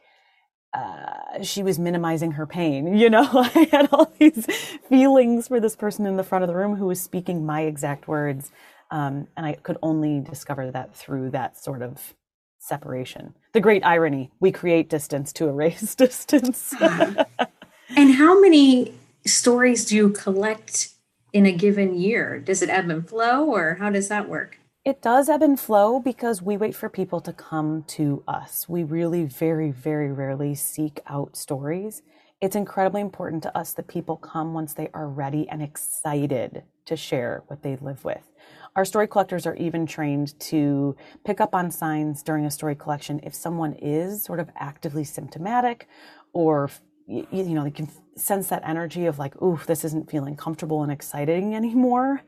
uh, 0.74 1.44
she 1.44 1.62
was 1.62 1.78
minimizing 1.78 2.32
her 2.32 2.48
pain. 2.48 2.98
You 2.98 3.12
know, 3.12 3.30
I 3.34 3.68
had 3.72 3.90
all 3.92 4.12
these 4.18 4.48
feelings 4.90 5.48
for 5.48 5.60
this 5.60 5.76
person 5.76 6.08
in 6.08 6.18
the 6.18 6.24
front 6.24 6.44
of 6.44 6.48
the 6.48 6.56
room 6.56 6.78
who 6.78 6.88
was 6.88 7.00
speaking 7.00 7.46
my 7.46 7.62
exact 7.62 8.08
words. 8.08 8.52
Um, 8.90 9.28
and 9.38 9.46
I 9.46 9.54
could 9.54 9.78
only 9.84 10.20
discover 10.20 10.72
that 10.72 10.96
through 10.96 11.32
that 11.32 11.58
sort 11.58 11.84
of 11.84 12.16
separation. 12.64 13.34
The 13.52 13.60
great 13.60 13.86
irony 13.86 14.32
we 14.40 14.52
create 14.52 14.90
distance 14.90 15.34
to 15.34 15.48
erase 15.48 15.96
distance. 16.08 16.74
and 16.82 18.14
how 18.14 18.40
many 18.40 18.94
stories 19.26 19.86
do 19.86 19.96
you 19.96 20.10
collect 20.10 20.90
in 21.34 21.46
a 21.46 21.52
given 21.52 22.00
year? 22.00 22.40
Does 22.40 22.62
it 22.62 22.70
ebb 22.70 22.90
and 22.90 23.08
flow, 23.08 23.46
or 23.46 23.76
how 23.76 23.90
does 23.90 24.08
that 24.08 24.30
work? 24.30 24.60
It 24.86 25.02
does 25.02 25.30
ebb 25.30 25.42
and 25.42 25.60
flow 25.60 26.00
because 26.00 26.42
we 26.42 26.58
wait 26.58 26.76
for 26.76 26.90
people 26.90 27.22
to 27.22 27.34
come 27.34 27.84
to 27.88 28.24
us. 28.28 28.68
We 28.68 28.84
really 28.84 29.24
very, 29.24 29.72
very 29.72 30.12
rarely 30.12 30.56
seek 30.56 31.00
out 31.08 31.38
stories. 31.38 32.02
It's 32.42 32.56
incredibly 32.56 33.00
important 33.00 33.44
to 33.44 33.58
us 33.58 33.72
that 33.74 33.88
people 33.88 34.18
come 34.18 34.54
once 34.54 34.74
they 34.74 34.90
are 34.94 35.08
ready 35.08 35.48
and 35.48 35.62
excited 35.62 36.64
to 36.86 36.98
share 36.98 37.44
what 37.48 37.64
they 37.64 37.78
live 37.78 38.04
with. 38.04 38.30
Our 38.76 38.86
story 38.86 39.08
collectors 39.08 39.46
are 39.46 39.56
even 39.56 39.86
trained 39.86 40.40
to 40.42 40.96
pick 41.24 41.40
up 41.40 41.54
on 41.54 41.70
signs 41.70 42.24
during 42.24 42.46
a 42.46 42.52
story 42.52 42.76
collection 42.76 43.20
if 43.24 43.36
someone 43.36 43.74
is 43.74 44.24
sort 44.24 44.40
of 44.40 44.50
actively 44.56 45.04
symptomatic 45.04 45.88
or 46.34 46.72
you, 47.06 47.28
you 47.32 47.44
know, 47.54 47.64
they 47.64 47.72
can 47.72 47.90
sense 48.16 48.48
that 48.48 48.64
energy 48.66 49.06
of 49.06 49.20
like, 49.20 49.40
ooh, 49.42 49.60
this 49.68 49.84
isn't 49.84 50.10
feeling 50.10 50.36
comfortable 50.36 50.84
and 50.84 50.92
exciting 50.92 51.54
anymore. 51.56 52.22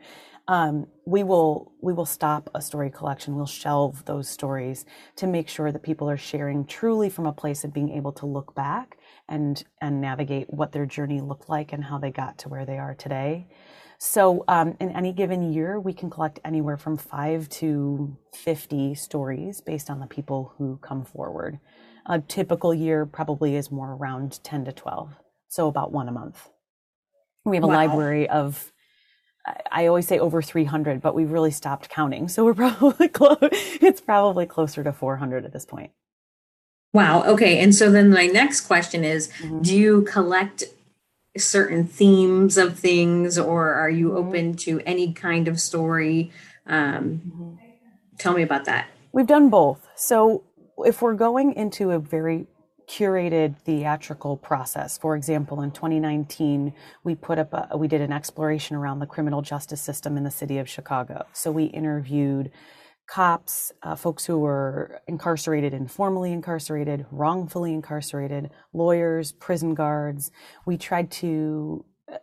Um, 0.47 0.85
we 1.05 1.23
will 1.23 1.71
we 1.81 1.91
will 1.91 2.05
stop 2.05 2.51
a 2.53 2.61
story 2.61 2.91
collection. 2.91 3.35
We'll 3.35 3.47
shelve 3.47 4.05
those 4.05 4.29
stories 4.29 4.85
to 5.15 5.25
make 5.25 5.49
sure 5.49 5.71
that 5.71 5.81
people 5.81 6.07
are 6.07 6.17
sharing 6.17 6.65
truly 6.65 7.09
from 7.09 7.25
a 7.25 7.33
place 7.33 7.63
of 7.63 7.73
being 7.73 7.89
able 7.89 8.11
to 8.13 8.27
look 8.27 8.53
back 8.53 8.97
and 9.27 9.63
and 9.81 10.01
navigate 10.01 10.53
what 10.53 10.71
their 10.71 10.85
journey 10.85 11.19
looked 11.19 11.49
like 11.49 11.73
and 11.73 11.85
how 11.85 11.97
they 11.97 12.11
got 12.11 12.37
to 12.39 12.49
where 12.49 12.65
they 12.65 12.77
are 12.77 12.93
today. 12.93 13.47
So, 13.97 14.43
um, 14.47 14.75
in 14.79 14.91
any 14.91 15.13
given 15.13 15.53
year, 15.53 15.79
we 15.79 15.93
can 15.93 16.09
collect 16.09 16.39
anywhere 16.43 16.77
from 16.77 16.97
five 16.97 17.47
to 17.49 18.15
50 18.33 18.95
stories 18.95 19.61
based 19.61 19.89
on 19.89 19.99
the 19.99 20.05
people 20.05 20.53
who 20.57 20.77
come 20.81 21.05
forward. 21.05 21.59
A 22.05 22.19
typical 22.19 22.73
year 22.73 23.05
probably 23.05 23.55
is 23.55 23.71
more 23.71 23.93
around 23.93 24.43
10 24.43 24.65
to 24.65 24.71
12, 24.71 25.15
so 25.47 25.67
about 25.67 25.91
one 25.91 26.07
a 26.07 26.11
month. 26.11 26.49
We 27.45 27.55
have 27.57 27.63
a 27.63 27.67
wow. 27.67 27.73
library 27.73 28.29
of, 28.29 28.71
I 29.71 29.87
always 29.87 30.07
say 30.07 30.19
over 30.19 30.41
300, 30.41 31.01
but 31.01 31.15
we've 31.15 31.31
really 31.31 31.51
stopped 31.51 31.89
counting. 31.89 32.27
So 32.27 32.43
we're 32.43 32.53
probably 32.69 33.07
close, 33.07 33.37
it's 33.41 34.01
probably 34.01 34.45
closer 34.45 34.83
to 34.83 34.91
400 34.91 35.45
at 35.45 35.53
this 35.53 35.65
point. 35.65 35.91
Wow. 36.95 37.23
Okay. 37.23 37.59
And 37.59 37.75
so 37.75 37.91
then 37.91 38.09
my 38.09 38.27
next 38.27 38.61
question 38.61 39.03
is 39.03 39.27
mm-hmm. 39.27 39.61
Do 39.61 39.77
you 39.77 40.03
collect 40.03 40.63
certain 41.37 41.85
themes 41.85 42.57
of 42.57 42.79
things 42.79 43.37
or 43.37 43.73
are 43.73 43.89
you 43.89 44.09
mm-hmm. 44.09 44.27
open 44.27 44.55
to 44.55 44.81
any 44.85 45.13
kind 45.13 45.47
of 45.47 45.59
story? 45.59 46.31
Um, 46.65 47.21
mm-hmm. 47.25 47.53
Tell 48.17 48.33
me 48.33 48.43
about 48.43 48.65
that. 48.65 48.87
We've 49.11 49.27
done 49.27 49.49
both. 49.49 49.87
So 49.95 50.43
if 50.79 51.01
we're 51.01 51.13
going 51.13 51.53
into 51.53 51.91
a 51.91 51.99
very 51.99 52.47
curated 52.87 53.57
theatrical 53.57 54.37
process. 54.37 54.97
For 54.97 55.15
example, 55.15 55.61
in 55.61 55.71
2019, 55.71 56.73
we 57.03 57.15
put 57.15 57.39
up 57.39 57.53
a, 57.53 57.77
we 57.77 57.87
did 57.87 58.01
an 58.01 58.11
exploration 58.11 58.75
around 58.75 58.99
the 58.99 59.05
criminal 59.05 59.41
justice 59.41 59.81
system 59.81 60.17
in 60.17 60.23
the 60.23 60.31
city 60.31 60.57
of 60.57 60.69
Chicago. 60.69 61.25
So 61.33 61.51
we 61.51 61.65
interviewed 61.65 62.51
cops, 63.07 63.71
uh, 63.83 63.95
folks 63.95 64.25
who 64.25 64.39
were 64.39 65.01
incarcerated, 65.07 65.73
informally 65.73 66.31
incarcerated, 66.31 67.05
wrongfully 67.11 67.73
incarcerated, 67.73 68.49
lawyers, 68.73 69.31
prison 69.31 69.73
guards. 69.75 70.31
We 70.65 70.77
tried 70.77 71.11
to 71.11 71.85
uh, 72.11 72.17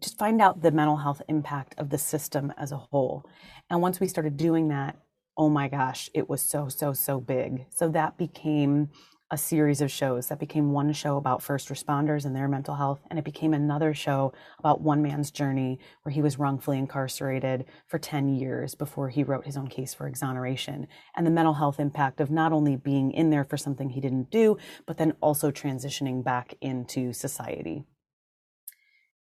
just 0.00 0.18
find 0.18 0.40
out 0.40 0.62
the 0.62 0.70
mental 0.70 0.96
health 0.96 1.22
impact 1.28 1.74
of 1.78 1.90
the 1.90 1.98
system 1.98 2.52
as 2.56 2.72
a 2.72 2.76
whole. 2.76 3.24
And 3.70 3.80
once 3.80 4.00
we 4.00 4.08
started 4.08 4.36
doing 4.36 4.68
that, 4.68 4.96
oh 5.36 5.48
my 5.48 5.68
gosh, 5.68 6.10
it 6.14 6.28
was 6.28 6.42
so, 6.42 6.68
so, 6.68 6.92
so 6.92 7.20
big. 7.20 7.66
So 7.70 7.88
that 7.90 8.18
became 8.18 8.90
a 9.30 9.36
series 9.38 9.80
of 9.80 9.90
shows. 9.90 10.28
That 10.28 10.38
became 10.38 10.72
one 10.72 10.92
show 10.92 11.16
about 11.16 11.42
first 11.42 11.68
responders 11.68 12.24
and 12.24 12.34
their 12.34 12.48
mental 12.48 12.74
health, 12.74 13.00
and 13.10 13.18
it 13.18 13.24
became 13.24 13.52
another 13.52 13.92
show 13.92 14.32
about 14.58 14.80
one 14.80 15.02
man's 15.02 15.30
journey 15.30 15.78
where 16.02 16.12
he 16.12 16.22
was 16.22 16.38
wrongfully 16.38 16.78
incarcerated 16.78 17.66
for 17.86 17.98
10 17.98 18.28
years 18.28 18.74
before 18.74 19.08
he 19.10 19.22
wrote 19.22 19.44
his 19.44 19.56
own 19.56 19.68
case 19.68 19.92
for 19.92 20.06
exoneration, 20.06 20.86
and 21.16 21.26
the 21.26 21.30
mental 21.30 21.54
health 21.54 21.78
impact 21.78 22.20
of 22.20 22.30
not 22.30 22.52
only 22.52 22.76
being 22.76 23.10
in 23.12 23.30
there 23.30 23.44
for 23.44 23.56
something 23.56 23.90
he 23.90 24.00
didn't 24.00 24.30
do, 24.30 24.56
but 24.86 24.96
then 24.96 25.12
also 25.20 25.50
transitioning 25.50 26.24
back 26.24 26.54
into 26.60 27.12
society. 27.12 27.84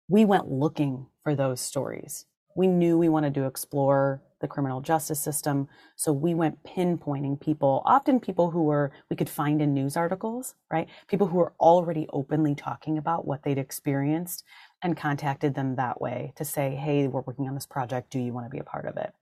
We 0.08 0.24
went 0.24 0.50
looking 0.50 1.06
for 1.22 1.34
those 1.34 1.60
stories. 1.60 2.26
We 2.56 2.66
knew 2.66 2.98
we 2.98 3.08
wanted 3.08 3.34
to 3.34 3.46
explore 3.46 4.22
the 4.42 4.48
criminal 4.48 4.82
justice 4.82 5.18
system. 5.18 5.68
So 5.96 6.12
we 6.12 6.34
went 6.34 6.62
pinpointing 6.64 7.40
people, 7.40 7.82
often 7.86 8.20
people 8.20 8.50
who 8.50 8.64
were, 8.64 8.92
we 9.08 9.16
could 9.16 9.30
find 9.30 9.62
in 9.62 9.72
news 9.72 9.96
articles, 9.96 10.54
right? 10.70 10.88
People 11.08 11.28
who 11.28 11.38
were 11.38 11.54
already 11.58 12.06
openly 12.12 12.54
talking 12.54 12.98
about 12.98 13.26
what 13.26 13.42
they'd 13.42 13.56
experienced 13.56 14.44
and 14.82 14.96
contacted 14.96 15.54
them 15.54 15.76
that 15.76 16.00
way 16.00 16.34
to 16.36 16.44
say, 16.44 16.74
hey, 16.74 17.08
we're 17.08 17.22
working 17.22 17.48
on 17.48 17.54
this 17.54 17.64
project. 17.64 18.10
Do 18.10 18.18
you 18.18 18.34
want 18.34 18.44
to 18.44 18.50
be 18.50 18.58
a 18.58 18.64
part 18.64 18.84
of 18.84 18.98
it? 18.98 19.14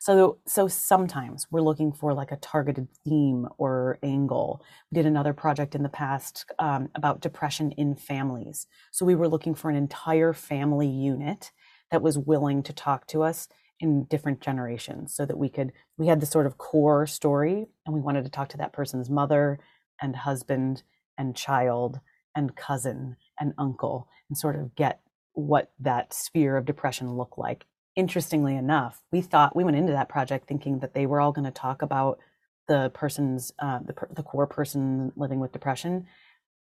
So, 0.00 0.38
so 0.46 0.68
sometimes 0.68 1.46
we're 1.50 1.62
looking 1.62 1.92
for 1.92 2.12
like 2.12 2.30
a 2.30 2.36
targeted 2.36 2.88
theme 3.04 3.48
or 3.56 3.98
angle. 4.02 4.62
We 4.90 4.96
did 4.96 5.06
another 5.06 5.32
project 5.32 5.74
in 5.74 5.82
the 5.82 5.88
past 5.88 6.44
um, 6.58 6.90
about 6.94 7.20
depression 7.20 7.72
in 7.72 7.94
families. 7.94 8.66
So 8.90 9.06
we 9.06 9.14
were 9.14 9.28
looking 9.28 9.54
for 9.54 9.70
an 9.70 9.76
entire 9.76 10.34
family 10.34 10.88
unit 10.88 11.52
that 11.90 12.02
was 12.02 12.18
willing 12.18 12.62
to 12.64 12.72
talk 12.72 13.06
to 13.06 13.22
us 13.22 13.48
in 13.80 14.04
different 14.04 14.40
generations 14.40 15.14
so 15.14 15.26
that 15.26 15.38
we 15.38 15.48
could 15.48 15.72
we 15.98 16.06
had 16.06 16.20
the 16.20 16.26
sort 16.26 16.46
of 16.46 16.58
core 16.58 17.06
story 17.06 17.66
and 17.84 17.94
we 17.94 18.00
wanted 18.00 18.24
to 18.24 18.30
talk 18.30 18.48
to 18.48 18.56
that 18.56 18.72
person's 18.72 19.10
mother 19.10 19.58
and 20.00 20.16
husband 20.16 20.82
and 21.18 21.36
child 21.36 22.00
and 22.34 22.56
cousin 22.56 23.16
and 23.38 23.52
uncle 23.58 24.08
and 24.28 24.38
sort 24.38 24.56
of 24.56 24.74
get 24.74 25.00
what 25.32 25.72
that 25.78 26.12
sphere 26.12 26.56
of 26.56 26.64
depression 26.64 27.16
looked 27.16 27.38
like. 27.38 27.64
Interestingly 27.96 28.56
enough 28.56 29.02
we 29.12 29.20
thought 29.20 29.56
we 29.56 29.64
went 29.64 29.76
into 29.76 29.92
that 29.92 30.08
project 30.08 30.46
thinking 30.46 30.78
that 30.78 30.94
they 30.94 31.06
were 31.06 31.20
all 31.20 31.32
going 31.32 31.44
to 31.44 31.50
talk 31.50 31.82
about 31.82 32.18
the 32.66 32.90
person's 32.94 33.52
uh, 33.58 33.80
the, 33.80 33.94
the 34.14 34.22
core 34.22 34.46
person 34.46 35.12
living 35.16 35.40
with 35.40 35.52
depression. 35.52 36.06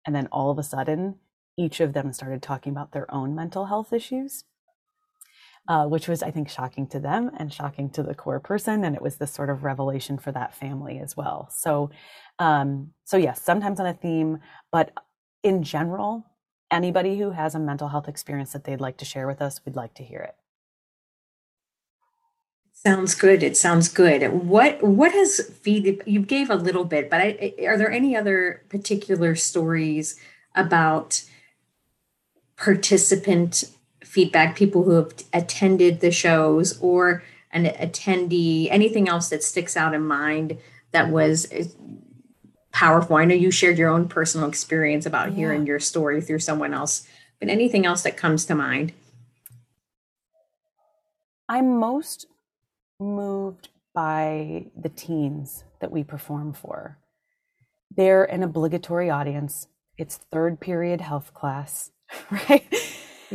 And 0.05 0.15
then 0.15 0.27
all 0.31 0.51
of 0.51 0.57
a 0.57 0.63
sudden 0.63 1.15
each 1.57 1.79
of 1.79 1.93
them 1.93 2.11
started 2.11 2.41
talking 2.41 2.71
about 2.71 2.91
their 2.91 3.11
own 3.13 3.35
mental 3.35 3.67
health 3.67 3.93
issues 3.93 4.45
uh, 5.67 5.85
which 5.85 6.07
was, 6.07 6.21
I 6.21 6.31
think, 6.31 6.49
shocking 6.49 6.87
to 6.87 6.99
them 6.99 7.31
and 7.37 7.51
shocking 7.51 7.89
to 7.91 8.03
the 8.03 8.15
core 8.15 8.39
person. 8.39 8.83
And 8.83 8.95
it 8.95 9.01
was 9.01 9.15
this 9.17 9.31
sort 9.31 9.49
of 9.49 9.63
revelation 9.63 10.17
for 10.17 10.31
that 10.31 10.53
family 10.55 10.99
as 10.99 11.15
well. 11.15 11.47
So, 11.51 11.89
um, 12.39 12.91
so 13.05 13.17
yes, 13.17 13.41
sometimes 13.41 13.79
on 13.79 13.85
a 13.85 13.93
theme, 13.93 14.39
but 14.71 14.91
in 15.41 15.63
general, 15.63 16.25
anybody 16.69 17.17
who 17.17 17.31
has 17.31 17.55
a 17.55 17.59
mental 17.59 17.87
health 17.87 18.07
experience 18.07 18.51
that 18.53 18.63
they'd 18.65 18.81
like 18.81 18.97
to 18.97 19.05
share 19.05 19.27
with 19.27 19.41
us, 19.41 19.61
we'd 19.65 19.75
like 19.75 19.93
to 19.95 20.03
hear 20.03 20.19
it. 20.19 20.35
Sounds 22.73 23.15
good. 23.15 23.43
It 23.43 23.55
sounds 23.55 23.87
good. 23.87 24.33
What 24.33 24.83
what 24.83 25.13
has 25.13 25.39
feed 25.61 26.03
you 26.05 26.19
gave 26.19 26.49
a 26.49 26.55
little 26.55 26.83
bit, 26.83 27.09
but 27.09 27.21
I, 27.21 27.53
are 27.65 27.77
there 27.77 27.89
any 27.89 28.13
other 28.13 28.65
particular 28.67 29.35
stories 29.35 30.19
about 30.53 31.23
participant 32.57 33.63
feedback, 34.13 34.55
people 34.55 34.83
who 34.83 34.91
have 34.91 35.11
attended 35.33 35.99
the 35.99 36.11
shows 36.11 36.77
or 36.79 37.23
an 37.51 37.65
attendee, 37.65 38.67
anything 38.69 39.09
else 39.09 39.29
that 39.29 39.43
sticks 39.43 39.75
out 39.75 39.95
in 39.95 40.05
mind 40.05 40.55
that 40.91 41.09
was 41.09 41.51
uh, 41.51 41.63
powerful? 42.71 43.15
I 43.15 43.25
know 43.25 43.33
you 43.33 43.49
shared 43.49 43.79
your 43.79 43.89
own 43.89 44.07
personal 44.07 44.47
experience 44.47 45.07
about 45.07 45.31
yeah. 45.31 45.37
hearing 45.37 45.65
your 45.65 45.79
story 45.79 46.21
through 46.21 46.39
someone 46.39 46.75
else, 46.75 47.07
but 47.39 47.49
anything 47.49 47.87
else 47.87 48.03
that 48.03 48.15
comes 48.15 48.45
to 48.45 48.55
mind? 48.55 48.93
I'm 51.49 51.79
most 51.79 52.27
moved 52.99 53.69
by 53.95 54.67
the 54.79 54.89
teens 54.89 55.63
that 55.81 55.91
we 55.91 56.03
perform 56.03 56.53
for. 56.53 56.99
They're 57.95 58.25
an 58.25 58.43
obligatory 58.43 59.09
audience. 59.09 59.67
It's 59.97 60.17
third 60.17 60.59
period 60.59 61.01
health 61.01 61.33
class, 61.33 61.89
right? 62.31 62.63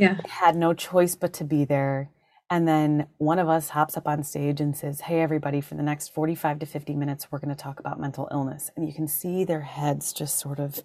Yeah. 0.01 0.21
Had 0.29 0.57
no 0.57 0.75
choice 0.75 1.15
but 1.15 1.33
to 1.35 1.45
be 1.45 1.65
there. 1.65 2.11
And 2.51 2.67
then 2.67 3.09
one 3.19 3.39
of 3.39 3.49
us 3.49 3.71
hops 3.71 3.97
up 3.97 4.09
on 4.09 4.23
stage 4.23 4.61
and 4.61 4.77
says, 4.77 5.03
Hey, 5.03 5.21
everybody, 5.21 5.61
for 5.61 5.75
the 5.75 5.83
next 5.83 6.15
45 6.15 6.61
to 6.61 6.67
50 6.67 6.95
minutes, 6.97 7.29
we're 7.31 7.39
going 7.41 7.55
to 7.55 7.63
talk 7.63 7.79
about 7.79 8.01
mental 8.01 8.29
illness. 8.33 8.71
And 8.77 8.87
you 8.87 8.95
can 8.95 9.07
see 9.07 9.45
their 9.45 9.63
heads 9.63 10.13
just 10.13 10.39
sort 10.39 10.59
of 10.59 10.83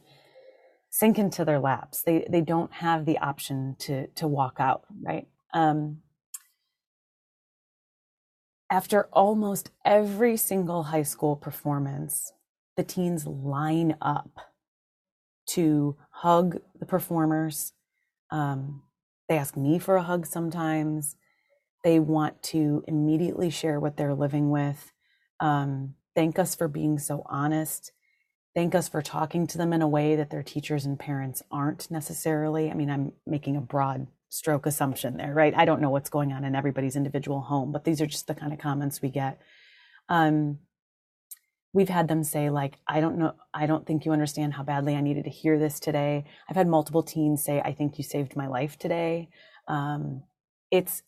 sink 0.89 1.17
into 1.17 1.45
their 1.45 1.59
laps. 1.59 2.01
They, 2.01 2.25
they 2.29 2.41
don't 2.41 2.73
have 2.73 3.05
the 3.05 3.17
option 3.17 3.75
to, 3.79 4.07
to 4.07 4.27
walk 4.27 4.57
out, 4.59 4.83
right? 5.01 5.27
Um, 5.53 5.99
after 8.69 9.07
almost 9.13 9.71
every 9.85 10.35
single 10.35 10.83
high 10.83 11.03
school 11.03 11.35
performance, 11.35 12.33
the 12.75 12.83
teens 12.83 13.25
line 13.25 13.95
up 14.01 14.31
to 15.45 15.95
hug 16.09 16.59
the 16.79 16.85
performers. 16.85 17.73
Um, 18.31 18.81
they 19.29 19.37
ask 19.37 19.55
me 19.55 19.79
for 19.79 19.95
a 19.95 20.03
hug 20.03 20.25
sometimes. 20.25 21.15
They 21.83 21.99
want 21.99 22.41
to 22.43 22.83
immediately 22.87 23.49
share 23.49 23.79
what 23.79 23.97
they're 23.97 24.13
living 24.13 24.49
with. 24.49 24.91
Um, 25.39 25.95
thank 26.15 26.39
us 26.39 26.55
for 26.55 26.67
being 26.67 26.99
so 26.99 27.23
honest. 27.27 27.91
Thank 28.55 28.75
us 28.75 28.87
for 28.87 29.01
talking 29.01 29.47
to 29.47 29.57
them 29.57 29.73
in 29.73 29.81
a 29.81 29.87
way 29.87 30.15
that 30.15 30.29
their 30.29 30.43
teachers 30.43 30.85
and 30.85 30.99
parents 30.99 31.41
aren't 31.51 31.89
necessarily. 31.89 32.69
I 32.69 32.75
mean, 32.75 32.89
I'm 32.89 33.13
making 33.25 33.57
a 33.57 33.61
broad 33.61 34.07
stroke 34.29 34.65
assumption 34.65 35.17
there, 35.17 35.33
right? 35.33 35.53
I 35.55 35.65
don't 35.65 35.81
know 35.81 35.89
what's 35.89 36.09
going 36.09 36.31
on 36.31 36.43
in 36.43 36.55
everybody's 36.55 36.95
individual 36.95 37.41
home, 37.41 37.71
but 37.71 37.83
these 37.83 38.01
are 38.01 38.05
just 38.05 38.27
the 38.27 38.35
kind 38.35 38.53
of 38.53 38.59
comments 38.59 39.01
we 39.01 39.09
get. 39.09 39.41
Um, 40.09 40.59
we've 41.73 41.89
had 41.89 42.07
them 42.07 42.23
say 42.23 42.49
like 42.49 42.77
i 42.87 43.01
don't 43.01 43.17
know 43.17 43.33
i 43.53 43.65
don't 43.65 43.85
think 43.85 44.05
you 44.05 44.11
understand 44.11 44.53
how 44.53 44.63
badly 44.63 44.95
i 44.95 45.01
needed 45.01 45.23
to 45.25 45.29
hear 45.29 45.57
this 45.59 45.79
today. 45.79 46.23
I've 46.49 46.55
had 46.55 46.67
multiple 46.67 47.03
teens 47.03 47.43
say 47.43 47.61
i 47.61 47.73
think 47.73 47.97
you 47.97 48.03
saved 48.03 48.35
my 48.35 48.47
life 48.47 48.77
today. 48.77 49.29
Um, 49.67 50.23
it's 50.71 51.03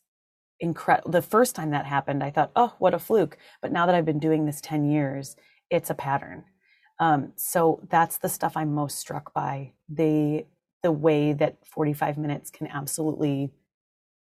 incredible 0.60 1.10
the 1.10 1.22
first 1.22 1.54
time 1.54 1.70
that 1.70 1.84
happened 1.84 2.22
i 2.24 2.30
thought 2.30 2.50
oh 2.56 2.74
what 2.78 2.94
a 2.94 2.98
fluke. 2.98 3.38
But 3.62 3.72
now 3.72 3.86
that 3.86 3.94
i've 3.94 4.04
been 4.04 4.18
doing 4.18 4.46
this 4.46 4.60
10 4.60 4.84
years 4.90 5.36
it's 5.70 5.90
a 5.90 5.94
pattern. 5.94 6.44
Um, 6.98 7.32
so 7.36 7.80
that's 7.90 8.18
the 8.18 8.28
stuff 8.28 8.56
i'm 8.56 8.74
most 8.74 8.98
struck 8.98 9.32
by. 9.34 9.72
The 9.88 10.46
the 10.82 10.92
way 10.92 11.32
that 11.32 11.56
45 11.66 12.16
minutes 12.16 12.50
can 12.50 12.68
absolutely 12.68 13.50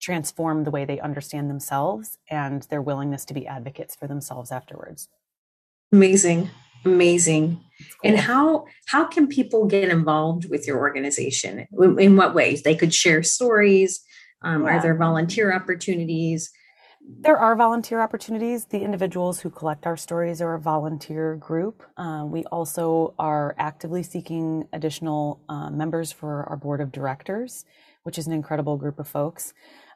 transform 0.01 0.64
the 0.64 0.71
way 0.71 0.85
they 0.85 1.01
understand 1.01 1.49
themselves 1.49 2.18
and 2.29 2.62
their 2.64 2.83
willingness 2.83 3.25
to 3.25 3.35
be 3.35 3.47
advocates 3.47 3.95
for 3.95 4.07
themselves 4.07 4.51
afterwards. 4.53 5.09
Amazing. 5.92 6.50
Amazing. 6.85 7.61
Cool. 8.02 8.11
And 8.11 8.18
how 8.18 8.64
how 8.87 9.05
can 9.05 9.26
people 9.28 9.66
get 9.66 9.88
involved 9.88 10.48
with 10.50 10.66
your 10.66 10.78
organization? 10.78 11.66
In, 11.78 12.16
what 12.16 12.35
ways? 12.35 12.62
They 12.62 12.74
could 12.74 12.94
share 12.94 13.22
stories. 13.22 14.02
Um, 14.42 14.64
yeah. 14.64 14.70
Are 14.70 14.83
there 14.83 14.96
volunteer 14.96 15.52
opportunities? 15.52 16.50
There 17.20 17.37
are 17.37 17.57
volunteer 17.57 18.00
opportunities. 18.00 18.66
The 18.66 18.83
individuals 18.83 19.40
who 19.40 19.50
collect 19.50 19.87
our 19.87 19.96
stories 19.96 20.40
are 20.40 20.55
a 20.55 20.61
volunteer 20.61 21.37
group. 21.37 21.83
Uh, 21.96 22.24
we 22.26 22.44
also 22.44 23.14
are 23.18 23.55
actively 23.59 24.02
seeking 24.02 24.68
additional 24.72 25.40
uh, 25.48 25.68
members 25.70 26.12
for 26.12 26.44
our 26.44 26.57
board 26.57 26.81
of 26.81 26.92
directors, 26.92 27.64
which 28.05 28.18
is 28.18 28.26
an 28.26 28.33
incredible 28.33 28.76
group 28.76 28.98
of 29.00 29.09
folks. 29.09 29.52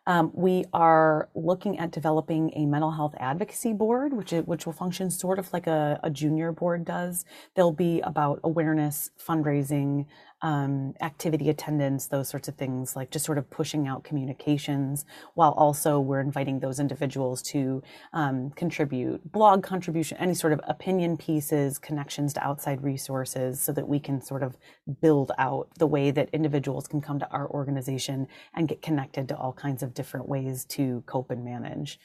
Um, 0.08 0.30
we 0.34 0.64
are 0.72 1.28
looking 1.34 1.78
at 1.78 1.90
developing 1.90 2.52
a 2.54 2.64
mental 2.64 2.92
health 2.92 3.14
advocacy 3.18 3.72
board, 3.72 4.12
which 4.12 4.30
which 4.30 4.64
will 4.64 4.72
function 4.72 5.10
sort 5.10 5.38
of 5.38 5.52
like 5.52 5.66
a, 5.66 5.98
a 6.02 6.10
junior 6.10 6.52
board 6.52 6.84
does. 6.84 7.24
They'll 7.54 7.72
be 7.72 8.00
about 8.02 8.38
awareness, 8.44 9.10
fundraising, 9.18 10.06
um, 10.42 10.94
activity 11.00 11.48
attendance, 11.48 12.06
those 12.06 12.28
sorts 12.28 12.48
of 12.48 12.56
things, 12.56 12.94
like 12.94 13.10
just 13.10 13.24
sort 13.24 13.38
of 13.38 13.48
pushing 13.50 13.88
out 13.88 14.04
communications, 14.04 15.04
while 15.34 15.52
also 15.52 15.98
we're 15.98 16.20
inviting 16.20 16.60
those 16.60 16.78
individuals 16.78 17.42
to 17.42 17.82
um, 18.12 18.50
contribute 18.50 19.32
blog 19.32 19.62
contribution, 19.62 20.18
any 20.18 20.34
sort 20.34 20.52
of 20.52 20.60
opinion 20.68 21.16
pieces, 21.16 21.78
connections 21.78 22.32
to 22.34 22.44
outside 22.46 22.82
resources, 22.82 23.60
so 23.60 23.72
that 23.72 23.88
we 23.88 23.98
can 23.98 24.20
sort 24.20 24.42
of 24.42 24.56
build 25.00 25.32
out 25.38 25.68
the 25.78 25.86
way 25.86 26.10
that 26.10 26.28
individuals 26.32 26.86
can 26.86 27.00
come 27.00 27.18
to 27.18 27.30
our 27.30 27.48
organization 27.50 28.26
and 28.54 28.68
get 28.68 28.82
connected 28.82 29.28
to 29.28 29.36
all 29.36 29.52
kinds 29.52 29.82
of 29.82 29.94
different 29.94 30.28
ways 30.28 30.64
to 30.66 31.02
cope 31.06 31.30
and 31.30 31.44
manage. 31.44 31.98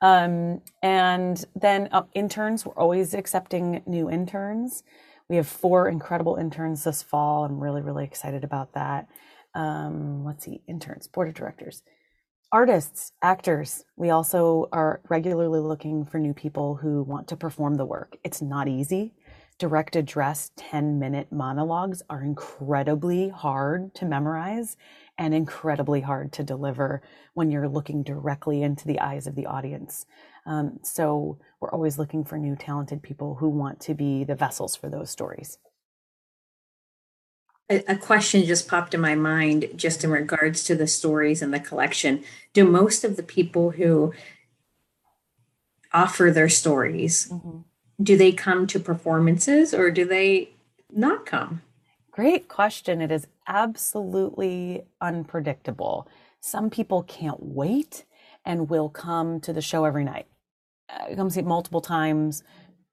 Um, 0.00 0.60
and 0.82 1.44
then 1.54 1.88
uh, 1.92 2.02
interns, 2.14 2.66
we're 2.66 2.74
always 2.74 3.14
accepting 3.14 3.82
new 3.86 4.10
interns. 4.10 4.82
We 5.28 5.36
have 5.36 5.48
four 5.48 5.88
incredible 5.88 6.36
interns 6.36 6.84
this 6.84 7.02
fall. 7.02 7.44
I'm 7.44 7.58
really, 7.58 7.82
really 7.82 8.04
excited 8.04 8.44
about 8.44 8.74
that. 8.74 9.08
Um, 9.54 10.24
let's 10.24 10.44
see, 10.44 10.62
interns, 10.66 11.06
board 11.06 11.28
of 11.28 11.34
directors, 11.34 11.82
artists, 12.52 13.12
actors. 13.22 13.84
We 13.96 14.10
also 14.10 14.68
are 14.72 15.00
regularly 15.08 15.60
looking 15.60 16.04
for 16.04 16.18
new 16.18 16.34
people 16.34 16.76
who 16.76 17.02
want 17.02 17.28
to 17.28 17.36
perform 17.36 17.76
the 17.76 17.86
work. 17.86 18.16
It's 18.24 18.42
not 18.42 18.68
easy. 18.68 19.14
Direct 19.58 19.94
address 19.96 20.50
10 20.56 20.98
minute 20.98 21.30
monologues 21.30 22.02
are 22.10 22.22
incredibly 22.22 23.28
hard 23.28 23.94
to 23.94 24.04
memorize 24.04 24.76
and 25.18 25.34
incredibly 25.34 26.00
hard 26.00 26.32
to 26.32 26.42
deliver 26.42 27.02
when 27.34 27.50
you're 27.50 27.68
looking 27.68 28.02
directly 28.02 28.62
into 28.62 28.86
the 28.86 29.00
eyes 29.00 29.26
of 29.26 29.34
the 29.34 29.46
audience. 29.46 30.06
Um, 30.44 30.80
so 30.82 31.38
we're 31.60 31.70
always 31.70 31.98
looking 31.98 32.24
for 32.24 32.36
new 32.36 32.56
talented 32.56 33.02
people 33.02 33.36
who 33.36 33.48
want 33.48 33.80
to 33.80 33.94
be 33.94 34.24
the 34.24 34.34
vessels 34.34 34.74
for 34.74 34.88
those 34.88 35.10
stories. 35.10 35.58
A, 37.70 37.92
a 37.92 37.96
question 37.96 38.44
just 38.44 38.68
popped 38.68 38.94
in 38.94 39.00
my 39.00 39.14
mind 39.14 39.70
just 39.76 40.02
in 40.02 40.10
regards 40.10 40.64
to 40.64 40.74
the 40.74 40.86
stories 40.86 41.42
and 41.42 41.54
the 41.54 41.60
collection. 41.60 42.24
Do 42.52 42.64
most 42.64 43.04
of 43.04 43.16
the 43.16 43.22
people 43.22 43.70
who 43.70 44.12
offer 45.92 46.30
their 46.30 46.48
stories 46.48 47.28
mm-hmm. 47.30 47.58
do 48.02 48.16
they 48.16 48.32
come 48.32 48.66
to 48.66 48.80
performances 48.80 49.72
or 49.72 49.90
do 49.90 50.04
they 50.04 50.50
not 50.90 51.26
come? 51.26 51.62
Great 52.10 52.48
question. 52.48 53.00
It 53.00 53.12
is 53.12 53.26
absolutely 53.46 54.82
unpredictable. 55.00 56.08
Some 56.40 56.68
people 56.68 57.04
can't 57.04 57.40
wait 57.40 58.04
and 58.44 58.68
will 58.68 58.88
come 58.88 59.40
to 59.40 59.52
the 59.52 59.62
show 59.62 59.84
every 59.84 60.04
night 60.04 60.26
uh, 60.92 61.14
come 61.14 61.30
see 61.30 61.40
it 61.40 61.46
multiple 61.46 61.80
times, 61.80 62.42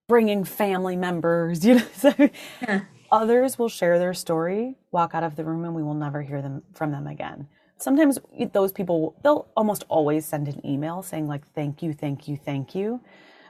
bringing 0.08 0.44
family 0.44 0.96
members. 0.96 1.64
You 1.70 1.76
know, 1.76 1.86
so 1.96 2.14
yeah. 2.62 2.82
others 3.12 3.60
will 3.60 3.70
share 3.70 4.00
their 4.00 4.14
story, 4.14 4.78
walk 4.92 5.14
out 5.14 5.24
of 5.24 5.36
the 5.36 5.44
room, 5.44 5.66
and 5.66 5.76
we 5.76 5.84
will 5.84 5.94
never 5.94 6.22
hear 6.22 6.42
them 6.42 6.64
from 6.74 6.92
them 6.92 7.08
again. 7.08 7.48
Sometimes 7.78 8.20
those 8.54 8.74
people 8.74 9.16
they'll 9.24 9.48
almost 9.56 9.86
always 9.88 10.26
send 10.26 10.48
an 10.48 10.66
email 10.66 11.02
saying 11.02 11.28
like 11.28 11.48
thank 11.54 11.82
you, 11.82 11.94
thank 11.94 12.28
you, 12.28 12.36
thank 12.38 12.76
you. 12.76 13.02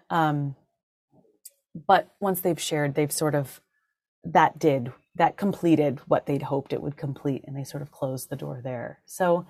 Um, 0.09 0.55
but 1.88 2.09
once 2.19 2.41
they've 2.41 2.59
shared, 2.59 2.95
they've 2.95 3.12
sort 3.12 3.35
of 3.35 3.62
that 4.23 4.59
did 4.59 4.91
that 5.15 5.38
completed 5.38 5.99
what 6.07 6.25
they'd 6.25 6.43
hoped 6.43 6.73
it 6.73 6.81
would 6.81 6.97
complete, 6.97 7.43
and 7.45 7.55
they 7.55 7.63
sort 7.63 7.81
of 7.81 7.91
closed 7.91 8.29
the 8.29 8.35
door 8.35 8.62
there. 8.63 8.99
So 9.05 9.45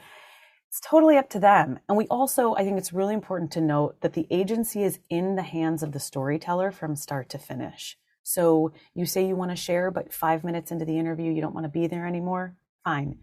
it's 0.70 0.80
totally 0.80 1.18
up 1.18 1.30
to 1.32 1.40
them. 1.40 1.80
And 1.90 1.98
we 1.98 2.06
also, 2.08 2.54
I 2.56 2.64
think 2.64 2.78
it's 2.78 2.94
really 2.94 3.16
important 3.16 3.52
to 3.54 3.62
note 3.62 4.02
that 4.02 4.14
the 4.14 4.28
agency 4.30 4.84
is 4.84 5.00
in 5.10 5.36
the 5.36 5.42
hands 5.42 5.82
of 5.82 5.92
the 5.92 6.00
storyteller 6.00 6.72
from 6.72 6.96
start 6.96 7.28
to 7.30 7.40
finish. 7.40 7.98
So 8.22 8.72
you 8.94 9.08
say 9.08 9.28
you 9.28 9.36
want 9.36 9.50
to 9.50 9.58
share, 9.58 9.90
but 9.90 10.14
five 10.14 10.44
minutes 10.44 10.72
into 10.72 10.86
the 10.86 11.00
interview, 11.00 11.32
you 11.32 11.42
don't 11.42 11.56
want 11.56 11.66
to 11.66 11.70
be 11.70 11.88
there 11.88 12.06
anymore. 12.06 12.56
Fine. 12.84 13.18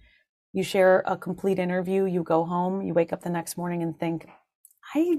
You 0.53 0.65
share 0.65 1.05
a 1.07 1.17
complete 1.17 1.61
interview, 1.61 2.05
you 2.07 2.25
go 2.25 2.45
home, 2.45 2.83
you 2.83 2.93
wake 2.93 3.13
up 3.13 3.23
the 3.23 3.31
next 3.31 3.57
morning 3.57 3.83
and 3.83 3.97
think, 3.97 4.27
I 4.95 5.19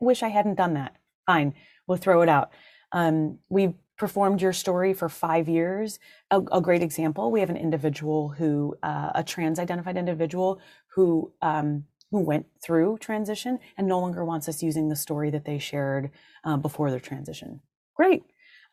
wish 0.00 0.22
I 0.22 0.28
hadn't 0.28 0.56
done 0.56 0.74
that. 0.74 0.96
Fine, 1.26 1.54
we'll 1.86 1.96
throw 1.96 2.20
it 2.20 2.28
out. 2.28 2.50
Um, 2.92 3.38
we've 3.48 3.74
performed 4.04 4.42
your 4.42 4.52
story 4.52 4.92
for 4.92 5.08
five 5.08 5.48
years. 5.48 5.98
A, 6.30 6.38
a, 6.52 6.60
great 6.60 6.82
example: 6.82 7.30
we 7.30 7.40
have 7.40 7.48
an 7.48 7.56
individual 7.56 8.28
who, 8.36 8.76
uh, 8.82 9.12
a 9.14 9.24
trans-identified 9.24 9.96
individual 9.96 10.60
who 10.94 11.32
um, 11.40 11.84
who 12.10 12.20
went 12.20 12.44
through 12.62 12.98
transition 12.98 13.58
and 13.78 13.86
no 13.86 13.98
longer 13.98 14.22
wants 14.22 14.46
us 14.46 14.62
using 14.62 14.90
the 14.90 14.94
story 15.06 15.30
that 15.30 15.46
they 15.46 15.58
shared 15.58 16.10
uh, 16.44 16.58
before 16.58 16.90
their 16.90 17.00
transition. 17.00 17.60
Great. 17.96 18.24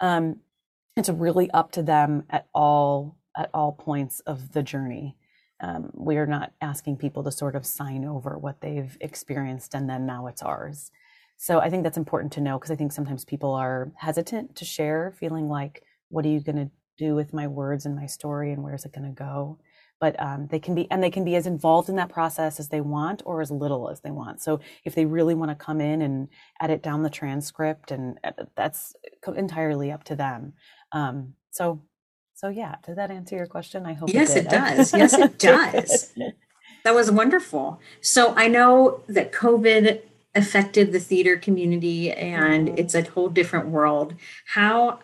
Um, 0.01 0.41
it's 0.97 1.07
really 1.07 1.49
up 1.51 1.71
to 1.71 1.81
them 1.81 2.23
at 2.29 2.47
all 2.53 3.15
at 3.37 3.49
all 3.53 3.71
points 3.71 4.19
of 4.31 4.51
the 4.51 4.61
journey. 4.61 5.15
Um, 5.61 5.91
we 5.93 6.17
are 6.17 6.27
not 6.27 6.51
asking 6.59 6.97
people 6.97 7.23
to 7.23 7.31
sort 7.31 7.55
of 7.55 7.65
sign 7.65 8.03
over 8.03 8.37
what 8.37 8.59
they've 8.59 8.97
experienced 8.99 9.73
and 9.75 9.89
then 9.89 10.05
now 10.05 10.27
it's 10.27 10.41
ours. 10.41 10.91
So 11.41 11.57
I 11.57 11.71
think 11.71 11.81
that's 11.81 11.97
important 11.97 12.31
to 12.33 12.39
know 12.39 12.59
because 12.59 12.69
I 12.69 12.75
think 12.75 12.91
sometimes 12.91 13.25
people 13.25 13.55
are 13.55 13.91
hesitant 13.95 14.55
to 14.57 14.63
share, 14.63 15.15
feeling 15.19 15.49
like, 15.49 15.81
what 16.09 16.23
are 16.23 16.29
you 16.29 16.39
going 16.39 16.57
to 16.57 16.69
do 16.99 17.15
with 17.15 17.33
my 17.33 17.47
words 17.47 17.87
and 17.87 17.95
my 17.95 18.05
story 18.05 18.51
and 18.51 18.61
where's 18.61 18.85
it 18.85 18.93
going 18.93 19.07
to 19.07 19.23
go? 19.23 19.57
But 19.99 20.21
um, 20.21 20.49
they 20.51 20.59
can 20.59 20.75
be, 20.75 20.89
and 20.91 21.01
they 21.01 21.09
can 21.09 21.25
be 21.25 21.35
as 21.35 21.47
involved 21.47 21.89
in 21.89 21.95
that 21.95 22.09
process 22.09 22.59
as 22.59 22.69
they 22.69 22.79
want 22.79 23.23
or 23.25 23.41
as 23.41 23.49
little 23.49 23.89
as 23.89 24.01
they 24.01 24.11
want. 24.11 24.39
So 24.39 24.59
if 24.85 24.93
they 24.93 25.05
really 25.05 25.33
want 25.33 25.49
to 25.49 25.55
come 25.55 25.81
in 25.81 26.03
and 26.03 26.27
edit 26.61 26.83
down 26.83 27.01
the 27.01 27.09
transcript, 27.09 27.89
and 27.89 28.19
uh, 28.23 28.33
that's 28.55 28.93
entirely 29.35 29.91
up 29.91 30.03
to 30.05 30.15
them. 30.15 30.53
Um, 30.91 31.33
so, 31.49 31.81
so 32.35 32.49
yeah, 32.49 32.75
did 32.85 32.97
that 32.97 33.09
answer 33.09 33.35
your 33.35 33.47
question? 33.47 33.87
I 33.87 33.93
hope. 33.93 34.13
Yes, 34.13 34.35
it, 34.35 34.45
it 34.45 34.49
does. 34.51 34.93
yes, 34.93 35.13
it 35.13 35.39
does. 35.39 36.13
That 36.83 36.93
was 36.93 37.09
wonderful. 37.09 37.79
So 37.99 38.35
I 38.35 38.47
know 38.47 39.01
that 39.07 39.31
COVID 39.31 40.03
affected 40.33 40.91
the 40.91 40.99
theater 40.99 41.37
community 41.37 42.11
and 42.11 42.67
mm-hmm. 42.67 42.77
it's 42.77 42.95
a 42.95 43.03
whole 43.03 43.29
different 43.29 43.67
world. 43.67 44.15
How 44.45 44.99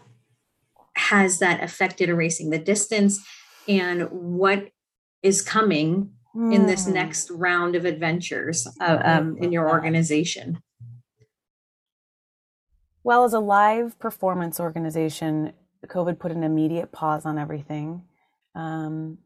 has 0.95 1.39
that 1.39 1.63
affected 1.63 2.09
erasing 2.09 2.49
the 2.49 2.57
distance 2.57 3.25
and 3.67 4.09
what 4.09 4.69
is 5.21 5.41
coming 5.41 6.11
mm. 6.35 6.53
in 6.53 6.65
this 6.65 6.85
hmm. 6.85 6.93
next 6.93 7.29
round 7.29 7.75
of 7.75 7.85
adventures 7.85 8.67
uh, 8.79 8.99
um, 9.03 9.37
in 9.37 9.51
your 9.51 9.69
organization? 9.69 10.61
Well, 13.03 13.23
as 13.23 13.33
a 13.33 13.39
live 13.39 13.97
performance 13.99 14.59
organization, 14.59 15.53
COVID 15.85 16.19
put 16.19 16.31
an 16.31 16.43
immediate 16.43 16.91
pause 16.91 17.25
on 17.25 17.37
everything. 17.37 18.03
Um, 18.55 19.19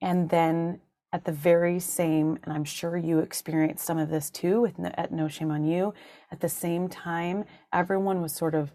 and 0.00 0.28
then 0.30 0.80
at 1.16 1.24
the 1.24 1.32
very 1.32 1.80
same, 1.80 2.38
and 2.42 2.52
I'm 2.52 2.64
sure 2.64 2.94
you 2.94 3.20
experienced 3.20 3.86
some 3.86 3.96
of 3.96 4.10
this 4.10 4.28
too 4.28 4.60
with 4.60 4.74
at 4.78 5.10
No 5.10 5.28
Shame 5.28 5.50
on 5.50 5.64
You. 5.64 5.94
At 6.30 6.40
the 6.40 6.48
same 6.50 6.90
time, 6.90 7.46
everyone 7.72 8.20
was 8.20 8.34
sort 8.34 8.54
of 8.54 8.70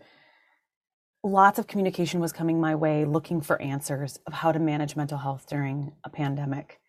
lots 1.23 1.59
of 1.59 1.67
communication 1.67 2.19
was 2.19 2.33
coming 2.33 2.59
my 2.59 2.73
way 2.73 3.05
looking 3.05 3.41
for 3.41 3.61
answers 3.61 4.17
of 4.25 4.33
how 4.33 4.51
to 4.51 4.57
manage 4.57 4.95
mental 4.95 5.19
health 5.19 5.45
during 5.47 5.91
a 6.03 6.09
pandemic. 6.09 6.79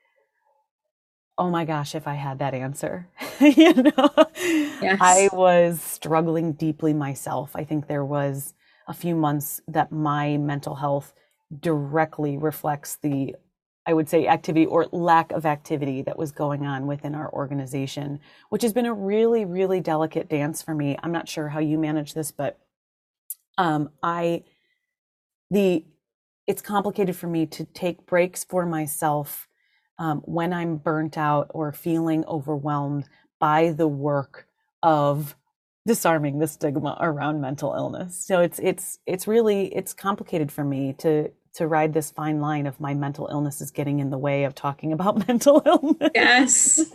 Oh 1.37 1.51
my 1.51 1.67
gosh, 1.67 1.95
if 1.95 2.09
I 2.09 2.15
had 2.15 2.39
that 2.39 2.55
answer. 2.55 3.11
you 3.39 3.75
know, 3.75 4.11
yes. 4.81 4.97
I 5.03 5.29
was 5.35 5.83
struggling 5.83 6.53
deeply 6.53 6.95
myself. 6.95 7.55
I 7.55 7.65
think 7.65 7.89
there 7.89 8.07
was 8.07 8.55
a 8.89 8.95
few 8.95 9.15
months 9.15 9.61
that 9.69 9.93
my 9.93 10.39
mental 10.39 10.77
health 10.77 11.13
directly 11.61 12.39
reflects 12.39 12.97
the 12.97 13.35
I 13.87 13.93
would 13.93 14.09
say, 14.09 14.29
activity 14.29 14.67
or 14.67 14.87
lack 14.93 15.33
of 15.33 15.45
activity 15.45 16.03
that 16.03 16.17
was 16.17 16.31
going 16.31 16.65
on 16.67 16.87
within 16.87 17.15
our 17.15 17.33
organization, 17.33 18.21
which 18.49 18.63
has 18.63 18.73
been 18.73 18.87
a 18.87 18.95
really, 18.95 19.45
really 19.45 19.81
delicate 19.81 20.29
dance 20.29 20.63
for 20.63 20.75
me. 20.75 20.97
I'm 21.03 21.13
not 21.13 21.29
sure 21.29 21.49
how 21.49 21.59
you 21.59 21.79
manage 21.79 22.15
this, 22.15 22.31
but 22.31 22.59
um, 23.59 23.91
I, 24.03 24.45
the, 25.51 25.85
it's 26.47 26.63
complicated 26.63 27.17
for 27.17 27.27
me 27.27 27.47
to 27.47 27.65
take 27.65 28.07
breaks 28.07 28.45
for 28.45 28.65
myself 28.67 29.49
um, 29.99 30.21
when 30.25 30.53
I'm 30.53 30.77
burnt 30.77 31.19
out 31.19 31.51
or 31.51 31.73
feeling 31.73 32.25
overwhelmed 32.27 33.09
by 33.39 33.73
the 33.73 33.89
work 33.89 34.47
of 34.83 35.37
disarming 35.87 36.39
the 36.39 36.47
stigma 36.47 36.97
around 37.01 37.41
mental 37.41 37.75
illness. 37.75 38.17
So 38.17 38.41
it's 38.41 38.59
it's 38.61 38.99
it's 39.07 39.27
really 39.27 39.75
it's 39.75 39.93
complicated 39.93 40.53
for 40.53 40.65
me 40.65 40.93
to 40.99 41.31
to 41.55 41.67
ride 41.67 41.93
this 41.93 42.11
fine 42.11 42.41
line 42.41 42.67
of 42.67 42.81
my 42.81 42.95
mental 42.95 43.29
illness 43.31 43.61
is 43.61 43.71
getting 43.71 43.99
in 43.99 44.11
the 44.11 44.19
way 44.19 44.45
of 44.45 44.55
talking 44.55 44.93
about 44.93 45.27
mental 45.29 45.63
illness. 45.67 46.11
Yes. 46.15 46.95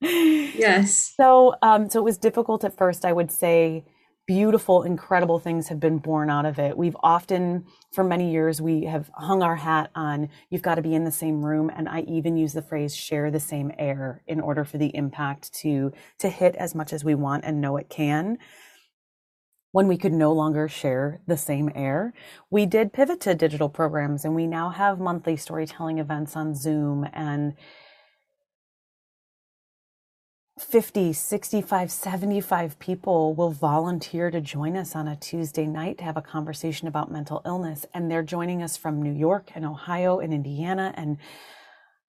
yes. 0.00 1.14
So, 1.16 1.54
um, 1.62 1.88
so 1.88 2.00
it 2.00 2.04
was 2.04 2.18
difficult 2.18 2.64
at 2.64 2.76
first. 2.76 3.04
I 3.04 3.12
would 3.12 3.30
say 3.30 3.84
beautiful, 4.26 4.82
incredible 4.82 5.38
things 5.38 5.68
have 5.68 5.80
been 5.80 5.98
born 5.98 6.30
out 6.30 6.46
of 6.46 6.58
it. 6.58 6.76
We've 6.76 6.96
often, 7.02 7.66
for 7.92 8.04
many 8.04 8.30
years, 8.30 8.60
we 8.60 8.84
have 8.84 9.10
hung 9.14 9.42
our 9.42 9.56
hat 9.56 9.90
on 9.94 10.28
you've 10.50 10.62
got 10.62 10.76
to 10.76 10.82
be 10.82 10.94
in 10.94 11.04
the 11.04 11.12
same 11.12 11.44
room, 11.44 11.70
and 11.74 11.88
I 11.88 12.00
even 12.02 12.36
use 12.36 12.52
the 12.52 12.62
phrase 12.62 12.94
"share 12.94 13.30
the 13.30 13.40
same 13.40 13.72
air" 13.78 14.22
in 14.26 14.40
order 14.40 14.64
for 14.64 14.78
the 14.78 14.94
impact 14.96 15.52
to 15.54 15.92
to 16.18 16.28
hit 16.28 16.54
as 16.56 16.74
much 16.74 16.92
as 16.92 17.04
we 17.04 17.14
want 17.14 17.44
and 17.44 17.60
know 17.60 17.76
it 17.76 17.88
can 17.88 18.38
when 19.72 19.88
we 19.88 19.96
could 19.96 20.12
no 20.12 20.32
longer 20.32 20.68
share 20.68 21.20
the 21.26 21.36
same 21.36 21.70
air, 21.74 22.12
we 22.50 22.66
did 22.66 22.92
pivot 22.92 23.20
to 23.22 23.34
digital 23.34 23.68
programs 23.68 24.24
and 24.24 24.34
we 24.34 24.46
now 24.46 24.68
have 24.68 25.00
monthly 25.00 25.36
storytelling 25.36 25.98
events 25.98 26.36
on 26.36 26.54
Zoom 26.54 27.08
and 27.12 27.54
50, 30.58 31.14
65, 31.14 31.90
75 31.90 32.78
people 32.78 33.34
will 33.34 33.50
volunteer 33.50 34.30
to 34.30 34.40
join 34.40 34.76
us 34.76 34.94
on 34.94 35.08
a 35.08 35.16
Tuesday 35.16 35.66
night 35.66 35.96
to 35.98 36.04
have 36.04 36.18
a 36.18 36.22
conversation 36.22 36.86
about 36.86 37.10
mental 37.10 37.40
illness. 37.46 37.86
And 37.94 38.10
they're 38.10 38.22
joining 38.22 38.62
us 38.62 38.76
from 38.76 39.02
New 39.02 39.12
York 39.12 39.50
and 39.54 39.64
Ohio 39.64 40.20
and 40.20 40.32
Indiana 40.32 40.92
and 40.94 41.16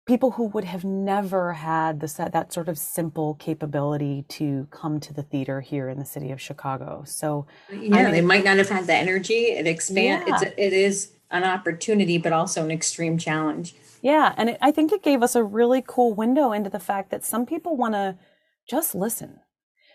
people 0.05 0.31
who 0.31 0.45
would 0.47 0.65
have 0.65 0.83
never 0.83 1.53
had 1.53 1.99
this, 1.99 2.13
that 2.13 2.51
sort 2.51 2.67
of 2.67 2.77
simple 2.77 3.35
capability 3.35 4.25
to 4.27 4.67
come 4.69 4.99
to 4.99 5.13
the 5.13 5.23
theater 5.23 5.61
here 5.61 5.87
in 5.87 5.97
the 5.97 6.05
city 6.05 6.31
of 6.31 6.41
Chicago. 6.41 7.03
So 7.05 7.47
yeah, 7.71 7.95
I 7.95 8.03
mean, 8.03 8.11
they 8.11 8.21
might 8.21 8.43
not 8.43 8.57
have 8.57 8.69
had 8.69 8.87
the 8.87 8.95
energy. 8.95 9.45
It 9.45 9.67
expand. 9.67 10.25
Yeah. 10.27 10.35
It's 10.41 10.53
it 10.57 10.73
is 10.73 11.13
an 11.31 11.43
opportunity, 11.43 12.17
but 12.17 12.33
also 12.33 12.63
an 12.63 12.71
extreme 12.71 13.17
challenge. 13.17 13.75
Yeah, 14.01 14.33
and 14.35 14.49
it, 14.49 14.57
I 14.61 14.71
think 14.71 14.91
it 14.91 15.01
gave 15.01 15.23
us 15.23 15.35
a 15.35 15.43
really 15.43 15.83
cool 15.85 16.13
window 16.13 16.51
into 16.51 16.69
the 16.69 16.79
fact 16.79 17.09
that 17.11 17.23
some 17.23 17.45
people 17.45 17.77
want 17.77 17.93
to 17.93 18.17
just 18.69 18.93
listen. 18.93 19.39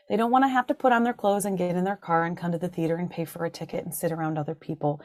They 0.09 0.17
don't 0.17 0.31
want 0.31 0.45
to 0.45 0.49
have 0.49 0.67
to 0.69 0.75
put 0.75 0.93
on 0.93 1.05
their 1.05 1.13
clothes 1.13 1.45
and 1.45 1.59
get 1.59 1.77
in 1.77 1.85
their 1.85 1.97
car 1.97 2.25
and 2.25 2.35
come 2.35 2.51
to 2.53 2.59
the 2.59 2.69
theater 2.69 2.97
and 2.97 3.11
pay 3.11 3.27
for 3.27 3.45
a 3.45 3.51
ticket 3.51 3.85
and 3.85 3.95
sit 3.95 4.11
around 4.11 4.39
other 4.39 4.55
people 4.55 5.03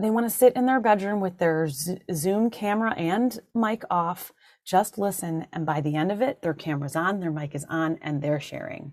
they 0.00 0.10
want 0.10 0.26
to 0.26 0.30
sit 0.30 0.54
in 0.54 0.66
their 0.66 0.80
bedroom 0.80 1.20
with 1.20 1.38
their 1.38 1.68
Zoom 2.12 2.50
camera 2.50 2.92
and 2.96 3.38
mic 3.54 3.82
off, 3.90 4.32
just 4.64 4.98
listen. 4.98 5.46
And 5.52 5.64
by 5.64 5.80
the 5.80 5.96
end 5.96 6.12
of 6.12 6.20
it, 6.20 6.42
their 6.42 6.54
camera's 6.54 6.96
on, 6.96 7.20
their 7.20 7.30
mic 7.30 7.54
is 7.54 7.64
on, 7.68 7.98
and 8.02 8.20
they're 8.20 8.40
sharing. 8.40 8.92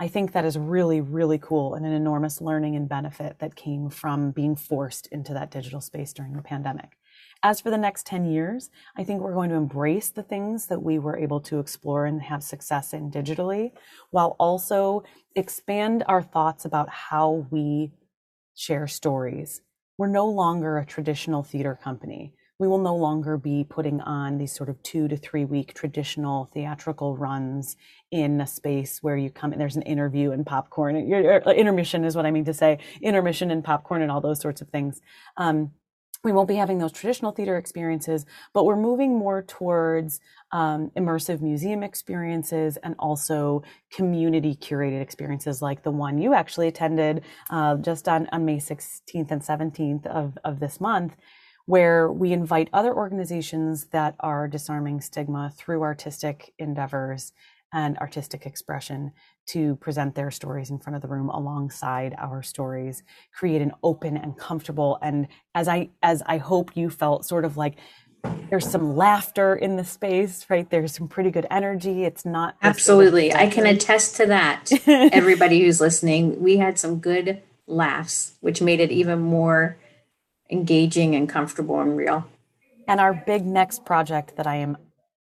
I 0.00 0.06
think 0.06 0.32
that 0.32 0.44
is 0.44 0.56
really, 0.56 1.00
really 1.00 1.38
cool 1.38 1.74
and 1.74 1.84
an 1.84 1.92
enormous 1.92 2.40
learning 2.40 2.76
and 2.76 2.88
benefit 2.88 3.40
that 3.40 3.56
came 3.56 3.90
from 3.90 4.30
being 4.30 4.54
forced 4.54 5.08
into 5.08 5.34
that 5.34 5.50
digital 5.50 5.80
space 5.80 6.12
during 6.12 6.34
the 6.34 6.42
pandemic. 6.42 6.96
As 7.42 7.60
for 7.60 7.70
the 7.70 7.78
next 7.78 8.06
10 8.06 8.24
years, 8.24 8.70
I 8.96 9.02
think 9.02 9.20
we're 9.20 9.34
going 9.34 9.50
to 9.50 9.56
embrace 9.56 10.10
the 10.10 10.22
things 10.22 10.66
that 10.66 10.82
we 10.82 11.00
were 11.00 11.16
able 11.16 11.40
to 11.40 11.58
explore 11.58 12.06
and 12.06 12.22
have 12.22 12.44
success 12.44 12.92
in 12.92 13.10
digitally, 13.10 13.72
while 14.10 14.36
also 14.38 15.02
expand 15.34 16.04
our 16.06 16.22
thoughts 16.22 16.64
about 16.64 16.88
how 16.88 17.46
we 17.50 17.90
share 18.54 18.86
stories 18.86 19.62
we're 19.98 20.06
no 20.06 20.26
longer 20.26 20.78
a 20.78 20.86
traditional 20.86 21.42
theater 21.42 21.78
company. 21.82 22.32
We 22.60 22.66
will 22.66 22.78
no 22.78 22.96
longer 22.96 23.36
be 23.36 23.64
putting 23.68 24.00
on 24.00 24.38
these 24.38 24.52
sort 24.52 24.68
of 24.68 24.82
two 24.82 25.06
to 25.08 25.16
three 25.16 25.44
week 25.44 25.74
traditional 25.74 26.46
theatrical 26.46 27.16
runs 27.16 27.76
in 28.10 28.40
a 28.40 28.46
space 28.46 29.00
where 29.00 29.16
you 29.16 29.30
come 29.30 29.52
and 29.52 29.60
there's 29.60 29.76
an 29.76 29.82
interview 29.82 30.32
and 30.32 30.44
popcorn. 30.46 30.96
Intermission 30.96 32.04
is 32.04 32.16
what 32.16 32.26
I 32.26 32.30
mean 32.30 32.44
to 32.46 32.54
say. 32.54 32.78
Intermission 33.00 33.50
and 33.50 33.62
popcorn 33.62 34.02
and 34.02 34.10
all 34.10 34.20
those 34.20 34.40
sorts 34.40 34.60
of 34.60 34.68
things. 34.70 35.00
Um, 35.36 35.72
we 36.24 36.32
won't 36.32 36.48
be 36.48 36.56
having 36.56 36.78
those 36.78 36.92
traditional 36.92 37.32
theater 37.32 37.56
experiences, 37.56 38.26
but 38.52 38.64
we're 38.64 38.76
moving 38.76 39.16
more 39.16 39.42
towards 39.42 40.20
um, 40.50 40.90
immersive 40.96 41.40
museum 41.40 41.82
experiences 41.82 42.76
and 42.78 42.94
also 42.98 43.62
community 43.90 44.56
curated 44.56 45.00
experiences 45.00 45.62
like 45.62 45.82
the 45.82 45.90
one 45.90 46.18
you 46.18 46.34
actually 46.34 46.68
attended 46.68 47.22
uh, 47.50 47.76
just 47.76 48.08
on, 48.08 48.28
on 48.32 48.44
May 48.44 48.56
16th 48.56 49.30
and 49.30 49.42
17th 49.42 50.06
of, 50.06 50.36
of 50.44 50.58
this 50.58 50.80
month, 50.80 51.16
where 51.66 52.10
we 52.10 52.32
invite 52.32 52.68
other 52.72 52.94
organizations 52.94 53.86
that 53.86 54.16
are 54.20 54.48
disarming 54.48 55.00
stigma 55.00 55.52
through 55.56 55.82
artistic 55.82 56.52
endeavors 56.58 57.32
and 57.72 57.98
artistic 57.98 58.46
expression 58.46 59.12
to 59.46 59.76
present 59.76 60.14
their 60.14 60.30
stories 60.30 60.70
in 60.70 60.78
front 60.78 60.96
of 60.96 61.02
the 61.02 61.08
room 61.08 61.28
alongside 61.28 62.14
our 62.18 62.42
stories 62.42 63.02
create 63.32 63.62
an 63.62 63.72
open 63.82 64.16
and 64.16 64.36
comfortable 64.38 64.98
and 65.02 65.28
as 65.54 65.68
i 65.68 65.88
as 66.02 66.22
i 66.26 66.38
hope 66.38 66.76
you 66.76 66.88
felt 66.90 67.24
sort 67.24 67.44
of 67.44 67.56
like 67.56 67.76
there's 68.50 68.68
some 68.68 68.96
laughter 68.96 69.54
in 69.54 69.76
the 69.76 69.84
space, 69.84 70.46
right? 70.48 70.68
There's 70.68 70.94
some 70.94 71.08
pretty 71.08 71.30
good 71.30 71.46
energy. 71.50 72.04
It's 72.04 72.24
not 72.24 72.56
absolutely. 72.62 73.32
I 73.32 73.48
can 73.48 73.66
attest 73.66 74.16
to 74.16 74.26
that. 74.26 74.70
Everybody 74.86 75.60
who's 75.62 75.80
listening, 75.80 76.40
we 76.42 76.56
had 76.56 76.78
some 76.78 76.98
good 76.98 77.42
laughs, 77.66 78.34
which 78.40 78.62
made 78.62 78.80
it 78.80 78.90
even 78.90 79.20
more 79.20 79.76
engaging 80.50 81.14
and 81.14 81.28
comfortable 81.28 81.80
and 81.80 81.96
real. 81.96 82.26
And 82.86 83.00
our 83.00 83.12
big 83.12 83.44
next 83.44 83.84
project 83.84 84.36
that 84.36 84.46
I 84.46 84.56
am 84.56 84.78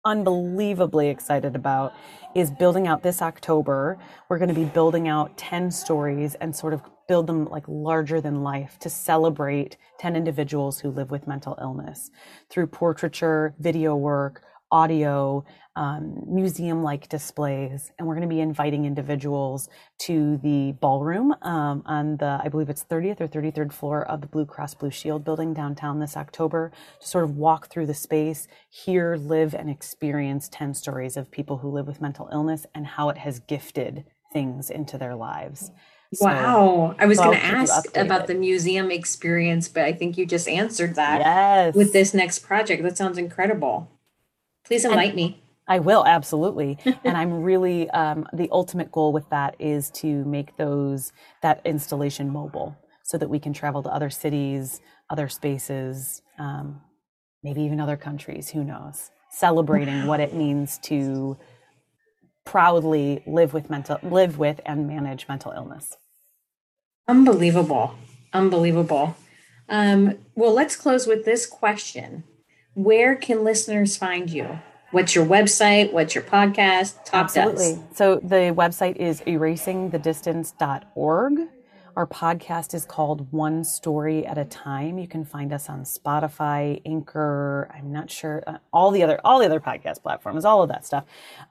unbelievably 0.09 1.09
excited 1.09 1.55
about 1.55 1.93
is 2.35 2.51
building 2.51 2.87
out 2.87 3.03
this 3.03 3.21
October. 3.21 3.99
We're 4.29 4.39
going 4.39 4.49
to 4.49 4.55
be 4.55 4.65
building 4.65 5.07
out 5.07 5.37
10 5.37 5.71
stories 5.71 6.35
and 6.37 6.57
sort 6.57 6.73
of 6.73 6.81
build 7.09 7.27
them 7.27 7.45
like 7.45 7.65
larger 7.69 8.19
than 8.19 8.43
life 8.43 8.79
to 8.81 8.89
celebrate 8.89 9.77
10 9.99 10.17
individuals 10.17 10.81
who 10.81 10.91
live 10.91 11.11
with 11.11 11.27
mental 11.27 11.59
illness 11.61 12.11
through 12.49 12.69
portraiture, 12.69 13.55
video 13.59 13.95
work, 13.97 14.43
audio, 14.71 15.45
um, 15.79 16.25
museum 16.27 16.83
like 16.83 17.09
displays. 17.09 17.93
And 17.99 18.09
we're 18.09 18.17
going 18.17 18.29
to 18.29 18.35
be 18.35 18.41
inviting 18.41 18.85
individuals 18.85 19.69
to 20.01 20.37
the 20.39 20.73
ballroom 20.81 21.33
um, 21.43 21.85
on 21.87 22.17
the, 22.17 22.41
I 22.43 22.49
believe 22.49 22.69
it's 22.69 22.85
30th 22.85 23.21
or 23.21 23.29
33rd 23.29 23.73
floor 23.73 24.05
of 24.05 24.21
the 24.21 24.27
Blue 24.27 24.45
Cross 24.45 24.75
Blue 24.75 24.91
Shield 24.91 25.25
building 25.25 25.55
downtown 25.55 26.01
this 26.01 26.17
October 26.17 26.73
to 27.01 27.07
sort 27.07 27.23
of 27.23 27.37
walk 27.37 27.69
through 27.69 27.87
the 27.87 27.95
space, 27.95 28.49
hear, 28.69 29.17
live, 29.17 29.55
and 29.55 29.71
experience 29.71 30.49
10 30.51 30.75
stories 30.75 31.17
of 31.17 31.31
people 31.31 31.59
who 31.59 31.71
live 31.71 31.87
with 31.87 32.01
mental 32.01 32.29
illness 32.33 32.67
and 32.75 32.85
how 32.85 33.09
it 33.09 33.19
has 33.19 33.39
gifted 33.39 34.05
things 34.33 34.71
into 34.71 34.99
their 34.99 35.15
lives. 35.15 35.71
So, 36.13 36.27
wow. 36.27 36.97
I 36.99 37.07
was 37.07 37.19
so 37.19 37.25
going 37.25 37.39
to 37.39 37.45
ask 37.45 37.97
about 37.97 38.27
the 38.27 38.35
museum 38.35 38.91
experience, 38.91 39.69
but 39.69 39.85
I 39.85 39.93
think 39.93 40.19
you 40.19 40.27
just 40.27 40.49
answered 40.49 40.97
that 40.97 41.21
yes. 41.21 41.75
with 41.77 41.93
this 41.93 42.13
next 42.15 42.41
project. 42.41 42.83
That 42.83 42.99
sounds 42.99 43.17
incredible. 43.17 43.93
Please 44.65 44.85
invite 44.85 45.11
and, 45.11 45.17
me. 45.17 45.43
I 45.69 45.79
will 45.79 46.05
absolutely, 46.07 46.79
and 47.05 47.17
I'm 47.17 47.43
really 47.43 47.89
um, 47.91 48.27
the 48.33 48.49
ultimate 48.51 48.91
goal 48.91 49.13
with 49.13 49.29
that 49.31 49.55
is 49.59 49.91
to 49.93 50.25
make 50.25 50.57
those 50.57 51.13
that 51.43 51.61
installation 51.65 52.31
mobile, 52.31 52.77
so 53.05 53.19
that 53.19 53.29
we 53.29 53.39
can 53.39 53.53
travel 53.53 53.83
to 53.83 53.91
other 53.91 54.11
cities, 54.11 54.81
other 55.11 55.29
spaces, 55.29 56.23
um, 56.39 56.81
maybe 57.43 57.63
even 57.63 57.81
other 57.81 57.97
countries. 57.97 58.49
Who 58.51 58.65
knows? 58.65 59.11
Celebrating 59.31 60.07
what 60.07 60.21
it 60.21 60.35
means 60.35 60.79
to 60.85 61.37
proudly 62.47 63.23
live 63.27 63.53
with 63.53 63.69
mental 63.69 63.99
live 64.03 64.39
with 64.39 64.61
and 64.65 64.89
manage 64.89 65.29
mental 65.29 65.53
illness. 65.53 65.97
Unbelievable, 67.07 67.95
unbelievable. 68.33 69.17
Um, 69.69 70.17
well, 70.35 70.55
let's 70.55 70.77
close 70.77 71.07
with 71.07 71.27
this 71.27 71.45
question: 71.45 72.25
Where 72.73 73.15
can 73.15 73.45
listeners 73.45 73.99
find 73.99 74.31
you? 74.31 74.61
What's 74.91 75.15
your 75.15 75.27
website? 75.27 75.93
What's 75.93 76.15
your 76.15 76.25
podcast? 76.25 76.95
Absolutely. 77.13 77.79
So 77.95 78.17
the 78.17 78.55
website 78.57 78.97
is 78.97 79.21
erasingthedistance.org. 79.23 81.39
Our 81.99 82.07
podcast 82.07 82.75
is 82.75 82.85
called 82.85 83.33
One 83.33 83.65
Story 83.65 84.25
at 84.25 84.39
a 84.39 84.45
Time. 84.45 85.01
You 85.01 85.09
can 85.09 85.25
find 85.25 85.53
us 85.53 85.69
on 85.69 85.81
Spotify, 85.81 86.81
Anchor. 86.87 87.69
I'm 87.75 87.91
not 87.91 88.09
sure 88.09 88.45
uh, 88.47 88.59
all 88.73 88.93
the 88.93 89.03
other 89.03 89.21
all 89.25 89.41
the 89.41 89.47
other 89.47 89.59
podcast 89.59 90.01
platforms, 90.05 90.45
all 90.45 90.63
of 90.63 90.69
that 90.69 90.87
stuff. 90.87 91.03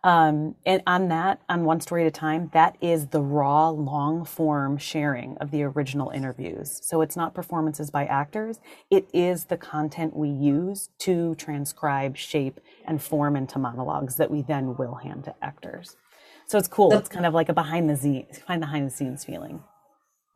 Um, 0.05 0.55
and 0.65 0.81
on 0.87 1.09
that, 1.09 1.41
on 1.49 1.65
One 1.65 1.81
Story 1.81 2.03
at 2.03 2.07
a 2.07 2.11
Time, 2.11 2.49
that 2.53 2.77
is 2.79 3.07
the 3.07 3.19
raw, 3.19 3.67
long 3.67 4.23
form 4.23 4.77
sharing 4.77 5.35
of 5.39 5.51
the 5.51 5.63
original 5.63 6.11
interviews. 6.11 6.79
So 6.81 7.01
it's 7.01 7.17
not 7.17 7.33
performances 7.33 7.89
by 7.89 8.05
actors. 8.05 8.61
It 8.89 9.09
is 9.13 9.43
the 9.43 9.57
content 9.57 10.15
we 10.15 10.29
use 10.29 10.91
to 10.99 11.35
transcribe, 11.35 12.15
shape, 12.15 12.61
and 12.85 13.01
form 13.01 13.35
into 13.35 13.59
monologues 13.59 14.15
that 14.15 14.31
we 14.31 14.43
then 14.43 14.77
will 14.77 14.95
hand 14.95 15.25
to 15.25 15.35
actors. 15.41 15.97
So 16.45 16.57
it's 16.57 16.69
cool. 16.69 16.93
It's 16.93 17.09
kind 17.09 17.25
of 17.25 17.33
like 17.33 17.49
a 17.49 17.53
behind 17.53 17.89
the 17.89 17.97
scenes, 17.97 18.39
behind 18.47 18.87
the 18.87 18.91
scenes 18.91 19.25
feeling 19.25 19.61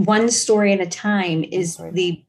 one 0.06 0.30
story 0.30 0.74
at 0.74 0.82
a 0.82 0.88
time 0.88 1.44
is 1.44 1.78
the 1.78 2.24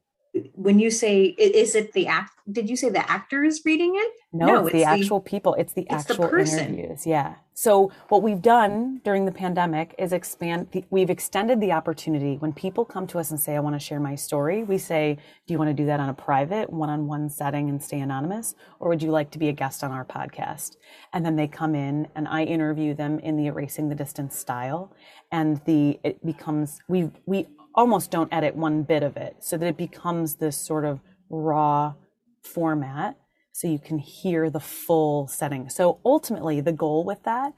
when 0.54 0.78
you 0.78 0.90
say 0.90 1.24
is 1.24 1.74
it 1.74 1.92
the 1.92 2.06
act 2.06 2.32
did 2.50 2.68
you 2.68 2.76
say 2.76 2.88
the 2.88 3.08
actors 3.08 3.60
reading 3.64 3.94
it? 3.94 4.12
No, 4.32 4.46
no 4.46 4.66
it's, 4.66 4.74
it's, 4.74 4.84
the 4.84 4.84
actual 4.84 5.20
people. 5.20 5.54
It's 5.54 5.74
the 5.74 5.82
it's 5.82 6.10
actual 6.10 6.28
the 6.28 6.40
interviews 6.40 7.06
yeah. 7.06 7.34
So 7.54 7.92
what 8.08 8.22
we've 8.22 8.40
done 8.40 9.00
during 9.04 9.26
the 9.26 9.32
pandemic 9.32 9.94
is 9.98 10.12
expand 10.12 10.68
the, 10.72 10.84
we've 10.90 11.10
extended 11.10 11.60
the 11.60 11.72
opportunity. 11.72 12.36
When 12.38 12.52
people 12.52 12.84
come 12.84 13.06
to 13.08 13.18
us 13.18 13.30
and 13.30 13.38
say 13.38 13.54
i 13.54 13.60
want 13.60 13.76
to 13.76 13.78
share 13.78 14.00
my 14.00 14.14
story 14.14 14.64
we 14.64 14.78
say 14.78 15.18
do 15.46 15.54
you 15.54 15.58
want 15.58 15.68
to 15.68 15.74
do 15.74 15.86
that 15.86 16.00
on 16.00 16.08
a 16.08 16.14
private 16.14 16.70
one-on-one 16.70 17.28
setting 17.28 17.68
and 17.68 17.82
stay 17.82 18.00
anonymous? 18.00 18.54
Or 18.80 18.88
would 18.88 19.02
you 19.02 19.10
like 19.10 19.30
to 19.32 19.38
be 19.38 19.48
a 19.48 19.52
guest 19.52 19.84
on 19.84 19.92
our 19.92 20.04
podcast? 20.04 20.76
And 21.12 21.24
then 21.24 21.36
they 21.36 21.46
come 21.46 21.74
in 21.74 22.08
and 22.16 22.26
i 22.26 22.42
interview 22.42 22.94
them 22.94 23.18
in 23.20 23.36
the 23.36 23.46
erasing 23.46 23.88
the 23.88 23.94
distance 23.94 24.36
style. 24.36 24.96
And 25.30 25.60
the 25.66 26.00
it 26.02 26.24
becomes 26.24 26.80
we 26.88 27.10
we 27.26 27.46
almost 27.74 28.10
don't 28.10 28.32
edit 28.32 28.56
one 28.56 28.82
bit 28.82 29.02
of 29.02 29.16
it 29.16 29.36
so 29.40 29.56
that 29.56 29.66
it 29.66 29.76
becomes 29.76 30.36
this 30.36 30.56
sort 30.56 30.84
of 30.84 31.00
raw 31.30 31.94
format 32.42 33.16
so 33.52 33.68
you 33.68 33.78
can 33.78 33.98
hear 33.98 34.50
the 34.50 34.60
full 34.60 35.26
setting. 35.26 35.68
So 35.68 36.00
ultimately, 36.04 36.60
the 36.60 36.72
goal 36.72 37.04
with 37.04 37.22
that, 37.24 37.52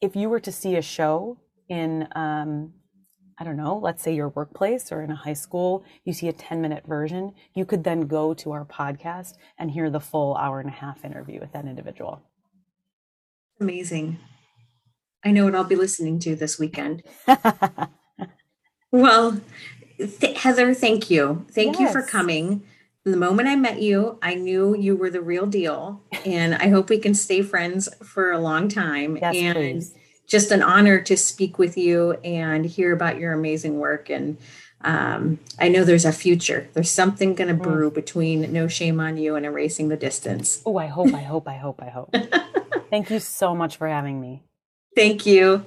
if 0.00 0.16
you 0.16 0.28
were 0.28 0.40
to 0.40 0.50
see 0.50 0.76
a 0.76 0.82
show 0.82 1.38
in, 1.68 2.08
um, 2.14 2.72
I 3.38 3.44
don't 3.44 3.56
know, 3.56 3.78
let's 3.78 4.02
say 4.02 4.14
your 4.14 4.30
workplace 4.30 4.90
or 4.90 5.02
in 5.02 5.10
a 5.10 5.16
high 5.16 5.34
school, 5.34 5.84
you 6.04 6.12
see 6.12 6.28
a 6.28 6.32
10 6.32 6.60
minute 6.60 6.86
version, 6.86 7.34
you 7.54 7.64
could 7.64 7.84
then 7.84 8.02
go 8.02 8.32
to 8.34 8.52
our 8.52 8.64
podcast 8.64 9.34
and 9.58 9.70
hear 9.70 9.90
the 9.90 10.00
full 10.00 10.34
hour 10.36 10.60
and 10.60 10.68
a 10.68 10.72
half 10.72 11.04
interview 11.04 11.40
with 11.40 11.52
that 11.52 11.66
individual. 11.66 12.22
Amazing. 13.60 14.18
I 15.24 15.30
know 15.30 15.44
what 15.44 15.54
I'll 15.54 15.64
be 15.64 15.76
listening 15.76 16.18
to 16.20 16.36
this 16.36 16.58
weekend. 16.58 17.02
Well, 18.94 19.40
th- 19.98 20.38
Heather, 20.38 20.72
thank 20.72 21.10
you. 21.10 21.44
Thank 21.50 21.80
yes. 21.80 21.80
you 21.80 21.92
for 21.92 22.06
coming. 22.06 22.62
The 23.02 23.16
moment 23.16 23.48
I 23.48 23.56
met 23.56 23.82
you, 23.82 24.20
I 24.22 24.36
knew 24.36 24.76
you 24.76 24.94
were 24.94 25.10
the 25.10 25.20
real 25.20 25.46
deal. 25.46 26.00
And 26.24 26.54
I 26.54 26.68
hope 26.68 26.90
we 26.90 26.98
can 26.98 27.12
stay 27.12 27.42
friends 27.42 27.88
for 28.04 28.30
a 28.30 28.38
long 28.38 28.68
time. 28.68 29.16
Yes, 29.16 29.34
and 29.34 29.56
please. 29.56 29.94
just 30.28 30.52
an 30.52 30.62
honor 30.62 31.00
to 31.00 31.16
speak 31.16 31.58
with 31.58 31.76
you 31.76 32.12
and 32.22 32.64
hear 32.64 32.92
about 32.92 33.18
your 33.18 33.32
amazing 33.32 33.80
work. 33.80 34.10
And 34.10 34.38
um, 34.82 35.40
I 35.58 35.68
know 35.68 35.82
there's 35.82 36.04
a 36.04 36.12
future. 36.12 36.68
There's 36.74 36.88
something 36.88 37.34
going 37.34 37.48
to 37.48 37.60
mm. 37.60 37.64
brew 37.64 37.90
between 37.90 38.52
No 38.52 38.68
Shame 38.68 39.00
on 39.00 39.16
You 39.16 39.34
and 39.34 39.44
Erasing 39.44 39.88
the 39.88 39.96
Distance. 39.96 40.62
Oh, 40.64 40.76
I 40.76 40.86
hope, 40.86 41.12
I 41.12 41.22
hope, 41.22 41.48
I 41.48 41.56
hope, 41.56 41.82
I 41.82 41.88
hope. 41.88 42.14
Thank 42.90 43.10
you 43.10 43.18
so 43.18 43.56
much 43.56 43.76
for 43.76 43.88
having 43.88 44.20
me. 44.20 44.44
Thank 44.94 45.26
you. 45.26 45.64